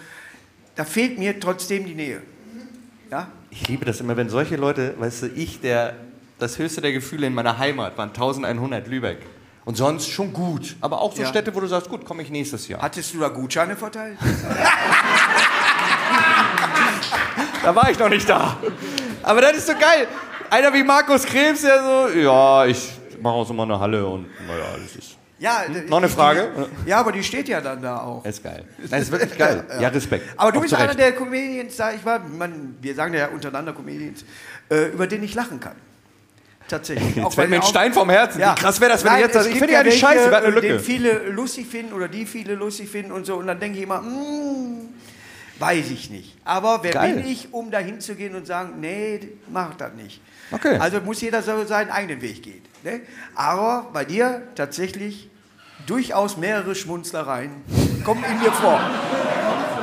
Da 0.78 0.86
fehlt 0.86 1.18
mir 1.20 1.40
trotzdem 1.40 1.86
die 1.86 1.96
Nähe. 1.96 2.22
Ja? 3.12 3.28
Ich 3.50 3.68
liebe 3.68 3.84
das 3.84 4.00
immer, 4.00 4.16
wenn 4.16 4.30
solche 4.30 4.56
Leute, 4.56 4.94
weißt 4.98 5.24
du, 5.24 5.28
ich, 5.28 5.60
der, 5.60 5.96
das 6.40 6.60
höchste 6.60 6.82
der 6.82 6.92
Gefühle 6.94 7.28
in 7.28 7.34
meiner 7.34 7.58
Heimat 7.58 7.98
waren 7.98 8.10
1100 8.10 8.88
Lübeck. 8.88 9.18
Und 9.66 9.76
sonst 9.76 10.10
schon 10.10 10.32
gut. 10.32 10.78
Aber 10.80 11.02
auch 11.02 11.14
so 11.14 11.24
Ja. 11.24 11.28
Städte, 11.28 11.54
wo 11.54 11.60
du 11.60 11.68
sagst, 11.68 11.90
gut, 11.90 12.06
komme 12.06 12.22
ich 12.22 12.30
nächstes 12.30 12.68
Jahr. 12.68 12.82
Hattest 12.82 13.14
du 13.14 13.20
da 13.20 13.28
Gutscheine 13.28 13.76
verteilt? 13.76 14.18
Da 17.64 17.76
war 17.76 17.90
ich 17.92 18.00
noch 18.00 18.08
nicht 18.08 18.30
da. 18.30 18.56
Aber 19.24 19.42
das 19.42 19.58
ist 19.58 19.68
so 19.68 19.74
geil. 19.74 20.08
Einer 20.50 20.74
wie 20.74 20.84
Markus 20.84 21.26
Krebs, 21.26 21.64
der 21.64 21.84
so, 21.84 22.18
ja, 22.18 22.66
ich 22.66 22.92
mache 23.22 23.34
auch 23.34 23.46
so 23.46 23.54
mal 23.54 23.64
eine 23.64 23.78
Halle 23.78 24.06
und 24.08 24.26
naja, 24.48 24.64
das 24.82 24.96
ist. 24.96 25.17
Ja, 25.40 25.66
Noch 25.88 25.98
eine 25.98 26.10
Frage? 26.10 26.68
Ja, 26.86 27.00
aber 27.00 27.12
die 27.12 27.24
steht 27.24 27.48
ja 27.48 27.62
dann 27.62 27.82
da 27.82 28.00
auch. 28.02 28.26
Ist 28.26 28.44
geil. 28.44 28.64
Das 28.90 29.04
ist 29.04 29.12
wirklich 29.12 29.38
geil. 29.38 29.64
Ja, 29.80 29.90
Respekt. 29.90 30.26
Aber 30.36 30.52
du 30.52 30.58
Auch 30.58 30.62
bist 30.64 30.74
einer 30.74 30.96
der 30.96 31.12
Comedians, 31.12 31.76
da 31.76 31.92
ich 31.94 32.04
war, 32.04 32.20
man, 32.20 32.76
wir 32.82 32.96
sagen 32.96 33.14
ja 33.14 33.28
untereinander 33.28 33.74
Comedians, 33.74 34.26
äh, 34.70 34.86
über 34.88 35.06
den 35.06 35.24
ich 35.24 35.36
lachen 35.36 35.60
kann. 35.60 35.76
Tatsächlich. 36.68 37.16
Jetzt 37.24 37.36
fällt 37.36 37.50
mir 37.50 37.58
ein 37.58 37.62
Stein 37.64 37.94
vom 37.94 38.10
Herzen. 38.10 38.42
Wie 38.42 38.56
krass 38.60 38.82
wäre 38.82 38.92
das, 38.92 39.04
wenn 39.04 39.12
Nein, 39.14 39.26
ich 39.28 39.34
jetzt 39.34 39.48
ich 39.48 39.58
finde 39.58 39.74
ja 39.74 39.84
die 39.84 39.92
Scheiße, 39.92 40.30
wir 40.30 40.36
hatten 40.36 40.48
eine 40.48 40.62
Den 40.62 40.72
Lücke. 40.74 40.84
viele 40.84 41.30
lustig 41.30 41.68
finden 41.68 41.94
oder 41.94 42.08
die 42.08 42.26
viele 42.26 42.56
lustig 42.56 42.90
finden 42.90 43.12
und 43.12 43.26
so. 43.26 43.36
Und 43.36 43.48
dann 43.48 43.60
denke 43.60 43.78
ich 43.78 43.84
immer, 43.84 44.02
mm, 44.02 44.90
weiß 45.60 45.92
ich 45.92 46.10
nicht. 46.10 46.36
Aber 46.44 46.80
wer 46.82 46.92
Geil. 46.92 47.14
bin 47.14 47.28
ich, 47.28 47.54
um 47.54 47.72
da 47.72 47.80
hinzugehen 47.80 48.36
und 48.36 48.48
sagen, 48.48 48.80
nee, 48.82 49.20
mach 49.50 49.76
das 49.76 49.94
nicht. 49.94 50.20
Okay. 50.52 50.78
Also 50.78 51.00
muss 51.02 51.22
jeder 51.22 51.42
so 51.42 51.64
seinen 51.66 51.90
eigenen 51.92 52.22
Weg 52.22 52.42
gehen. 52.44 52.62
Ne? 52.84 53.02
Aber 53.36 53.88
bei 53.94 54.06
dir 54.06 54.44
tatsächlich 54.56 55.30
durchaus 55.86 56.38
mehrere 56.38 56.76
Schmunzlereien 56.76 57.52
kommen 58.04 58.24
in 58.24 58.40
mir 58.40 58.52
vor. 58.52 58.80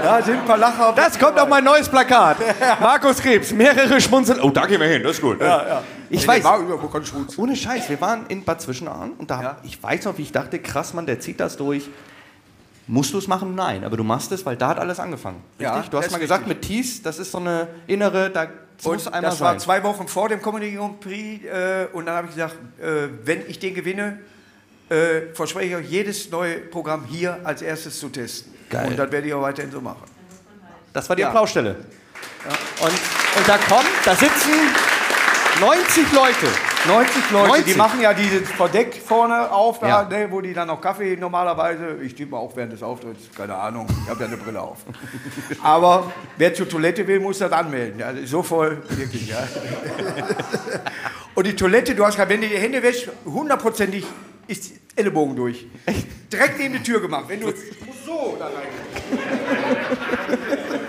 Da 0.03 0.21
sind 0.23 0.41
ein 0.41 0.45
paar 0.45 0.59
Lacher. 0.59 0.93
Das 0.95 1.19
kommt 1.19 1.39
auf 1.41 1.49
mein 1.49 1.65
neues 1.65 1.89
Plakat. 1.89 2.37
Markus 2.81 3.19
Krebs, 3.19 3.53
mehrere 3.53 4.01
Schmunzeln. 4.01 4.39
Oh, 4.41 4.51
da 4.51 4.67
gehen 4.67 4.81
wir 4.81 4.87
hin, 4.89 5.03
das 5.03 5.13
ist 5.13 5.23
gut. 5.23 5.39
Ich 6.11 6.27
weiß, 6.29 6.43
Man 6.45 6.91
kann 6.93 7.05
schmunzeln. 7.07 7.41
ohne 7.43 7.57
Scheiß, 7.57 7.89
wir 7.89 8.01
waren 8.01 8.27
in 8.29 8.45
Bad 8.45 8.61
Zwischenahn 8.61 9.13
und 9.13 9.31
da, 9.31 9.43
Ja. 9.43 9.57
ich 9.63 9.83
weiß 9.83 10.05
noch, 10.05 10.19
wie 10.19 10.23
ich 10.23 10.33
dachte, 10.33 10.59
krass, 10.59 10.93
Mann, 10.95 11.07
der 11.07 11.21
zieht 11.21 11.41
das 11.41 11.57
durch. 11.57 11.89
Musst 12.87 13.15
du 13.15 13.19
es 13.19 13.27
machen? 13.27 13.55
Nein, 13.55 13.83
aber 13.83 13.97
du 13.97 14.05
machst 14.05 14.31
es, 14.33 14.45
weil 14.45 14.57
da 14.57 14.69
hat 14.69 14.79
alles 14.79 15.01
angefangen. 15.01 15.43
Ja, 15.59 15.73
Richtig? 15.75 15.91
Du 15.91 15.97
hast 15.99 16.11
mal 16.13 16.19
gesagt, 16.19 16.43
richtig. 16.47 16.59
mit 16.59 16.69
Tees, 16.69 17.03
das 17.03 17.19
ist 17.19 17.33
so 17.33 17.39
eine 17.39 17.69
innere, 17.87 18.29
da 18.29 18.47
das 18.77 18.87
Und 18.87 19.13
das 19.23 19.41
war 19.41 19.51
sein. 19.53 19.61
zwei 19.61 19.83
Wochen 19.83 20.09
vor 20.09 20.29
dem 20.29 20.41
Comedy 20.43 20.73
Grand 20.73 21.01
Prix 21.01 21.45
äh, 21.45 21.87
und 21.93 22.07
dann 22.07 22.17
habe 22.17 22.27
ich 22.29 22.35
gesagt, 22.35 22.55
äh, 22.81 23.09
wenn 23.25 23.49
ich 23.49 23.59
den 23.59 23.75
gewinne, 23.75 24.19
äh, 24.89 25.33
verspreche 25.35 25.69
ich 25.69 25.77
euch, 25.77 25.91
jedes 25.91 26.31
neue 26.31 26.57
Programm 26.59 27.05
hier 27.07 27.39
als 27.45 27.63
erstes 27.63 27.99
zu 27.99 28.09
testen. 28.09 28.53
Geil. 28.71 28.89
Und 28.89 28.97
das 28.99 29.11
werde 29.11 29.27
ich 29.29 29.35
auch 29.35 29.43
weiterhin 29.43 29.71
so 29.71 29.81
machen. 29.81 30.03
Das 30.93 31.09
war 31.09 31.17
die 31.17 31.23
Ja. 31.23 31.29
Applausstelle. 31.29 31.77
Und, 32.81 32.89
und 32.91 33.49
da 33.49 33.57
kommen, 33.59 33.87
da 34.05 34.15
sitzen 34.15 34.51
90 35.61 36.13
Leute. 36.13 36.47
90 36.87 37.31
Leute, 37.31 37.49
90. 37.49 37.65
die 37.73 37.75
machen 37.79 38.01
ja 38.01 38.13
dieses 38.13 38.51
Verdeck 38.51 39.01
vorne 39.07 39.51
auf, 39.51 39.79
da, 39.79 39.89
Ja. 39.89 40.03
ne, 40.05 40.27
wo 40.31 40.41
die 40.41 40.53
dann 40.53 40.69
noch 40.69 40.81
Kaffee 40.81 41.17
normalerweise, 41.17 41.97
ich 42.03 42.15
tippe 42.15 42.37
auch 42.37 42.55
während 42.57 42.73
des 42.73 42.83
Auftritts, 42.83 43.29
keine 43.35 43.55
Ahnung, 43.55 43.87
ich 44.05 44.11
habe 44.11 44.21
ja 44.21 44.27
eine 44.27 44.37
Brille 44.37 44.61
auf. 44.61 44.79
Aber 45.63 46.13
wer 46.37 46.53
zur 46.53 46.69
Toilette 46.69 47.07
will, 47.07 47.21
muss 47.21 47.39
das 47.39 47.53
anmelden. 47.53 48.01
Ist 48.19 48.31
so 48.31 48.43
voll, 48.43 48.83
wirklich. 48.91 49.29
Ja. 49.29 49.39
Und 51.35 51.47
die 51.47 51.57
Toilette, 51.57 51.95
du 51.95 52.05
hast 52.05 52.17
gerade, 52.17 52.31
wenn 52.31 52.43
du 52.43 52.49
die 52.49 52.59
Hände 52.59 52.83
wäschst, 52.83 53.09
hundertprozentig 53.25 54.05
ist 54.47 54.73
Ellenbogen 54.97 55.35
durch. 55.37 55.67
Direkt 56.33 56.59
neben 56.59 56.75
die 56.75 56.83
Tür 56.83 57.01
gemacht. 57.01 57.25
Wenn 57.29 57.41
du 57.41 57.53
so 58.05 58.37
da 58.39 58.47
rein. 58.47 58.53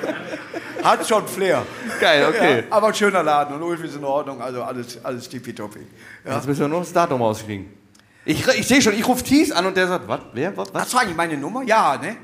Hat 0.86 1.08
schon 1.08 1.28
Flair. 1.28 1.66
Geil, 2.00 2.26
okay. 2.30 2.60
Ja, 2.60 2.64
aber 2.70 2.88
ein 2.88 2.94
schöner 2.94 3.24
Laden 3.24 3.56
und 3.56 3.64
Ulf 3.64 3.84
ist 3.84 3.96
in 3.96 4.04
Ordnung, 4.04 4.42
also 4.42 4.64
alles, 4.64 5.04
alles 5.04 5.28
tippitoppi. 5.28 5.80
Ja. 6.24 6.36
Jetzt 6.36 6.48
müssen 6.48 6.62
wir 6.62 6.68
nur 6.68 6.80
das 6.80 6.94
Datum 6.94 7.22
rauskriegen. 7.22 7.66
Ich, 8.24 8.48
ich 8.48 8.68
sehe 8.68 8.82
schon, 8.82 8.94
ich 8.94 9.08
rufe 9.08 9.24
Tees 9.24 9.52
an 9.52 9.66
und 9.66 9.76
der 9.78 9.88
sagt, 9.88 10.08
was, 10.08 10.20
wer, 10.34 10.56
was, 10.58 10.74
was? 10.74 10.84
Hast 10.84 10.94
du 10.94 10.98
eigentlich 10.98 11.16
meine 11.18 11.38
Nummer? 11.38 11.64
Ja, 11.64 11.98
ne? 11.98 12.16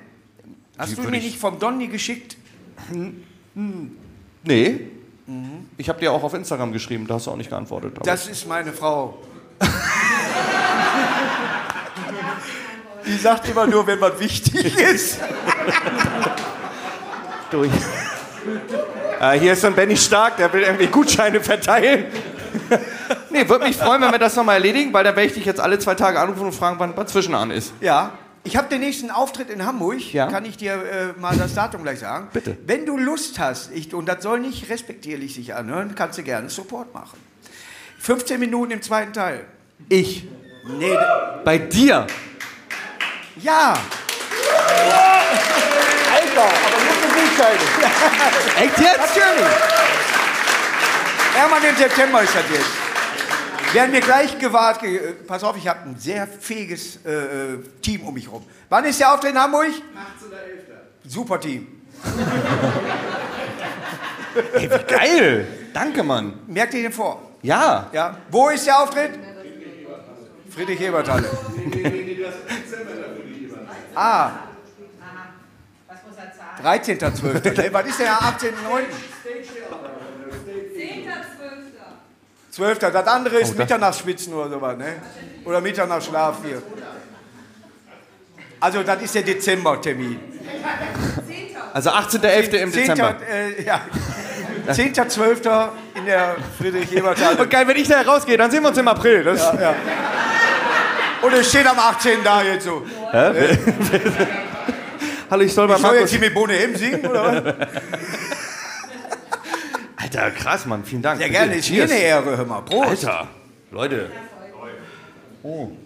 Hast 0.78 0.92
Die 0.92 0.96
du 0.96 1.04
mir 1.04 1.18
ich- 1.18 1.24
nicht 1.26 1.40
vom 1.40 1.60
Donny 1.60 1.88
geschickt? 1.88 2.38
Nee. 4.44 4.80
Ich 5.78 5.88
habe 5.90 6.00
dir 6.00 6.12
auch 6.12 6.24
auf 6.24 6.34
Instagram 6.34 6.72
geschrieben, 6.74 7.06
da 7.08 7.16
hast 7.16 7.28
du 7.28 7.32
auch 7.32 7.38
nicht 7.38 7.50
geantwortet. 7.50 7.98
Das 8.04 8.28
ist 8.28 8.48
meine 8.48 8.74
Frau. 8.74 9.18
Die 13.06 13.18
sagt 13.18 13.48
immer 13.50 13.66
nur, 13.68 13.86
wenn 13.88 14.00
was 14.02 14.20
wichtig 14.20 14.76
ist. 14.78 15.20
durch. 17.50 17.72
Äh, 19.20 19.40
hier 19.40 19.54
ist 19.54 19.62
so 19.62 19.68
ein 19.68 19.76
Benny 19.76 19.98
Stark, 19.98 20.38
der 20.38 20.52
will 20.54 20.64
irgendwie 20.64 20.88
Gutscheine 20.88 21.42
verteilen. 21.42 22.06
nee, 23.30 23.48
würde 23.48 23.66
mich 23.66 23.78
freuen, 23.78 24.02
wenn 24.02 24.12
wir 24.12 24.20
das 24.20 24.36
nochmal 24.36 24.56
erledigen, 24.56 24.92
weil 24.94 25.04
da 25.04 25.12
werde 25.16 25.28
ich 25.28 25.34
dich 25.34 25.46
jetzt 25.46 25.60
alle 25.60 25.80
zwei 25.80 25.96
Tage 25.96 26.20
anrufen 26.20 26.46
und 26.46 26.54
fragen, 26.54 26.78
wann 26.80 26.96
Bad 26.96 27.10
Zwischenahn 27.10 27.52
ist. 27.52 27.74
Ja. 27.82 28.12
Ich 28.44 28.58
habe 28.58 28.68
den 28.70 28.82
nächsten 28.82 29.12
Auftritt 29.12 29.52
in 29.52 29.64
Hamburg. 29.66 30.14
Ja. 30.14 30.28
Kann 30.28 30.46
ich 30.46 30.58
dir 30.58 30.74
äh, 30.74 31.20
mal 31.20 31.38
das 31.38 31.54
Datum 31.54 31.84
gleich 31.84 32.00
sagen? 32.00 32.30
Bitte. 32.34 32.58
Wenn 32.66 32.88
du 32.88 32.98
Lust 32.98 33.38
hast, 33.38 33.72
ich, 33.72 33.94
und 33.94 34.08
das 34.08 34.24
soll 34.24 34.40
nicht 34.40 34.68
respektierlich 34.70 35.36
sich 35.36 35.54
anhören, 35.54 35.94
kannst 35.94 36.18
du 36.18 36.24
gerne 36.24 36.50
Support 36.50 36.92
machen. 36.92 37.20
15 38.00 38.40
Minuten 38.40 38.72
im 38.72 38.82
zweiten 38.82 39.14
Teil. 39.14 39.46
Ich. 39.90 40.28
Nee, 40.80 40.98
Bei 41.46 41.60
dir. 41.60 42.08
ja. 43.38 43.76
Alter, 46.12 46.42
aber 46.42 46.81
Gutscheine. 47.42 47.60
Echt 48.66 48.78
jetzt? 48.80 49.00
Natürlich. 49.00 49.56
Hermann, 51.34 51.64
im 51.64 51.76
September 51.76 52.22
ist 52.22 52.36
das 52.36 52.44
jetzt. 52.52 52.70
werden 53.74 53.92
wir 53.94 54.02
gleich 54.02 54.38
gewahrt. 54.38 54.82
Ge 54.82 54.98
äh, 54.98 55.14
Pass 55.14 55.44
auf, 55.44 55.58
ich 55.58 55.68
habe 55.68 55.90
ein 55.90 55.98
sehr 55.98 56.28
fähiges 56.28 57.00
äh, 57.06 57.12
äh, 57.12 57.58
Team 57.82 58.06
um 58.06 58.14
mich 58.14 58.26
herum. 58.26 58.46
Wann 58.70 58.86
ist 58.86 59.00
der 59.00 59.12
Auftritt 59.14 59.32
in 59.32 59.40
Hamburg? 59.40 59.68
18.11. 59.68 61.10
Super 61.10 61.40
Team. 61.40 61.82
Ey, 64.54 64.70
wie 64.72 64.84
geil. 64.94 65.48
Danke, 65.74 66.04
Mann. 66.04 66.40
Merkt 66.48 66.74
ihr 66.74 66.84
den 66.84 66.92
vor? 66.92 67.22
Ja. 67.42 67.90
Ja. 67.92 68.16
Wo 68.30 68.50
ist 68.50 68.66
der 68.68 68.82
Auftritt? 68.82 69.12
Friedrich-Ebert-Halle. 70.50 71.30
ah. 73.96 74.32
Was 75.88 75.98
muss 76.08 76.18
er 76.18 76.32
zahlen? 76.34 76.51
13.12. 76.64 77.62
Ne, 77.62 77.74
Was 77.74 77.86
ist 77.88 78.00
der 78.00 78.14
18.9.? 78.14 78.52
10.12. 80.78 81.12
12. 82.52 82.80
Das 82.80 83.08
andere 83.08 83.40
ist 83.40 83.54
Oh, 83.56 83.58
Mitternachtsspitzen 83.58 84.34
oder 84.34 84.50
sowas, 84.50 84.78
ne? 84.78 84.96
Oder 85.46 85.62
Mitternachtsschlaf 85.62 86.38
hier. 86.44 86.62
Also, 88.60 88.84
das 88.84 89.02
ist 89.02 89.16
der 89.16 89.24
Dezembertermin. 89.24 90.20
Also 91.74 91.90
18.11. 91.90 92.54
im 92.58 92.72
10. 92.72 92.82
Dezember. 92.82 93.16
Äh, 93.30 93.64
ja. 93.64 93.82
10.12. 94.68 95.70
in 95.96 96.06
der 96.06 96.36
Friedrich-Ebert-Halle. 96.60 97.38
Und 97.38 97.50
geil, 97.50 97.68
wenn 97.68 97.78
ich 97.78 97.88
da 97.88 98.02
rausgehe, 98.02 98.38
dann 98.38 98.52
sehen 98.52 98.62
wir 98.62 98.70
uns 98.70 98.78
im 98.78 98.88
April. 98.88 99.24
Das 99.24 99.42
Ja, 99.42 99.60
ja. 99.60 99.76
Und 101.22 101.34
es 101.34 101.50
steht 101.50 101.68
am 101.68 101.80
18. 101.80 102.24
da 102.24 102.44
jetzt 102.44 102.66
so. 102.66 102.86
Hallo, 105.32 105.44
ich 105.44 105.54
soll 105.54 105.66
bei 105.66 105.78
Soll 105.78 105.96
jetzt 105.96 106.10
hier 106.12 106.20
mit 106.20 106.34
Bohne 106.34 106.58
M 106.60 106.76
singen, 106.76 107.06
oder 107.06 107.46
was? 107.46 107.56
Alter, 109.96 110.32
krass, 110.32 110.66
Mann. 110.66 110.84
Vielen 110.84 111.02
Dank. 111.02 111.22
Ja, 111.22 111.30
gerne. 111.30 111.56
Ist 111.56 111.68
Cheers. 111.68 111.90
eine 111.90 112.02
Ehre, 112.02 112.36
hör 112.36 112.46
mal. 112.46 112.62
Prost. 112.64 113.06
Alter, 113.06 113.30
Leute. 113.72 114.12
Und 115.42 115.78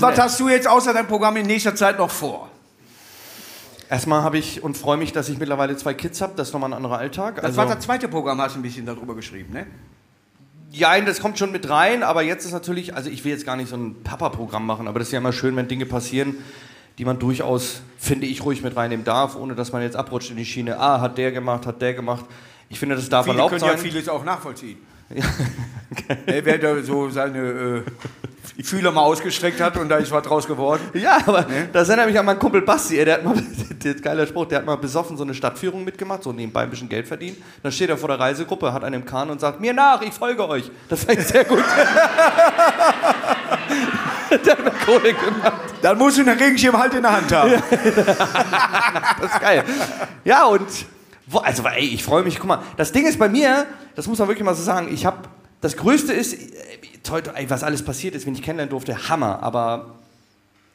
was 0.00 0.18
hast 0.18 0.40
du 0.40 0.48
jetzt 0.48 0.66
außer 0.66 0.94
deinem 0.94 1.06
Programm 1.06 1.36
in 1.36 1.44
nächster 1.46 1.76
Zeit 1.76 1.98
noch 1.98 2.10
vor? 2.10 2.48
Erstmal 3.90 4.22
habe 4.22 4.38
ich 4.38 4.62
und 4.62 4.78
freue 4.78 4.96
mich, 4.96 5.12
dass 5.12 5.28
ich 5.28 5.38
mittlerweile 5.38 5.76
zwei 5.76 5.92
Kids 5.92 6.22
habe. 6.22 6.32
Das 6.34 6.48
ist 6.48 6.54
nochmal 6.54 6.70
ein 6.70 6.76
anderer 6.78 6.96
Alltag. 6.96 7.36
Das 7.36 7.44
Also, 7.44 7.56
war 7.58 7.66
das 7.66 7.80
zweite 7.80 8.08
Programm, 8.08 8.40
hast 8.40 8.54
du 8.54 8.60
ein 8.60 8.62
bisschen 8.62 8.86
darüber 8.86 9.14
geschrieben, 9.14 9.52
ne? 9.52 9.66
ja, 10.70 11.00
das 11.00 11.20
kommt 11.20 11.38
schon 11.38 11.50
mit 11.52 11.68
rein, 11.68 12.02
aber 12.02 12.22
jetzt 12.22 12.44
ist 12.44 12.52
natürlich, 12.52 12.94
also 12.94 13.08
ich 13.10 13.24
will 13.24 13.32
jetzt 13.32 13.46
gar 13.46 13.56
nicht 13.56 13.68
so 13.70 13.76
ein 13.76 14.02
Papa-Programm 14.02 14.66
machen, 14.66 14.86
aber 14.86 14.98
das 14.98 15.08
ist 15.08 15.12
ja 15.12 15.18
immer 15.18 15.32
schön, 15.32 15.56
wenn 15.56 15.68
Dinge 15.68 15.86
passieren, 15.86 16.36
die 16.98 17.04
man 17.04 17.18
durchaus, 17.18 17.80
finde 17.96 18.26
ich, 18.26 18.44
ruhig 18.44 18.62
mit 18.62 18.76
reinnehmen 18.76 19.04
darf, 19.04 19.36
ohne 19.36 19.54
dass 19.54 19.72
man 19.72 19.82
jetzt 19.82 19.96
abrutscht 19.96 20.30
in 20.30 20.36
die 20.36 20.44
Schiene. 20.44 20.78
Ah, 20.78 21.00
hat 21.00 21.16
der 21.16 21.32
gemacht, 21.32 21.64
hat 21.66 21.80
der 21.80 21.94
gemacht. 21.94 22.24
Ich 22.68 22.78
finde, 22.78 22.96
das 22.96 23.08
darf 23.08 23.24
Viele 23.24 23.36
erlaubt 23.36 23.50
können 23.50 23.60
sein. 23.60 23.70
ja 23.70 23.76
vieles 23.76 24.08
auch 24.08 24.24
nachvollziehen. 24.24 24.78
Er 26.26 26.44
wer 26.44 26.58
da 26.58 26.82
so 26.82 27.08
seine 27.08 27.38
äh, 27.38 27.82
Fühler 28.62 28.92
mal 28.92 29.02
ausgestreckt 29.02 29.58
hat 29.60 29.78
und 29.78 29.88
da 29.88 29.96
ist 29.96 30.10
was 30.10 30.22
draus 30.22 30.46
geworden. 30.46 30.82
Ja, 30.92 31.18
aber 31.24 31.46
das 31.72 31.88
erinnert 31.88 32.08
mich 32.08 32.18
an 32.18 32.26
meinen 32.26 32.38
Kumpel 32.38 32.60
Basti. 32.60 33.02
Der 33.02 33.14
hat 33.14 33.24
mal, 33.24 33.34
der 33.84 33.94
geiler 33.94 34.26
Spruch, 34.26 34.46
der 34.46 34.58
hat 34.58 34.66
mal 34.66 34.76
besoffen 34.76 35.16
so 35.16 35.24
eine 35.24 35.32
Stadtführung 35.32 35.82
mitgemacht, 35.84 36.24
so 36.24 36.32
nebenbei 36.32 36.62
ein 36.62 36.70
bisschen 36.70 36.90
Geld 36.90 37.06
verdient. 37.08 37.38
Dann 37.62 37.72
steht 37.72 37.88
er 37.88 37.96
vor 37.96 38.08
der 38.08 38.20
Reisegruppe, 38.20 38.72
hat 38.72 38.84
einen 38.84 39.00
im 39.00 39.06
Kahn 39.06 39.30
und 39.30 39.40
sagt, 39.40 39.60
mir 39.60 39.72
nach, 39.72 40.02
ich 40.02 40.12
folge 40.12 40.46
euch. 40.46 40.70
Das 40.88 41.04
fand 41.04 41.20
ich 41.20 41.26
sehr 41.26 41.44
gut. 41.44 41.64
der 44.44 44.58
hat 44.58 44.80
Kohle 44.84 45.14
gemacht. 45.14 45.74
Dann 45.82 45.98
musst 45.98 46.18
du 46.18 46.22
einen 46.22 46.38
Regenschirm 46.38 46.76
halt 46.76 46.94
in 46.94 47.02
der 47.02 47.12
Hand 47.12 47.32
haben. 47.32 47.62
Das 49.20 49.32
ist 49.32 49.40
geil. 49.40 49.64
Ja, 50.24 50.46
und, 50.46 50.66
also, 51.42 51.62
ey, 51.66 51.86
ich 51.86 52.02
freue 52.02 52.22
mich, 52.22 52.38
guck 52.38 52.48
mal, 52.48 52.62
das 52.76 52.92
Ding 52.92 53.06
ist 53.06 53.18
bei 53.18 53.28
mir, 53.28 53.66
das 53.94 54.06
muss 54.06 54.18
man 54.18 54.28
wirklich 54.28 54.44
mal 54.44 54.54
so 54.54 54.62
sagen, 54.62 54.88
ich 54.92 55.06
habe, 55.06 55.28
das 55.60 55.76
Größte 55.76 56.12
ist, 56.12 56.34
äh, 56.34 57.20
ey, 57.34 57.50
was 57.50 57.62
alles 57.62 57.84
passiert 57.84 58.14
ist, 58.14 58.26
wenn 58.26 58.34
ich 58.34 58.42
kennenlernen 58.42 58.70
durfte, 58.70 59.08
Hammer, 59.08 59.42
aber 59.42 59.94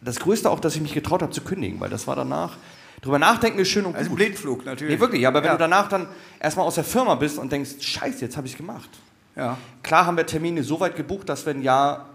das 0.01 0.19
Größte 0.19 0.49
auch, 0.49 0.59
dass 0.59 0.75
ich 0.75 0.81
mich 0.81 0.93
getraut 0.93 1.21
habe 1.21 1.31
zu 1.31 1.41
kündigen, 1.41 1.79
weil 1.79 1.89
das 1.89 2.07
war 2.07 2.15
danach, 2.15 2.57
drüber 3.01 3.19
nachdenken 3.19 3.59
ist 3.59 3.69
schön 3.69 3.85
und 3.85 3.95
Also 3.95 4.09
gut. 4.09 4.17
Blindflug 4.17 4.65
natürlich. 4.65 4.95
Nee, 4.95 4.99
wirklich, 4.99 5.27
aber 5.27 5.39
wenn 5.39 5.47
ja. 5.47 5.53
du 5.53 5.59
danach 5.59 5.89
dann 5.89 6.07
erstmal 6.39 6.65
aus 6.65 6.75
der 6.75 6.83
Firma 6.83 7.15
bist 7.15 7.37
und 7.37 7.51
denkst, 7.51 7.71
scheiße, 7.79 8.21
jetzt 8.21 8.37
habe 8.37 8.47
ich 8.47 8.53
es 8.53 8.57
gemacht. 8.57 8.89
Ja. 9.35 9.57
Klar 9.81 10.05
haben 10.05 10.17
wir 10.17 10.25
Termine 10.25 10.63
so 10.63 10.79
weit 10.79 10.95
gebucht, 10.95 11.27
dass 11.29 11.45
wir 11.45 11.53
ein 11.53 11.61
Jahr 11.63 12.09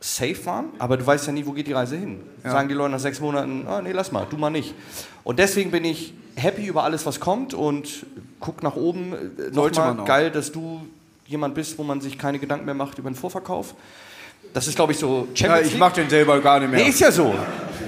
safe 0.00 0.46
waren, 0.46 0.66
aber 0.78 0.96
du 0.96 1.06
weißt 1.06 1.26
ja 1.26 1.32
nie, 1.32 1.44
wo 1.44 1.52
geht 1.52 1.66
die 1.66 1.72
Reise 1.74 1.96
hin. 1.96 2.20
Ja. 2.42 2.52
Sagen 2.52 2.68
die 2.68 2.74
Leute 2.74 2.92
nach 2.92 2.98
sechs 3.00 3.20
Monaten, 3.20 3.66
ah, 3.68 3.82
nee, 3.82 3.92
lass 3.92 4.10
mal, 4.12 4.26
du 4.28 4.36
mal 4.38 4.50
nicht. 4.50 4.74
Und 5.24 5.38
deswegen 5.38 5.70
bin 5.70 5.84
ich 5.84 6.14
happy 6.36 6.66
über 6.66 6.84
alles, 6.84 7.04
was 7.04 7.20
kommt 7.20 7.52
und 7.52 8.06
guck 8.40 8.62
nach 8.62 8.76
oben. 8.76 9.12
Äh, 9.12 9.52
Sollte 9.52 9.80
Nochmal 9.80 10.06
geil, 10.06 10.30
dass 10.30 10.50
du 10.52 10.80
jemand 11.26 11.54
bist, 11.54 11.76
wo 11.78 11.82
man 11.82 12.00
sich 12.00 12.18
keine 12.18 12.38
Gedanken 12.38 12.64
mehr 12.64 12.74
macht 12.74 12.98
über 12.98 13.10
den 13.10 13.14
Vorverkauf. 13.14 13.74
Das 14.54 14.66
ist, 14.66 14.74
glaube 14.74 14.92
ich, 14.92 14.98
so 14.98 15.28
Champions 15.34 15.42
Ja, 15.42 15.60
ich 15.60 15.70
League. 15.72 15.78
mach 15.78 15.92
den 15.92 16.08
selber 16.08 16.40
gar 16.40 16.58
nicht 16.60 16.70
mehr. 16.70 16.82
Nee, 16.82 16.88
ist 16.88 17.00
ja 17.00 17.12
so. 17.12 17.34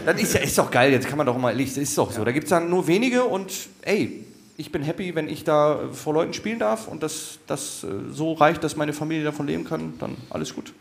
Das 0.04 0.20
ist 0.20 0.34
ja 0.34 0.40
ist 0.40 0.56
doch 0.58 0.70
geil, 0.70 0.92
jetzt 0.92 1.08
kann 1.08 1.16
man 1.16 1.26
doch 1.26 1.36
mal 1.38 1.50
ehrlich, 1.50 1.70
das 1.70 1.78
ist 1.78 1.96
doch 1.98 2.12
so. 2.12 2.24
Da 2.24 2.30
gibt 2.32 2.44
es 2.44 2.50
dann 2.50 2.68
nur 2.68 2.86
wenige 2.86 3.24
und 3.24 3.52
ey, 3.82 4.24
ich 4.58 4.70
bin 4.70 4.82
happy, 4.82 5.14
wenn 5.14 5.28
ich 5.28 5.44
da 5.44 5.78
vor 5.92 6.12
Leuten 6.14 6.34
spielen 6.34 6.58
darf 6.58 6.86
und 6.88 7.02
das, 7.02 7.38
das 7.46 7.84
äh, 7.84 7.86
so 8.12 8.34
reicht, 8.34 8.62
dass 8.62 8.76
meine 8.76 8.92
Familie 8.92 9.24
davon 9.24 9.46
leben 9.46 9.64
kann, 9.64 9.94
dann 9.98 10.16
alles 10.30 10.54
gut. 10.54 10.72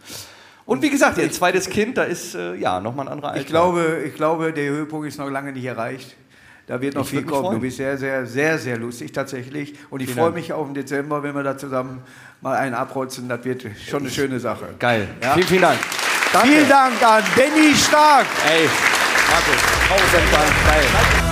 Und 0.71 0.81
wie 0.81 0.89
gesagt, 0.89 1.17
ihr 1.17 1.29
zweites 1.29 1.69
Kind, 1.69 1.97
da 1.97 2.03
ist 2.03 2.33
äh, 2.33 2.55
ja 2.55 2.79
nochmal 2.79 3.07
ein 3.07 3.11
anderer 3.11 3.31
Alter. 3.31 3.41
Ich 3.41 3.47
glaube, 3.47 4.03
ich 4.05 4.15
glaube, 4.15 4.53
der 4.53 4.69
Höhepunkt 4.69 5.05
ist 5.05 5.19
noch 5.19 5.29
lange 5.29 5.51
nicht 5.51 5.65
erreicht. 5.65 6.15
Da 6.65 6.79
wird 6.79 6.95
noch 6.95 7.03
Ich 7.03 7.09
viel 7.09 7.23
kommen. 7.23 7.41
freuen. 7.41 7.55
Du 7.55 7.59
bist 7.61 7.75
sehr, 7.75 7.97
sehr, 7.97 8.25
sehr, 8.25 8.57
sehr 8.57 8.77
lustig 8.77 9.11
tatsächlich. 9.11 9.75
Und 9.89 9.99
ich 9.99 10.05
Vielen 10.07 10.19
freue 10.19 10.31
mich 10.31 10.53
auf 10.53 10.65
den 10.67 10.73
Dezember, 10.73 11.23
wenn 11.23 11.35
wir 11.35 11.43
da 11.43 11.57
zusammen 11.57 12.01
mal 12.39 12.55
einen 12.55 12.73
abrotzen. 12.73 13.27
Das 13.27 13.43
wird 13.43 13.65
schon 13.85 14.03
eine 14.03 14.09
schöne 14.09 14.39
Sache. 14.39 14.63
Geil. 14.79 15.09
Ja. 15.21 15.33
Vielen, 15.33 15.47
vielen 15.47 15.61
Dank. 15.61 15.79
Vielen 16.41 16.69
Dank 16.69 17.03
an 17.03 17.23
Benny 17.35 17.75
Stark. 17.75 18.27
Ey, 18.49 18.69
Markus, 19.29 19.61
Tausend 19.89 20.33
Dank. 20.33 20.51
Geil. 20.67 21.30